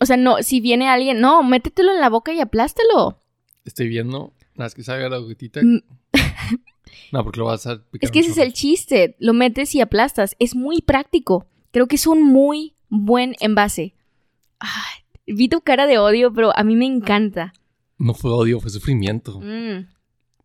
[0.00, 3.22] O sea, no, si viene alguien, no, métetelo en la boca y aplástalo.
[3.64, 4.34] Estoy viendo.
[4.54, 5.60] Nada, es que salga la gotita.
[5.62, 5.80] Mm.
[7.12, 9.16] No, porque lo vas a picar Es que ese es el chiste.
[9.18, 10.34] Lo metes y aplastas.
[10.38, 11.46] Es muy práctico.
[11.70, 13.94] Creo que es un muy buen envase.
[14.58, 17.52] Ay, vi tu cara de odio, pero a mí me encanta.
[17.98, 19.40] No fue odio, fue sufrimiento.
[19.40, 19.86] Mm,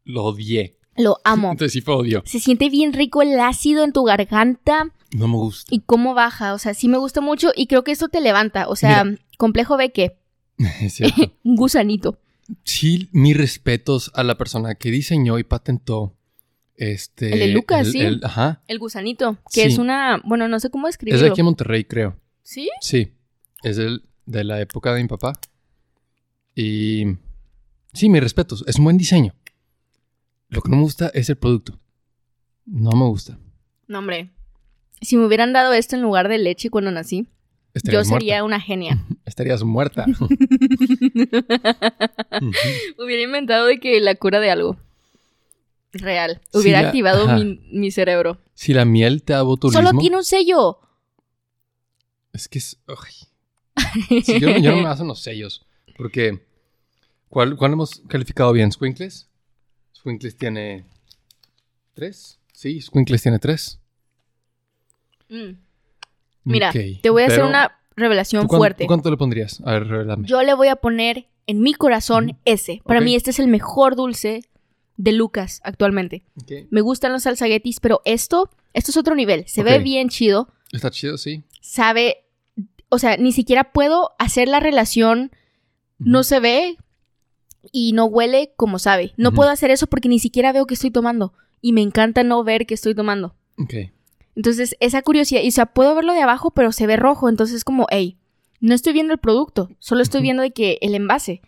[0.06, 0.78] Lo odié.
[0.98, 1.52] lo amo.
[1.52, 2.22] Entonces sí fue odio.
[2.26, 5.74] Se siente bien rico el ácido en tu garganta No me gusta.
[5.74, 6.54] y cómo baja.
[6.54, 8.68] O sea, sí me gusta mucho y creo que esto te levanta.
[8.70, 9.06] O sea,
[9.38, 10.18] complejo ve que
[10.82, 11.00] Es
[11.44, 12.20] un gusanito.
[12.64, 16.16] Sí, mis respetos a la persona que diseñó y patentó
[16.76, 17.34] este.
[17.34, 18.00] El de Lucas, sí.
[18.02, 18.62] el- ajá.
[18.68, 19.68] El gusanito, que Sí.
[19.68, 21.24] es una, bueno, no sé cómo Es escribirlo.
[21.24, 22.18] de aquí en Monterrey, creo.
[22.44, 22.70] ¿Sí?
[22.82, 23.14] Sí.
[23.64, 25.34] Es el, de la época de mi papá.
[26.56, 27.06] Y.
[27.94, 28.64] Sí, mis respetos.
[28.68, 29.34] Es un buen diseño.
[30.50, 31.80] Lo que no me gusta es el producto.
[32.66, 33.38] No me gusta.
[33.88, 34.32] No, hombre.
[35.02, 37.28] Si me hubieran dado esto en lugar de leche cuando nací,
[37.84, 38.44] yo sería muerta.
[38.46, 39.04] una genia.
[39.26, 40.06] Estarías muerta.
[42.98, 44.78] Hubiera inventado de que la cura de algo.
[45.94, 46.42] Real.
[46.54, 48.40] Hubiera la- activado mi, mi cerebro.
[48.54, 49.82] Si la miel te da botulismo.
[49.86, 50.80] Solo tiene un sello.
[52.34, 52.78] Es que es.
[54.24, 55.66] Sí, yo, no- yo no me baso en los sellos.
[55.98, 56.40] Porque.
[57.30, 58.72] ¿Cuál, cuál hemos calificado bien?
[58.72, 59.28] ¿Squinkles?
[59.96, 60.86] Squinkles tiene.
[61.94, 62.40] ¿Tres?
[62.54, 63.80] Sí, Squinkles tiene tres.
[65.32, 65.58] Mm.
[66.44, 68.84] Mira, te voy a hacer una revelación ¿tú cuán- fuerte.
[68.84, 69.62] tú ¿Cuánto le pondrías?
[69.66, 70.28] A ver, revélame.
[70.28, 72.82] Yo le voy a poner en mi corazón ese.
[72.86, 74.44] Para mí este es el mejor dulce
[74.98, 76.24] de Lucas actualmente.
[76.70, 79.48] Me gustan los salsaguetis, pero esto, esto es otro nivel.
[79.48, 80.50] Se ve bien chido.
[80.72, 81.44] Está chido, sí.
[81.62, 82.26] Sabe,
[82.90, 85.32] o sea, ni siquiera puedo hacer la relación.
[85.98, 86.78] No se ve
[87.72, 89.14] y no huele como sabe.
[89.18, 91.34] No puedo hacer eso porque ni siquiera veo que estoy tomando.
[91.62, 93.36] Y me encanta no ver que estoy tomando.
[93.58, 93.74] Ok.
[94.36, 97.28] Entonces, esa curiosidad, y o sea, puedo verlo de abajo, pero se ve rojo.
[97.30, 98.18] Entonces, es como, hey,
[98.60, 101.42] no estoy viendo el producto, solo estoy viendo de que el envase.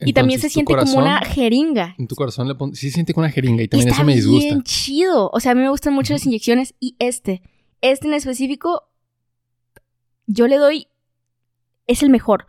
[0.00, 1.94] y también se siente como una jeringa.
[1.98, 4.06] En tu corazón le pon- Sí, se siente como una jeringa y también está eso
[4.06, 4.44] me disgusta.
[4.46, 5.30] bien chido.
[5.32, 7.40] O sea, a mí me gustan mucho las inyecciones y este.
[7.80, 8.82] Este en específico,
[10.26, 10.88] yo le doy.
[11.86, 12.46] Es el mejor.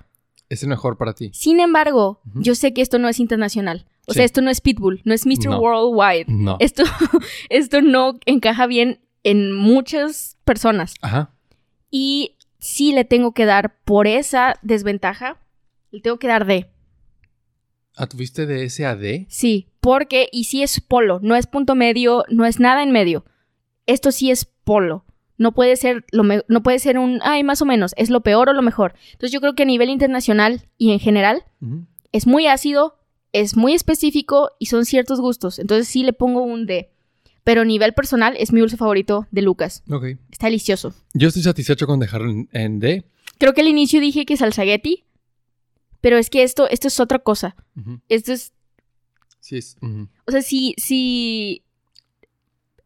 [0.49, 1.29] Es el mejor para ti.
[1.33, 3.85] Sin embargo, yo sé que esto no es internacional.
[4.07, 4.17] O Sí.
[4.17, 5.49] sea, esto no es Pitbull, no es Mr.
[5.49, 5.59] No.
[5.59, 6.25] Worldwide.
[6.27, 6.57] No.
[6.59, 6.83] Esto,
[7.49, 8.99] esto no encaja bien
[9.29, 10.95] en muchas personas.
[11.01, 11.31] Ajá.
[11.91, 15.37] Y sí le tengo que dar por esa desventaja.
[15.91, 16.69] Le tengo que dar D.
[17.95, 19.25] Ah, ¿tuviste de S a D?
[19.29, 23.25] Sí, porque, y sí es polo, no es punto medio, no es nada en medio.
[23.85, 25.03] Esto sí es polo.
[25.39, 28.21] No puede ser lo me- no puede ser un, ay, más o menos, es lo
[28.21, 28.93] peor o lo mejor.
[29.13, 31.43] Entonces yo creo que a nivel internacional y en general
[32.11, 32.99] es muy ácido,
[33.33, 35.59] es muy específico y son ciertos gustos.
[35.59, 36.91] Entonces sí le pongo un D.
[37.47, 39.81] Pero a nivel personal es mi dulce favorito de Lucas.
[39.89, 40.03] Ok.
[40.29, 40.93] Está delicioso.
[41.13, 43.05] Yo estoy satisfecho con dejarlo en, en D.
[43.37, 45.05] Creo que al inicio dije que salsagueti,
[46.01, 47.55] pero es que esto, esto es otra cosa.
[48.09, 48.51] Esto es
[49.39, 49.77] Sí, es.
[50.25, 51.63] O sea, si, si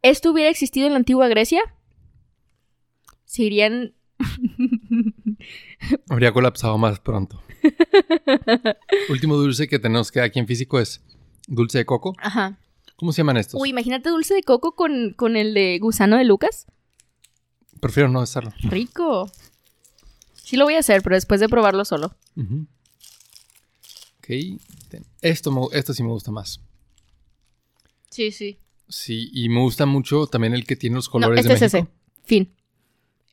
[0.04, 1.62] esto hubiera existido en la antigua Grecia,
[3.26, 3.96] se irían...
[6.08, 7.42] Habría colapsado más pronto.
[9.10, 11.02] Último dulce que tenemos que aquí en físico es
[11.48, 12.16] dulce de coco.
[12.20, 12.60] Ajá.
[13.02, 13.60] ¿Cómo se llaman estos?
[13.60, 16.68] Uy, imagínate dulce de coco con, con el de gusano de Lucas.
[17.80, 18.54] Prefiero no estarlo.
[18.60, 19.28] Rico.
[20.36, 22.16] Sí lo voy a hacer, pero después de probarlo solo.
[22.36, 22.68] Ujú.
[24.20, 24.30] Ok.
[25.24, 26.62] Esto, esto sí me gusta más.
[28.12, 28.60] Sí, sí.
[28.88, 31.74] Sí, y me gusta mucho también el que tiene los No, colores este de es
[31.74, 31.90] México.
[31.92, 32.28] ese.
[32.28, 32.56] Fin.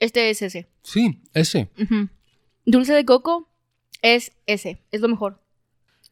[0.00, 0.66] Este es ese.
[0.82, 1.68] Sí, ese.
[2.64, 3.50] Dulce de coco
[4.00, 4.80] es ese.
[4.92, 5.42] Es lo mejor.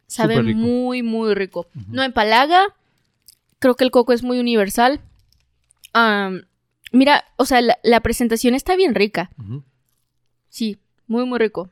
[0.09, 1.69] Sabe muy, muy rico.
[1.89, 2.63] No empalaga.
[3.59, 5.01] Creo que el coco es muy universal.
[6.93, 9.31] Mira, o sea, la, la presentación está bien rica.
[10.49, 11.71] Sí, muy, muy rico.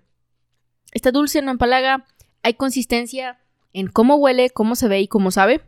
[0.93, 2.07] Está dulce, no empalaga.
[2.43, 3.39] Hay consistencia
[3.73, 5.61] en cómo huele, cómo se ve y cómo sabe.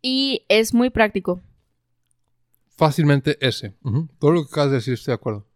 [0.00, 1.40] Y es muy práctico.
[2.76, 3.74] Fácilmente ese.
[4.18, 5.46] Todo lo que acabas de decir estoy de acuerdo.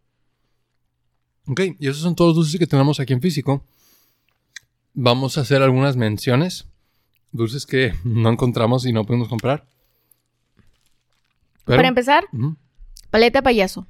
[1.47, 3.63] Ok, y esos son todos los dulces que tenemos aquí en físico.
[4.93, 6.67] Vamos a hacer algunas menciones.
[7.31, 9.67] Dulces que no encontramos y no podemos comprar.
[11.67, 12.23] Pero, Para empezar,
[13.11, 13.85] paleta payaso.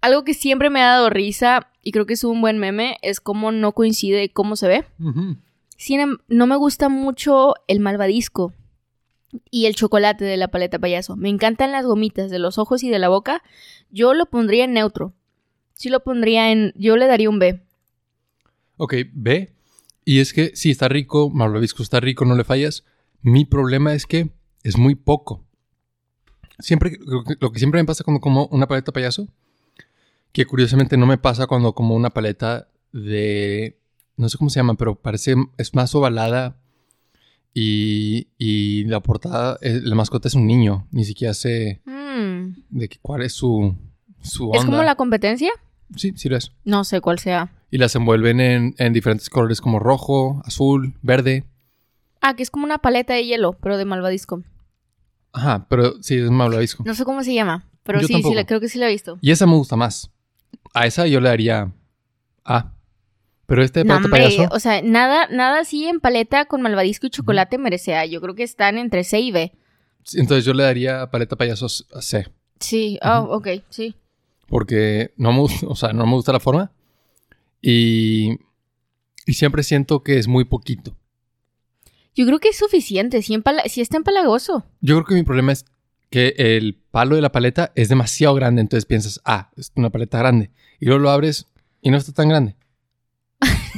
[0.00, 3.20] algo que siempre me ha dado risa y creo que es un buen meme es
[3.20, 4.84] cómo no coincide cómo se ve.
[5.76, 8.52] Sin em- no me gusta mucho el malvadisco
[9.50, 11.16] y el chocolate de la paleta payaso.
[11.16, 13.42] Me encantan las gomitas de los ojos y de la boca.
[13.90, 15.12] Yo lo pondría en neutro.
[15.74, 16.72] Sí lo pondría en...
[16.76, 17.60] Yo le daría un B.
[18.76, 19.52] Ok, B.
[20.04, 22.84] Y es que sí, está rico, malvavisco está rico, no le fallas.
[23.22, 24.30] Mi problema es que
[24.62, 25.44] es muy poco.
[26.58, 29.28] Siempre, lo que, lo que siempre me pasa cuando como una paleta payaso,
[30.32, 33.78] que curiosamente no me pasa cuando como una paleta de...
[34.16, 36.56] No sé cómo se llama, pero parece, es más ovalada
[37.54, 42.54] y, y la portada, eh, la mascota es un niño, ni siquiera sé Mm.
[42.70, 43.76] de qué- cuál es su,
[44.22, 44.58] su onda.
[44.58, 45.50] ¿Es como la competencia?
[45.96, 46.52] Sí, sí lo es.
[46.64, 47.52] No sé cuál sea.
[47.70, 51.44] Y las envuelven en, en diferentes colores como rojo, azul, verde.
[52.20, 54.42] Ah, que es como una paleta de hielo, pero de malvadisco.
[55.38, 56.82] Ajá, pero sí, es malvavisco.
[56.84, 58.90] No sé cómo se llama, pero Yo sí, sí, la- creo que sí la he
[58.90, 59.18] visto.
[59.20, 60.10] Y esa me gusta más.
[60.74, 61.72] A esa yo le daría
[62.44, 62.72] A.
[63.46, 64.48] Pero este No, paleta payaso.
[64.50, 68.04] o sea, nada, nada así en paleta con malvadisco y chocolate merece A.
[68.04, 69.52] Yo creo que están entre C y B.
[70.14, 72.26] Entonces yo le daría paleta payaso a C.
[72.58, 73.32] Sí, oh, Ujú.
[73.34, 73.94] ok, sí.
[74.48, 76.72] Porque no me gusta, o sea, no me gusta la forma.
[77.62, 78.38] Y,
[79.24, 80.96] y siempre siento que es muy poquito.
[82.18, 84.66] Yo creo que es suficiente, si, si está empalagoso.
[84.80, 85.64] Yo creo que mi problema es
[86.10, 88.60] que el palo de la paleta es demasiado grande.
[88.60, 90.50] Entonces piensas, ah, es una paleta grande.
[90.80, 91.46] Y luego lo abres
[91.80, 92.56] y no está tan grande.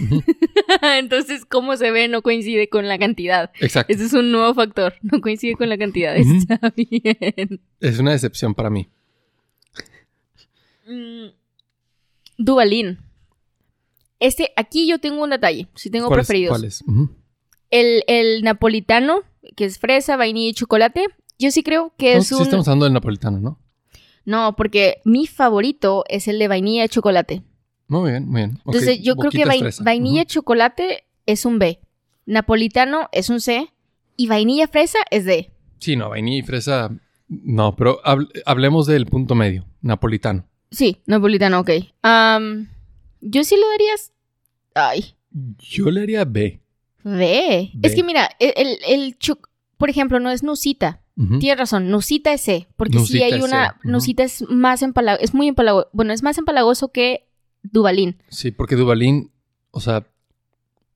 [0.82, 3.50] Entonces, cómo se ve no coincide con la cantidad.
[3.60, 3.92] Exacto.
[3.92, 4.94] Ese es un nuevo factor.
[5.02, 6.16] No coincide con la cantidad.
[6.16, 7.60] Está bien.
[7.78, 8.88] Es una decepción para mí.
[10.88, 11.26] Mm,
[12.38, 13.00] Duvalín.
[14.18, 15.68] Este, aquí yo tengo un detalle.
[15.74, 16.52] Si tengo ¿Cuáles- preferidos.
[16.56, 16.82] ¿Cuáles?
[16.86, 17.19] Ujú.
[17.70, 19.22] El, el napolitano,
[19.56, 21.06] que es fresa, vainilla y chocolate.
[21.38, 22.42] Yo sí creo que No, es sí un.
[22.42, 23.58] estamos hablando del napolitano, ¿no?
[24.24, 27.42] No, porque mi favorito es el de vainilla y chocolate.
[27.88, 28.58] Muy bien, muy bien.
[28.66, 30.28] Entonces, yo creo que vainilla y Ujú.
[30.28, 31.80] chocolate es un B.
[32.26, 33.68] Napolitano es un C.
[34.16, 35.50] Y vainilla fresa es D.
[35.78, 36.90] Sí, no, vainilla y fresa.
[37.28, 40.46] No, pero hable- hablemos del punto medio, napolitano.
[40.70, 41.70] Sí, napolitano, ok.
[43.22, 44.12] Yo sí le darías.
[44.74, 45.14] Ay,
[45.58, 46.59] Yo le haría B.
[47.04, 47.72] B.
[47.82, 49.38] Es que mira, el, el, el cho-
[49.76, 51.02] por ejemplo, no es nusita.
[51.16, 51.38] Ujú.
[51.38, 52.68] Tienes razón, nusita es C.
[52.76, 53.76] Porque sí Nusita hay es una.
[53.80, 53.90] Ujú.
[53.90, 55.22] Nusita es más empalagoso.
[55.24, 55.88] Es muy empalagoso.
[55.92, 57.28] Bueno, es más empalagoso que
[57.62, 58.22] Duvalín.
[58.28, 59.30] Sí, porque Duvalín,
[59.70, 60.06] o sea,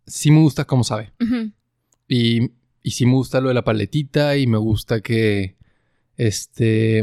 [0.07, 1.12] sí me gusta cómo sabe.
[2.09, 2.50] Y,
[2.82, 5.57] y sí me gusta lo de la paletita y me gusta que,
[6.16, 7.02] este...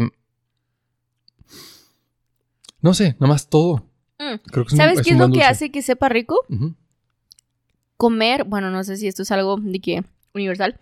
[2.81, 3.85] No sé, nada más todo.
[4.19, 4.35] Mm.
[4.51, 6.39] Creo que es un- ¿Sabes es qué es lo que hace que sepa rico?
[6.49, 6.75] Ujú,
[8.01, 10.79] Comer, bueno, no sé si esto es algo de que universal.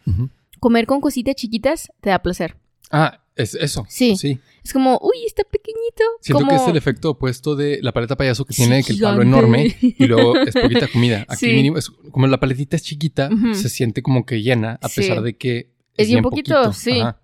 [0.62, 2.56] Comer con cositas chiquitas te da placer.
[2.92, 3.86] Ah, es eso.
[3.90, 4.16] Sí.
[4.16, 4.40] Sí.
[4.64, 6.04] Es como, uy, está pequeñito.
[6.22, 6.50] Siento como...
[6.52, 9.76] que es el efecto opuesto de la paleta payaso que tiene que el palo enorme
[9.82, 11.26] y luego es poquita comida.
[11.28, 11.54] Aquí Sí.
[11.54, 15.02] mínimo es como la paletita es chiquita, se siente como que llena a Sí.
[15.02, 17.02] pesar de que Es bien bien poquito, sí.
[17.02, 17.20] Ajá.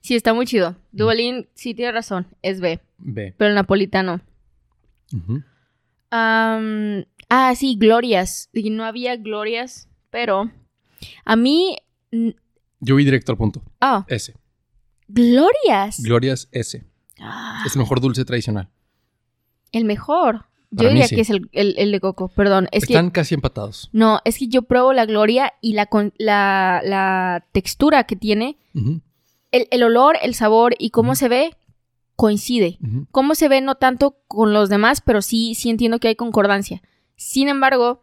[0.00, 0.76] Sí, está muy chido.
[0.92, 2.28] Duvalín, sí, tiene razón.
[2.42, 2.78] Es B.
[2.98, 3.34] B.
[3.36, 4.20] Pero el napolitano.
[6.10, 8.48] Am, ah, sí, glorias.
[8.52, 10.50] Y no había glorias, pero
[11.24, 11.76] a mí...
[12.80, 13.62] Yo voy directo al punto.
[13.80, 14.34] Ah, S.
[15.08, 16.00] glorias.
[16.02, 16.84] Glorias S.
[17.20, 18.68] Ah, Es el mejor dulce tradicional.
[19.72, 20.46] el mejor.
[20.70, 21.14] Yo Para diría sí.
[21.14, 22.68] que es el, el- el de coco, perdón.
[22.72, 23.12] Es Están que...
[23.14, 23.88] casi empatados.
[23.92, 28.58] No, es que yo pruebo la gloria y la, con- la, la textura que tiene,
[29.50, 31.56] el, el olor, el sabor y cómo se ve
[32.16, 32.78] coincide.
[33.12, 36.82] Cómo se ve no tanto con los demás, pero sí, sí entiendo que hay concordancia.
[37.18, 38.00] Sin embargo,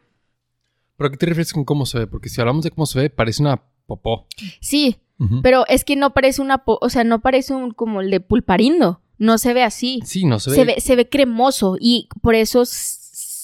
[0.97, 2.07] ¿Pero a qué te refieres con cómo se ve?
[2.07, 4.27] Porque si hablamos de cómo se ve, parece una popó.
[4.61, 4.97] sí,
[5.41, 8.19] pero es que no parece una, po- o sea, no parece un como el de
[8.19, 9.01] pulparindo.
[9.17, 10.01] No se ve así.
[10.05, 10.55] Sí, no se ve.
[10.57, 12.63] Se ve, se ve cremoso y por eso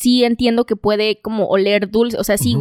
[0.02, 2.18] sí entiendo que puede como oler dulce.
[2.18, 2.58] O sea, sí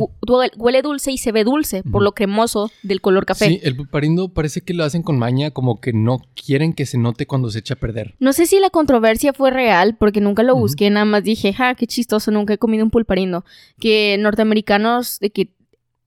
[0.58, 3.46] huele dulce y se ve dulce por lo cremoso del color café.
[3.46, 6.98] Sí, el pulparindo parece que lo hacen con maña, como que no quieren que se
[6.98, 8.14] note cuando se echa a perder.
[8.18, 11.74] No sé si la controversia fue real, porque nunca lo busqué, nada más dije, ja,
[11.74, 13.44] qué chistoso, nunca he comido un pulparindo.
[13.78, 15.54] Que norteamericanos, de que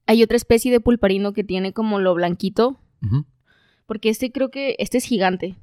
[0.05, 2.79] hay otra especie de pulparindo que tiene como lo blanquito,
[3.87, 5.55] porque este creo que, este es gigante.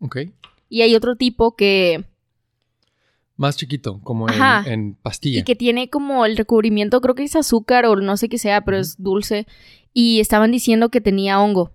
[0.00, 0.18] Ok.
[0.68, 2.04] Y hay otro tipo que,
[3.36, 4.70] Más chiquito, como en, Ajá.
[4.72, 5.40] en pastilla.
[5.40, 8.60] y que tiene como el recubrimiento, creo que es azúcar o no sé qué sea,
[8.64, 9.46] pero es dulce.
[9.92, 11.72] Y estaban diciendo que tenía hongo,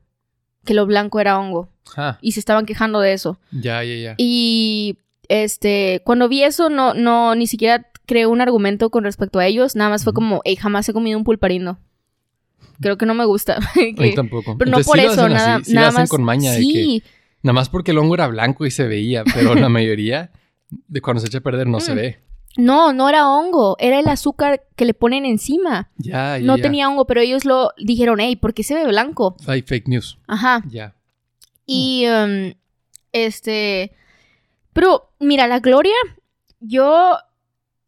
[0.65, 1.69] que lo blanco era hongo.
[1.97, 3.39] Ah, Y se estaban quejando de eso.
[3.51, 4.15] ya, ya, ya.
[4.17, 9.45] Y este, cuando vi eso, no, no, ni siquiera creé un argumento con respecto a
[9.45, 9.75] ellos.
[9.75, 11.77] Nada más fue como, hey, jamás he comido un pulparindo.
[12.81, 13.57] Creo que no me gusta.
[13.75, 14.57] A mí tampoco.
[14.57, 16.09] pero no por sí eso, nada, así, sí nada lo hacen más.
[16.09, 17.03] con maña de que sí,
[17.43, 20.31] nada más porque el hongo era blanco y se veía, pero la mayoría
[20.69, 21.95] De cuando se echa a perder no se Mm.
[21.95, 22.19] ve.
[22.57, 25.91] No, no era hongo, era el azúcar que le ponen encima.
[25.97, 26.45] Ya, ya.
[26.45, 26.63] No ya.
[26.63, 29.35] tenía hongo, pero ellos lo dijeron, hey, ¿por qué se ve blanco?
[29.47, 30.17] Hay fake news.
[30.27, 30.63] Ajá.
[30.67, 30.95] Ya.
[31.65, 32.53] Y, um,
[33.11, 33.93] este,
[34.73, 35.93] pero mira, la Gloria,
[36.59, 37.17] yo,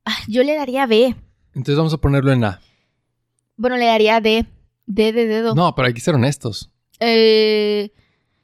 [0.05, 1.15] ah, yo le daría B.
[1.53, 2.61] Entonces vamos a ponerlo en A.
[3.57, 4.45] Bueno, le daría D.
[4.85, 5.55] D de dedo.
[5.55, 6.69] No, pero hay que ser honestos.
[6.99, 7.91] Eh,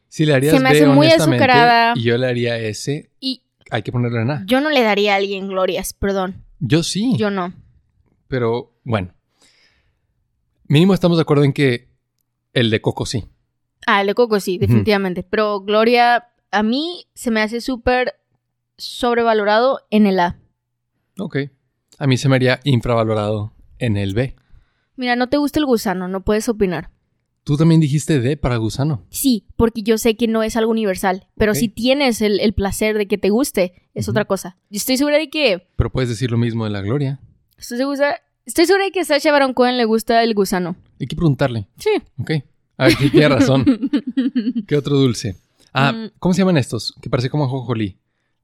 [0.07, 1.93] Si le harías Se me B, hace muy azucarada.
[1.95, 4.43] Y yo le haría S, y hay que ponerlo en A.
[4.45, 6.43] yo no le daría a alguien glorias, perdón.
[6.59, 7.15] Yo sí.
[7.18, 7.53] Yo no.
[8.28, 9.13] Pero bueno.
[10.68, 11.89] Mínimo estamos de acuerdo en que
[12.53, 13.26] el de Coco sí.
[13.86, 15.24] Ah, el de Coco sí, definitivamente.
[15.24, 18.15] Pero Gloria, a mí se me hace súper
[18.78, 20.39] sobrevalorado en el A.
[21.20, 21.38] Ok.
[21.99, 24.36] A mí se me haría infravalorado en el B.
[24.95, 26.89] Mira, no te gusta el gusano, no puedes opinar.
[27.48, 29.06] Tú también dijiste D para gusano.
[29.10, 32.98] Sí, porque yo sé que no es algo universal, pero si tienes el, el placer
[32.98, 34.58] de que te guste, es otra cosa.
[34.70, 35.66] Yo estoy segura de que...
[35.78, 37.22] Pero puedes decir lo mismo de la Gloria.
[37.58, 40.76] Estoy segura, estoy segura de que a Sacha Baron Cohen le gusta el gusano.
[41.00, 41.70] Hay que preguntarle.
[41.78, 41.91] Sí.
[42.20, 42.32] Ok.
[42.80, 43.64] A ver, tiene razón.
[44.68, 45.38] ¿Qué otro dulce?
[45.72, 46.12] Ah, Mm.
[46.20, 46.93] ¿cómo se llaman estos?
[47.02, 47.95] Que parece como ajonjolí.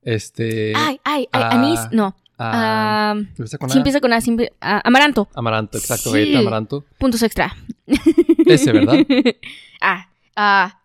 [0.01, 0.71] Este.
[0.77, 2.15] ay, ay, ay, ah, anís, no.
[2.37, 3.79] Ah, Ah, ¿empieza con sí A?
[3.79, 5.29] empieza con A, sí amaranto.
[5.35, 6.11] Amaranto, exacto.
[6.11, 6.19] Sí.
[6.19, 6.85] Galleta amaranto.
[6.97, 7.55] Puntos extra.
[8.45, 8.95] Ese, ¿verdad?
[9.81, 10.81] ah, ah,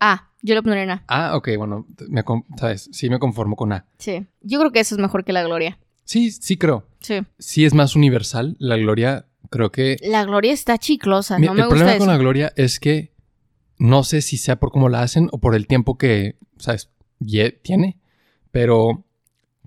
[0.00, 1.04] ah, yo lo pondré en A.
[1.08, 2.22] Ah, ok, bueno, me,
[2.58, 3.86] sabes, sí me conformo con A.
[3.98, 4.26] Sí.
[4.40, 5.78] Yo creo que eso es mejor que la gloria.
[6.04, 6.86] Sí, sí creo.
[7.00, 7.20] Sí.
[7.38, 8.56] Sí es más universal.
[8.58, 9.96] La Gloria, creo que...
[10.02, 11.98] La gloria está chiclosa, Mi- no me el gusta problema eso.
[12.00, 13.12] con la Gloria es que
[13.78, 16.90] no sé si sea por cómo la hacen o por el tiempo que, ¿sabes?
[17.62, 17.98] tiene,
[18.50, 19.04] pero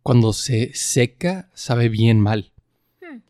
[0.06, 2.52] cuando se seca sabe bien mal.
[3.02, 3.22] Hmm.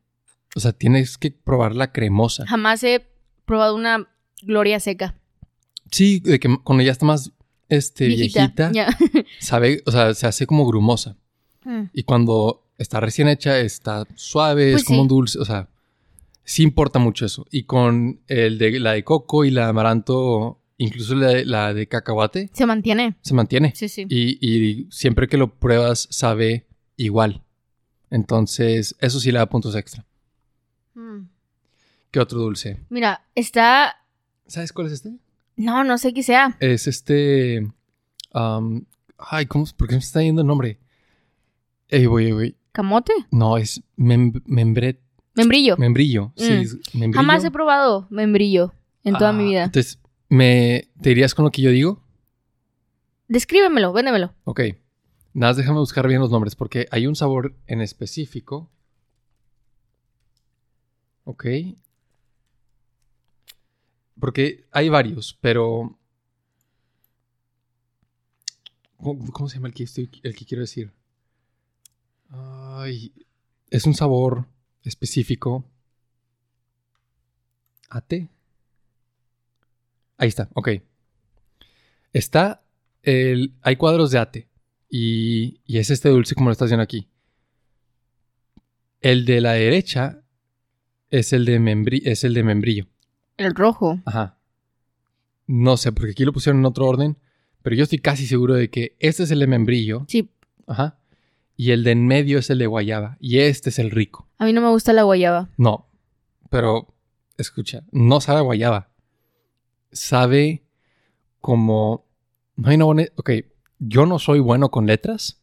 [0.57, 2.45] O sea, tienes que probar la cremosa.
[2.45, 3.07] Jamás he
[3.45, 4.09] probado una
[4.41, 5.15] gloria seca.
[5.89, 7.32] Sí, de que cuando ya está más
[7.69, 8.73] este, viejita,
[9.39, 11.15] sabe, o sea, se hace como grumosa.
[11.63, 11.84] Mm.
[11.93, 15.01] Y cuando está recién hecha, está suave, Pues es como sí.
[15.03, 15.69] un dulce, o sea,
[16.43, 17.45] sí importa mucho eso.
[17.51, 21.73] Y con el de la de coco y la de amaranto, incluso la de, la
[21.73, 23.15] de cacahuate, Se mantiene.
[23.21, 23.71] se mantiene.
[23.78, 24.05] Sí, sí.
[24.09, 26.64] Y, y siempre que lo pruebas, sabe
[26.97, 27.43] igual.
[28.09, 30.05] Entonces, eso sí le da puntos extra.
[30.93, 31.27] Mm.
[32.11, 32.79] ¿Qué otro dulce?
[32.89, 33.95] Mira, está.
[34.47, 35.13] ¿Sabes cuál es este?
[35.57, 36.55] No, no sé qué sea.
[36.59, 37.67] Es este.
[38.33, 38.85] am,
[39.17, 39.65] ay, ¿cómo?
[39.75, 40.79] ¿Por qué me está yendo el nombre?
[41.89, 42.55] Ey, voy, voy.
[42.71, 43.13] ¿Camote?
[43.31, 44.99] No, es mem- membret-
[45.35, 45.75] Membrillo.
[45.77, 46.31] membrillo.
[46.37, 46.55] Sí, Mm.
[46.61, 47.13] es membrillo.
[47.21, 48.73] Jamás he probado membrillo
[49.03, 49.63] en toda Ah, mi vida.
[49.65, 52.01] Entonces, ¿me, ¿te irías con lo que yo digo?
[53.27, 54.33] Descríbemelo, véndemelo.
[54.43, 54.61] Ok.
[55.36, 58.71] Nada, más déjame buscar bien los nombres porque hay un sabor en específico.
[61.25, 61.45] Ok.
[64.17, 65.99] Porque hay varios, pero...
[68.95, 69.86] ¿Cómo, se llama el que,
[70.23, 70.93] el que quiero decir?
[73.69, 74.47] Es un sabor
[74.83, 75.65] específico.
[77.89, 78.29] ¿Ate?
[80.17, 80.69] Ahí está, ok.
[82.13, 82.63] Está
[83.03, 83.53] el...
[83.61, 84.55] Hay cuadros de ate.
[84.97, 87.09] Y, y es este dulce como lo estás viendo aquí.
[89.01, 90.21] El de la derecha
[91.09, 92.87] es el de, membri- es el de membrillo.
[93.35, 93.99] El rojo.
[94.05, 94.37] Ajá.
[95.47, 97.17] No sé, porque aquí lo pusieron en otro orden.
[97.61, 100.05] Pero yo estoy casi seguro de que este es el de membrillo.
[100.07, 100.31] Sí,
[100.65, 100.97] Ajá.
[101.57, 103.17] Y el de en medio es el de guayaba.
[103.19, 104.29] Y este es el rico.
[104.37, 105.49] a mí no me gusta la guayaba.
[105.57, 105.89] No.
[106.49, 106.95] Pero,
[107.37, 108.91] escucha, no sabe a guayaba.
[109.91, 110.63] Sabe
[111.41, 112.05] como...
[112.55, 113.03] No hay una buena...
[113.17, 113.31] Ok,
[113.80, 115.41] yo no soy bueno con letras.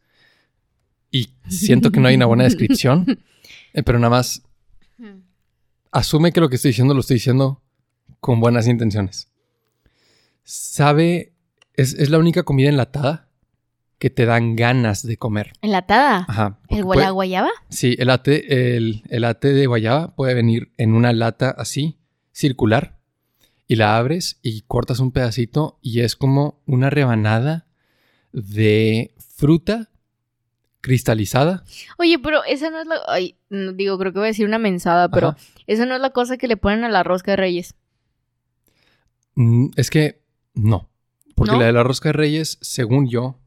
[1.11, 3.05] Y siento que no hay una buena descripción.
[3.74, 4.43] eh, pero nada más
[5.91, 7.62] asume que lo que estoy diciendo lo estoy diciendo
[8.20, 9.28] con buenas intenciones.
[10.45, 11.33] Sabe...
[11.74, 13.28] Es, es la única comida enlatada
[13.99, 15.53] que te dan ganas de comer.
[15.62, 16.26] ¿Enlatada?
[16.28, 16.59] Ajá.
[16.68, 17.49] ¿El, puede- ¿La guayaba?
[17.70, 21.99] Sí, el ate, el, el ate de guayaba puede venir en una lata así,
[22.33, 22.99] circular,
[23.66, 27.66] y la abres y cortas un pedacito y es como una rebanada
[28.33, 29.89] de fruta
[30.80, 31.64] cristalizada.
[31.99, 32.97] Oye, pero esa no es la...
[33.07, 35.39] Ay, no, digo, creo que voy a decir una mensada, pero Ajá.
[35.66, 37.74] esa no es la cosa que le ponen a la rosca de reyes.
[39.35, 40.22] Mm, Es que
[40.55, 40.91] no,
[41.35, 41.61] porque ¿No?
[41.61, 43.39] la de la rosca de reyes, según yo,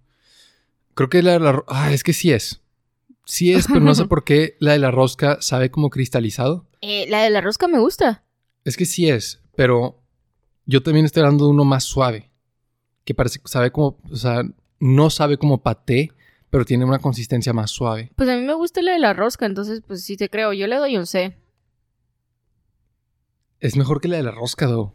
[0.93, 1.63] creo que la de la...
[1.67, 2.61] Ah, es que sí es.
[3.25, 6.67] Sí es, pero no sé por qué la de la rosca sabe como cristalizado.
[6.81, 8.23] Eh, la de la rosca me gusta.
[8.63, 10.01] Es que sí es, pero
[10.65, 12.31] yo también estoy hablando de uno más suave.
[13.03, 14.41] Que parece, sabe como, o sea,
[14.79, 16.11] no sabe como paté,
[16.49, 18.11] pero tiene una consistencia más suave.
[18.15, 20.53] Pues a mí me gusta la de la rosca, entonces pues sí te creo.
[20.53, 21.37] Yo le doy un C.
[23.59, 24.93] Es mejor que la de la rosca, do.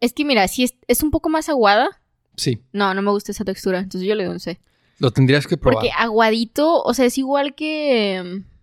[0.00, 2.00] Es que mira, si es, es un poco más aguada.
[2.36, 2.62] Sí.
[2.72, 4.60] No, no me gusta esa textura, entonces yo le doy un C.
[4.98, 5.74] Lo tendrías que probar.
[5.76, 8.22] Porque aguadito, o sea, es igual que...
[8.24, 8.54] mm,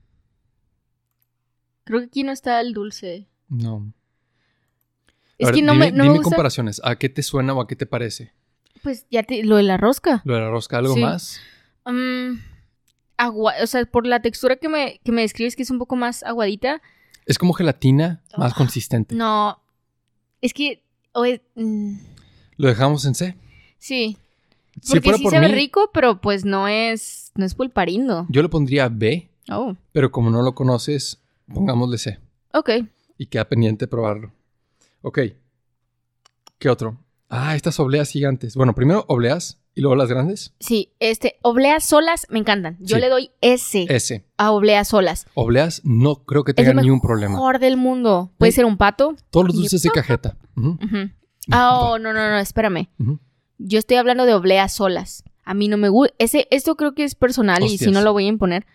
[1.83, 3.27] Creo que aquí no está el dulce.
[3.49, 3.91] No.
[5.37, 6.29] Es ver, que no dime, me, no me dime gusta...
[6.29, 6.79] comparaciones.
[6.83, 8.33] ¿A qué te suena o a qué te parece?
[8.83, 9.43] Pues ya te...
[9.43, 10.21] Lo de la rosca.
[10.25, 11.01] ¿Lo de la rosca algo Sí.
[11.01, 11.39] más?
[11.85, 12.39] Mm,
[13.17, 13.53] agua...
[13.63, 16.23] O sea, por la textura que me, que me describes que es un poco más
[16.23, 16.81] aguadita.
[17.25, 19.15] Es como gelatina más Ah, consistente.
[19.15, 19.59] No.
[20.41, 20.83] Es que...
[21.25, 21.95] es- mm,
[22.57, 23.35] Lo dejamos en C.
[23.77, 24.17] sí.
[24.81, 27.31] Si Porque sí por sabe mí, rico, pero pues no es...
[27.35, 28.25] No es pulparindo.
[28.29, 31.19] yo le pondría B, Oh, pero como no lo conoces,
[31.53, 32.19] pongámosle C.
[32.53, 32.69] ok.
[33.17, 34.31] Y queda pendiente probarlo.
[35.01, 35.19] Ok.
[36.57, 36.97] ¿Qué otro?
[37.33, 38.55] Ah, estas obleas gigantes.
[38.55, 40.53] Bueno, primero obleas y luego las grandes.
[40.59, 42.75] Sí, este, obleas solas me encantan.
[42.81, 43.01] Yo Sí.
[43.01, 44.25] le doy S S.
[44.37, 45.25] a obleas solas.
[45.33, 47.57] Obleas no creo que el tengan mejor ni un problema.
[47.59, 48.33] del mundo.
[48.37, 48.57] Puede Sí.
[48.57, 49.15] ser un pato.
[49.29, 50.37] Todos los Y- dulces de cajeta.
[50.57, 50.71] Ujú.
[50.83, 51.09] Ujú.
[51.51, 52.89] Ah, oh, no, no, no, espérame.
[53.59, 55.23] Yo estoy hablando de obleas solas.
[55.45, 56.13] A mí no me gusta.
[56.19, 57.93] Ese, esto creo que es personal y si Hostias.
[57.93, 58.65] no lo voy a imponer.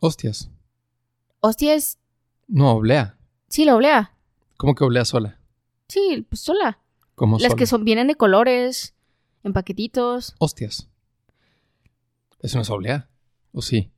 [0.00, 0.50] Hostias.
[1.40, 1.98] Hostia, es.
[2.46, 3.16] No, oblea.
[3.48, 4.12] Sí, la oblea.
[4.58, 5.40] ¿Cómo que oblea sola?
[5.88, 6.78] Sí, pues sola.
[7.14, 8.94] Como Las que son, vienen de colores,
[9.44, 10.34] en paquetitos.
[10.38, 10.88] Hostias.
[12.40, 13.08] ¿Eso no es oblea?
[13.52, 13.90] ¿O sí?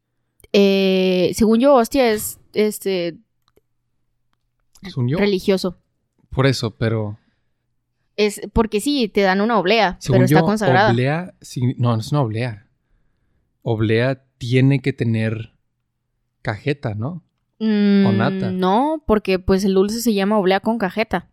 [0.52, 3.16] Eh, según yo, hostia es este
[4.82, 5.18] Según yo.
[5.18, 5.78] religioso.
[6.30, 7.18] Por eso, pero.
[8.16, 10.90] Es porque sí, te dan una oblea, Según pero está yo, consagrada.
[10.90, 11.34] oblea.
[11.78, 12.68] No, no es una oblea.
[13.62, 15.52] Oblea tiene que tener
[16.42, 17.22] cajeta, ¿no?
[17.58, 18.50] Mm, o nata.
[18.52, 21.30] No, porque pues el dulce se llama oblea con cajeta.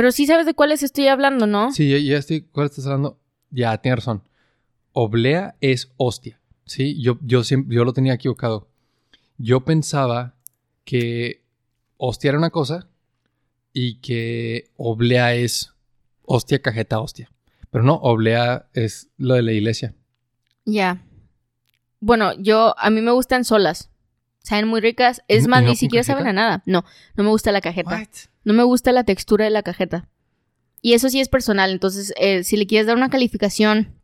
[0.00, 1.72] Pero sí sabes de cuáles estoy hablando, ¿no?
[1.72, 2.40] Sí, ya, ya estoy.
[2.40, 3.20] ¿Cuál estás hablando?
[3.50, 4.22] Ya, tienes razón.
[4.94, 6.40] Oblea es hostia.
[6.64, 8.70] Sí, yo, yo, siempre, yo lo tenía equivocado.
[9.36, 10.36] Yo pensaba
[10.84, 11.44] que
[11.98, 12.88] hostia era una cosa
[13.74, 15.74] y que oblea es
[16.22, 17.30] hostia, cajeta, hostia.
[17.70, 19.94] Pero no, oblea es lo de la iglesia.
[20.64, 21.04] Ya.
[22.00, 23.90] Bueno, yo, a mí me gustan solas.
[24.38, 25.22] Saben muy ricas.
[25.28, 26.20] Es ¿Y más, no ni siquiera cajeta?
[26.20, 26.62] saben a nada.
[26.64, 26.86] No,
[27.16, 28.08] no me gusta la cajeta.
[28.44, 30.08] No me gusta la textura de la cajeta.
[30.82, 31.70] Y eso sí es personal.
[31.70, 33.94] Entonces, eh, si le quieres dar una calificación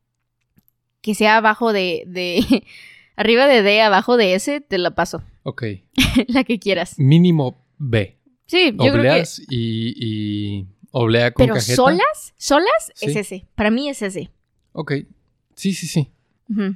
[1.01, 2.65] que sea abajo de, de
[3.17, 5.23] arriba de D, abajo de S, te la paso.
[5.49, 5.63] Ok.
[6.27, 6.99] la que quieras.
[6.99, 8.19] Mínimo B.
[8.47, 8.99] Sí, yo creo que.
[8.99, 11.77] Obleas y, y oblea con Pero cajeta.
[11.77, 13.47] solas, solas es ese.
[13.55, 14.33] Para mí es ese.
[14.73, 14.93] Ok.
[15.55, 16.11] Sí, sí, sí.
[16.51, 16.75] Ujú.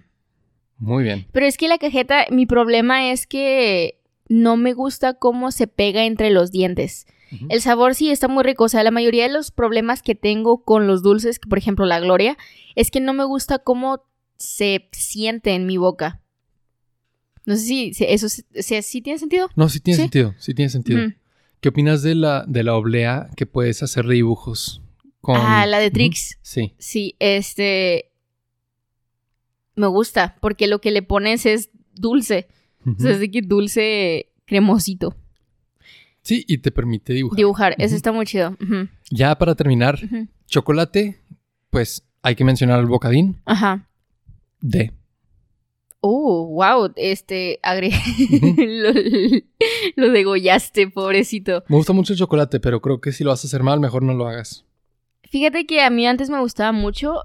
[0.79, 1.27] Muy bien.
[1.33, 6.05] Pero es que la cajeta, mi problema es que no me gusta cómo se pega
[6.05, 7.07] entre los dientes.
[7.49, 8.65] El sabor sí está muy rico.
[8.65, 11.87] O sea, la mayoría de los problemas que tengo con los dulces, que por ejemplo
[11.87, 12.37] la Gloria,
[12.75, 14.05] es que no me gusta cómo
[14.37, 16.21] se siente en mi boca.
[17.47, 19.49] No sé si, si eso si, si- si tiene sentido.
[19.57, 20.03] No, sí tiene ¿Sí?
[20.03, 20.35] sentido.
[20.39, 21.01] Sí tiene sentido.
[21.61, 24.81] ¿Qué opinas de la, de la oblea que puedes hacer dibujos
[25.21, 25.37] con...
[25.39, 25.91] Ah, la de.
[25.91, 26.39] Trix.
[26.43, 26.73] Sí.
[26.79, 28.13] Sí, este.
[29.77, 32.49] Me gusta, porque lo que le pones es dulce.
[32.87, 35.17] O sea, es de que dulce cremosito.
[36.23, 37.37] Sí, y te permite dibujar.
[37.37, 38.57] Dibujar, eso está muy chido.
[39.11, 39.99] Ya para terminar,
[40.47, 41.21] chocolate,
[41.71, 43.89] pues hay que mencionar el bocadín Ajá.
[44.61, 44.93] de.
[46.03, 47.99] Oh, wow, este, agregué.
[49.97, 51.63] Lo, lo degollaste, pobrecito.
[51.69, 54.03] Me gusta mucho el chocolate, pero creo que si lo vas a hacer mal, mejor
[54.03, 54.65] no lo hagas.
[55.31, 57.23] Fíjate que a mí antes me gustaba mucho,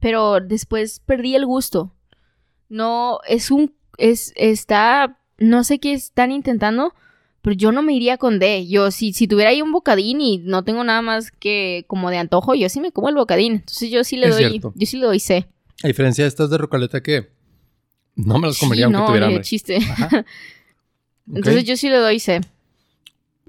[0.00, 1.94] pero después perdí el gusto.
[2.68, 6.94] No, es un, es, está, no sé qué están intentando,
[7.44, 8.66] pero yo no me iría con D.
[8.66, 12.16] Yo, si, si tuviera ahí un bocadín y no tengo nada más que como de
[12.16, 13.52] antojo, yo sí me como el bocadín.
[13.56, 14.72] Entonces yo sí le Es doy, cierto.
[14.74, 15.46] yo sí le doy C.
[15.82, 17.28] A diferencia de estas de rocaleta que
[18.16, 19.42] no me las comería Sí, aunque no, tuviera hambre.
[19.42, 19.76] chiste.
[19.76, 20.24] Ajá.
[21.28, 22.40] Entonces yo sí le doy C.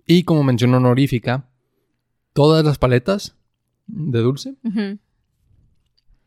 [0.06, 1.48] Y como mención honorífica,
[2.34, 3.36] todas las paletas
[3.88, 4.56] de dulce,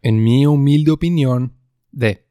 [0.03, 1.53] en mi humilde opinión,
[1.93, 2.25] de.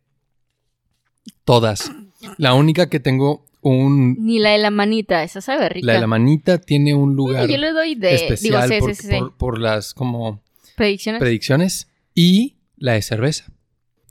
[1.45, 1.91] Todas.
[2.37, 4.15] La única que tengo un...
[4.19, 5.85] Ni la de la manita, esa sabe rica.
[5.87, 9.93] La de la manita tiene un lugar yo le doy de, especial digo, por, las
[9.93, 10.41] como
[10.75, 11.19] Predicciones.
[11.19, 13.45] predicciones y la de cerveza.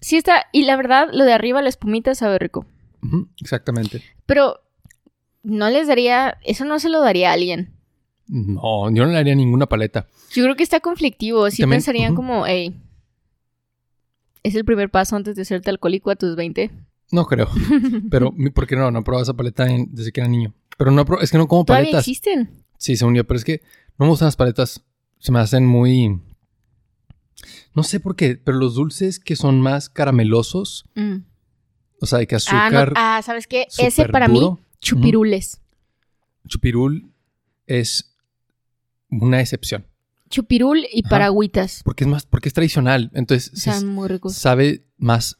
[0.01, 2.67] sí está, y la verdad, lo de arriba, la espumita sabe rico.
[3.41, 4.03] Exactamente.
[4.27, 4.61] Pero
[5.43, 7.73] no les daría, eso no se lo daría a alguien.
[8.29, 10.09] No, yo no le haría ninguna paleta.
[10.33, 11.49] Yo creo que está conflictivo.
[11.51, 12.75] Sí También- pensarían como, hey,
[14.43, 16.71] es el primer paso antes de hacerte alcohólico a tus 20.
[17.13, 17.49] No creo.
[18.11, 18.91] Pero, mi- ¿por qué no?
[18.91, 20.55] No he probado esa paleta en- desde que era niño.
[20.79, 22.09] Pero no, es que no como Todavía paletas.
[22.09, 22.65] existen.
[22.79, 23.63] Sí, según yo, pero es que
[23.99, 24.85] no me gustan las paletas.
[25.19, 26.21] Se me hacen muy...
[27.75, 31.17] No sé por qué, pero los dulces que son más caramelosos, Mm.
[32.01, 33.67] o sea, de que Ah, no, azúcar ah, ¿sabes qué?
[33.79, 34.41] Ese para mí,
[34.81, 35.61] chupirules.
[36.47, 37.13] chupirul
[37.67, 38.15] es
[39.11, 39.87] una excepción.
[40.29, 41.11] chupirul y Ajá.
[41.11, 41.83] paragüitas.
[41.85, 43.11] Porque es más, porque es tradicional.
[43.15, 44.35] Entonces se- Están muy ricos.
[44.35, 45.39] sabe más,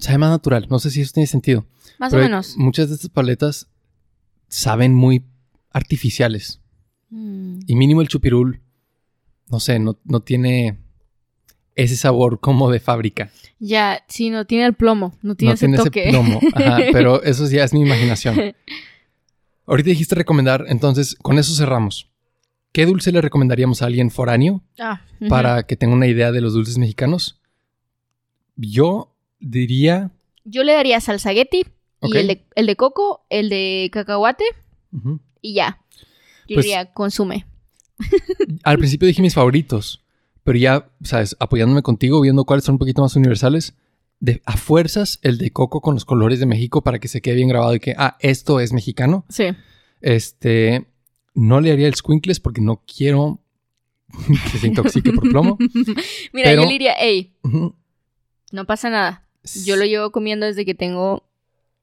[0.00, 0.66] sabe más natural.
[0.70, 1.66] No sé si eso tiene sentido.
[1.98, 2.56] Más Pero o menos.
[2.56, 3.68] Muchas de estas paletas
[4.48, 5.24] saben muy
[5.70, 6.60] artificiales.
[7.10, 7.60] Mm.
[7.66, 8.60] Y mínimo el chupirul,
[9.50, 10.78] no sé, no, no tiene
[11.74, 13.30] ese sabor como de fábrica.
[13.58, 16.02] Ya, sí, no tiene el plomo, no tiene no ese tiene toque.
[16.02, 16.40] ese plomo.
[16.54, 18.54] Ajá, pero eso ya es mi imaginación.
[19.66, 22.10] Ahorita dijiste recomendar, entonces con eso cerramos.
[22.72, 26.52] ¿Qué dulce le recomendaríamos a alguien foráneo Ah, para que tenga una idea de los
[26.52, 27.40] dulces mexicanos?
[28.56, 30.10] Yo diría...
[30.44, 31.64] Yo le daría salsagueti
[32.00, 32.14] Ok.
[32.14, 34.44] y el de, el de coco, el de cacahuate
[35.40, 35.80] y ya.
[36.48, 37.46] Yo Pues- diría consume.
[38.62, 40.04] Al principio dije mis favoritos,
[40.44, 43.74] pero ya, sabes, apoyándome contigo, viendo cuáles son un poquito más universales,
[44.20, 47.34] de, a fuerzas el de coco con los colores de México para que se quede
[47.36, 49.24] bien grabado y que, ah, esto es mexicano.
[49.28, 49.44] Sí.
[50.00, 50.86] Este,
[51.34, 53.40] no le haría el squinkles porque no quiero
[54.52, 55.56] que se intoxique por plomo.
[56.32, 57.34] Mira, Pero- yo le diría, hey,
[58.52, 59.25] no pasa nada.
[59.64, 61.24] Yo lo llevo comiendo desde que tengo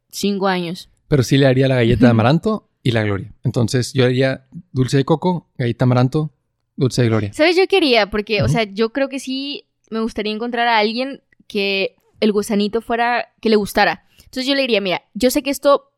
[0.10, 0.90] cinco años.
[1.07, 3.34] Pero sí le haría la galleta de amaranto y la gloria.
[3.44, 6.31] Entonces yo haría dulce de coco, galleta de amaranto,
[6.76, 7.34] dulce de gloria.
[7.34, 7.56] ¿Sabes?
[7.56, 11.95] Yo quería, porque, o sea, yo creo que sí me gustaría encontrar a alguien que
[12.19, 14.06] el gusanito fuera, que le gustara.
[14.18, 15.91] Entonces yo le diría, mira, yo sé que esto,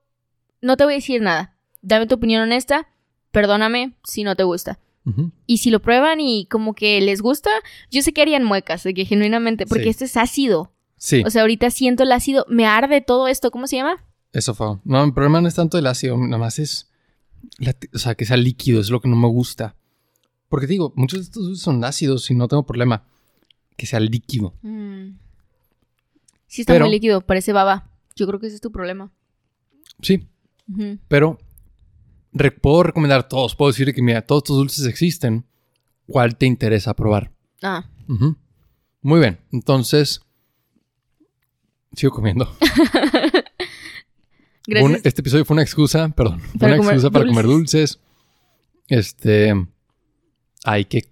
[0.62, 1.56] no te voy a decir nada.
[1.82, 2.88] Dame tu opinión honesta,
[3.32, 4.80] perdóname si no te gusta.
[5.46, 7.52] Y si lo prueban y como que les gusta,
[7.92, 9.90] yo sé que harían muecas, de que genuinamente, porque Sí.
[9.90, 10.72] este es ácido.
[11.06, 14.04] Sí, O sea, ahorita siento el ácido, me arde todo esto, ¿cómo se llama?
[14.34, 14.80] eso fue.
[14.84, 16.90] No, el problema no es tanto el ácido, nada más es,
[17.60, 19.76] la- o sea, que sea líquido, es lo que no me gusta.
[20.50, 23.06] Porque te digo, muchos de estos dulces son ácidos y no tengo problema.
[23.78, 24.56] Que sea líquido.
[24.64, 25.12] Mm.
[26.48, 27.92] Sí está Pero- muy líquido, parece baba.
[28.16, 29.12] Yo creo que ese es tu problema.
[30.02, 30.28] Sí,
[31.08, 31.38] pero
[32.34, 33.56] re- puedo recomendar todos.
[33.56, 35.46] Puedo decir que, mira, todos estos dulces existen.
[36.08, 37.32] ¿Cuál te interesa probar?
[37.62, 38.36] Ah, Ujú.
[39.02, 40.22] Muy bien, entonces
[41.96, 42.50] sigo comiendo.
[44.68, 44.90] gracias.
[44.92, 48.00] Un- este episodio fue una excusa, perdón, fue una excusa para comer dulces.
[48.88, 49.54] Este,
[50.64, 51.06] hay que,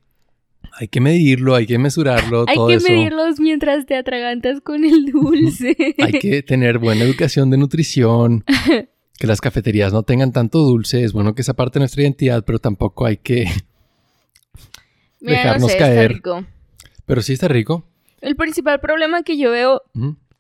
[0.73, 2.88] hay que medirlo, hay que mesurarlo, Hay todo que eso.
[2.89, 5.76] medirlos mientras te atragantas con el dulce.
[5.99, 8.43] Hay que tener buena educación de nutrición.
[9.15, 11.03] Que las cafeterías no tengan tanto dulce.
[11.03, 13.45] Es bueno que sea parte de nuestra identidad, pero tampoco hay que.
[15.22, 15.97] Mira, dejarnos no sé, caer.
[15.99, 16.45] está rico.
[17.05, 17.85] Pero sí está rico.
[18.22, 19.84] El principal problema que yo veo.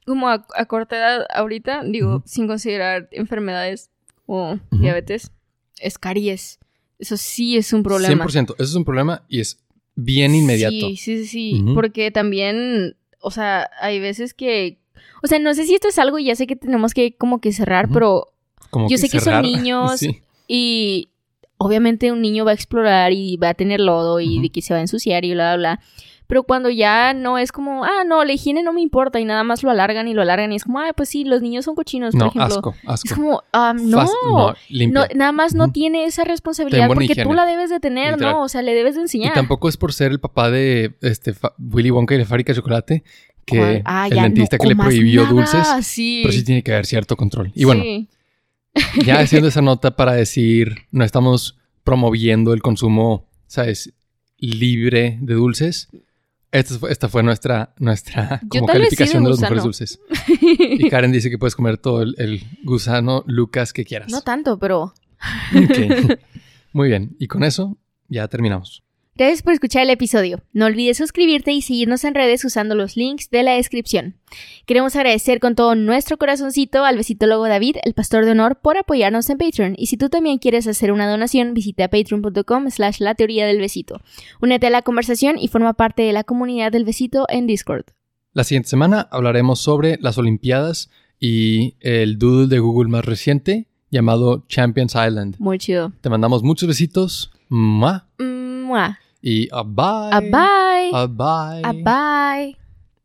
[0.05, 3.89] Como a, a corta edad ahorita, digo, sin considerar enfermedades
[4.25, 5.31] o diabetes,
[5.79, 6.59] es caries.
[6.99, 8.25] Eso sí es un problema.
[8.25, 8.55] 100%.
[8.55, 9.59] Eso es un problema y es
[9.95, 10.73] bien inmediato.
[10.73, 11.61] Sí, sí, sí, sí.
[11.61, 11.73] Ujú.
[11.73, 14.79] Porque también, o sea, hay veces que...
[15.21, 17.41] O sea, no sé si esto es algo y ya sé que tenemos que como
[17.41, 18.33] que cerrar, pero...
[18.69, 19.99] Como Yo sé que son niños.
[19.99, 20.21] Sí.
[20.47, 21.09] Y
[21.57, 24.73] obviamente un niño va a explorar y va a tener lodo y de que se
[24.73, 25.81] va a ensuciar y bla, bla, bla.
[26.27, 29.43] Pero cuando ya no es como, ah, no, la higiene no me importa y nada
[29.43, 31.75] más lo alargan y lo alargan y es como, ah, pues sí, los niños son
[31.75, 32.45] cochinos, por No, ejemplo.
[32.45, 33.15] asco, Es asco.
[33.15, 33.97] como, ah, no.
[33.97, 35.01] Fácil- no.
[35.01, 38.33] No, nada más no tiene esa responsabilidad porque tú la debes de tener, Literal.
[38.33, 38.43] ¿no?
[38.43, 39.33] O sea, le debes de Y enseñar.
[39.33, 43.03] tampoco es por ser el papá de este Willy Wonka y la fábrica de chocolate
[43.45, 43.81] que.
[43.85, 46.21] Ah, el ya, dentista no que le prohibió nada, dulces, Sí.
[46.23, 47.51] pero sí tiene que haber cierto control.
[47.53, 47.83] Y bueno,
[49.05, 53.93] ya haciendo esa nota para decir, no estamos promoviendo el consumo, ¿sabes?
[54.37, 55.89] Libre de dulces.
[56.53, 59.99] Esta fue, esta fue nuestra, nuestra como calificación de los mejores dulces.
[60.39, 64.11] Y Karen dice que puedes comer todo el, el gusano Lucas que quieras.
[64.11, 64.93] No tanto, pero.
[66.73, 67.15] Muy bien.
[67.17, 67.77] Y con eso
[68.07, 68.83] ya terminamos.
[69.15, 70.41] Gracias por escuchar el episodio.
[70.53, 74.15] No olvides suscribirte y seguirnos en redes usando los links de la descripción.
[74.65, 79.29] Queremos agradecer con todo nuestro corazoncito al besitólogo David, el pastor de honor, por apoyarnos
[79.29, 79.75] en Patreon.
[79.77, 84.01] Y si tú también quieres hacer una donación, visita patreon.com slash la teoría del besito.
[84.41, 87.85] Únete a la conversación y forma parte de la comunidad del besito en Discord.
[88.33, 94.43] La siguiente semana hablaremos sobre las Olimpiadas y el doodle de Google más reciente llamado
[94.47, 95.35] Champions Island.
[95.37, 95.91] Muy chido.
[96.01, 97.31] Te mandamos muchos besitos.
[97.47, 98.07] ¡Mua!
[98.17, 98.97] Mua.
[99.25, 100.11] Y a bye.
[100.11, 100.91] A bye.
[100.93, 101.61] A bye.
[101.63, 102.62] A bye.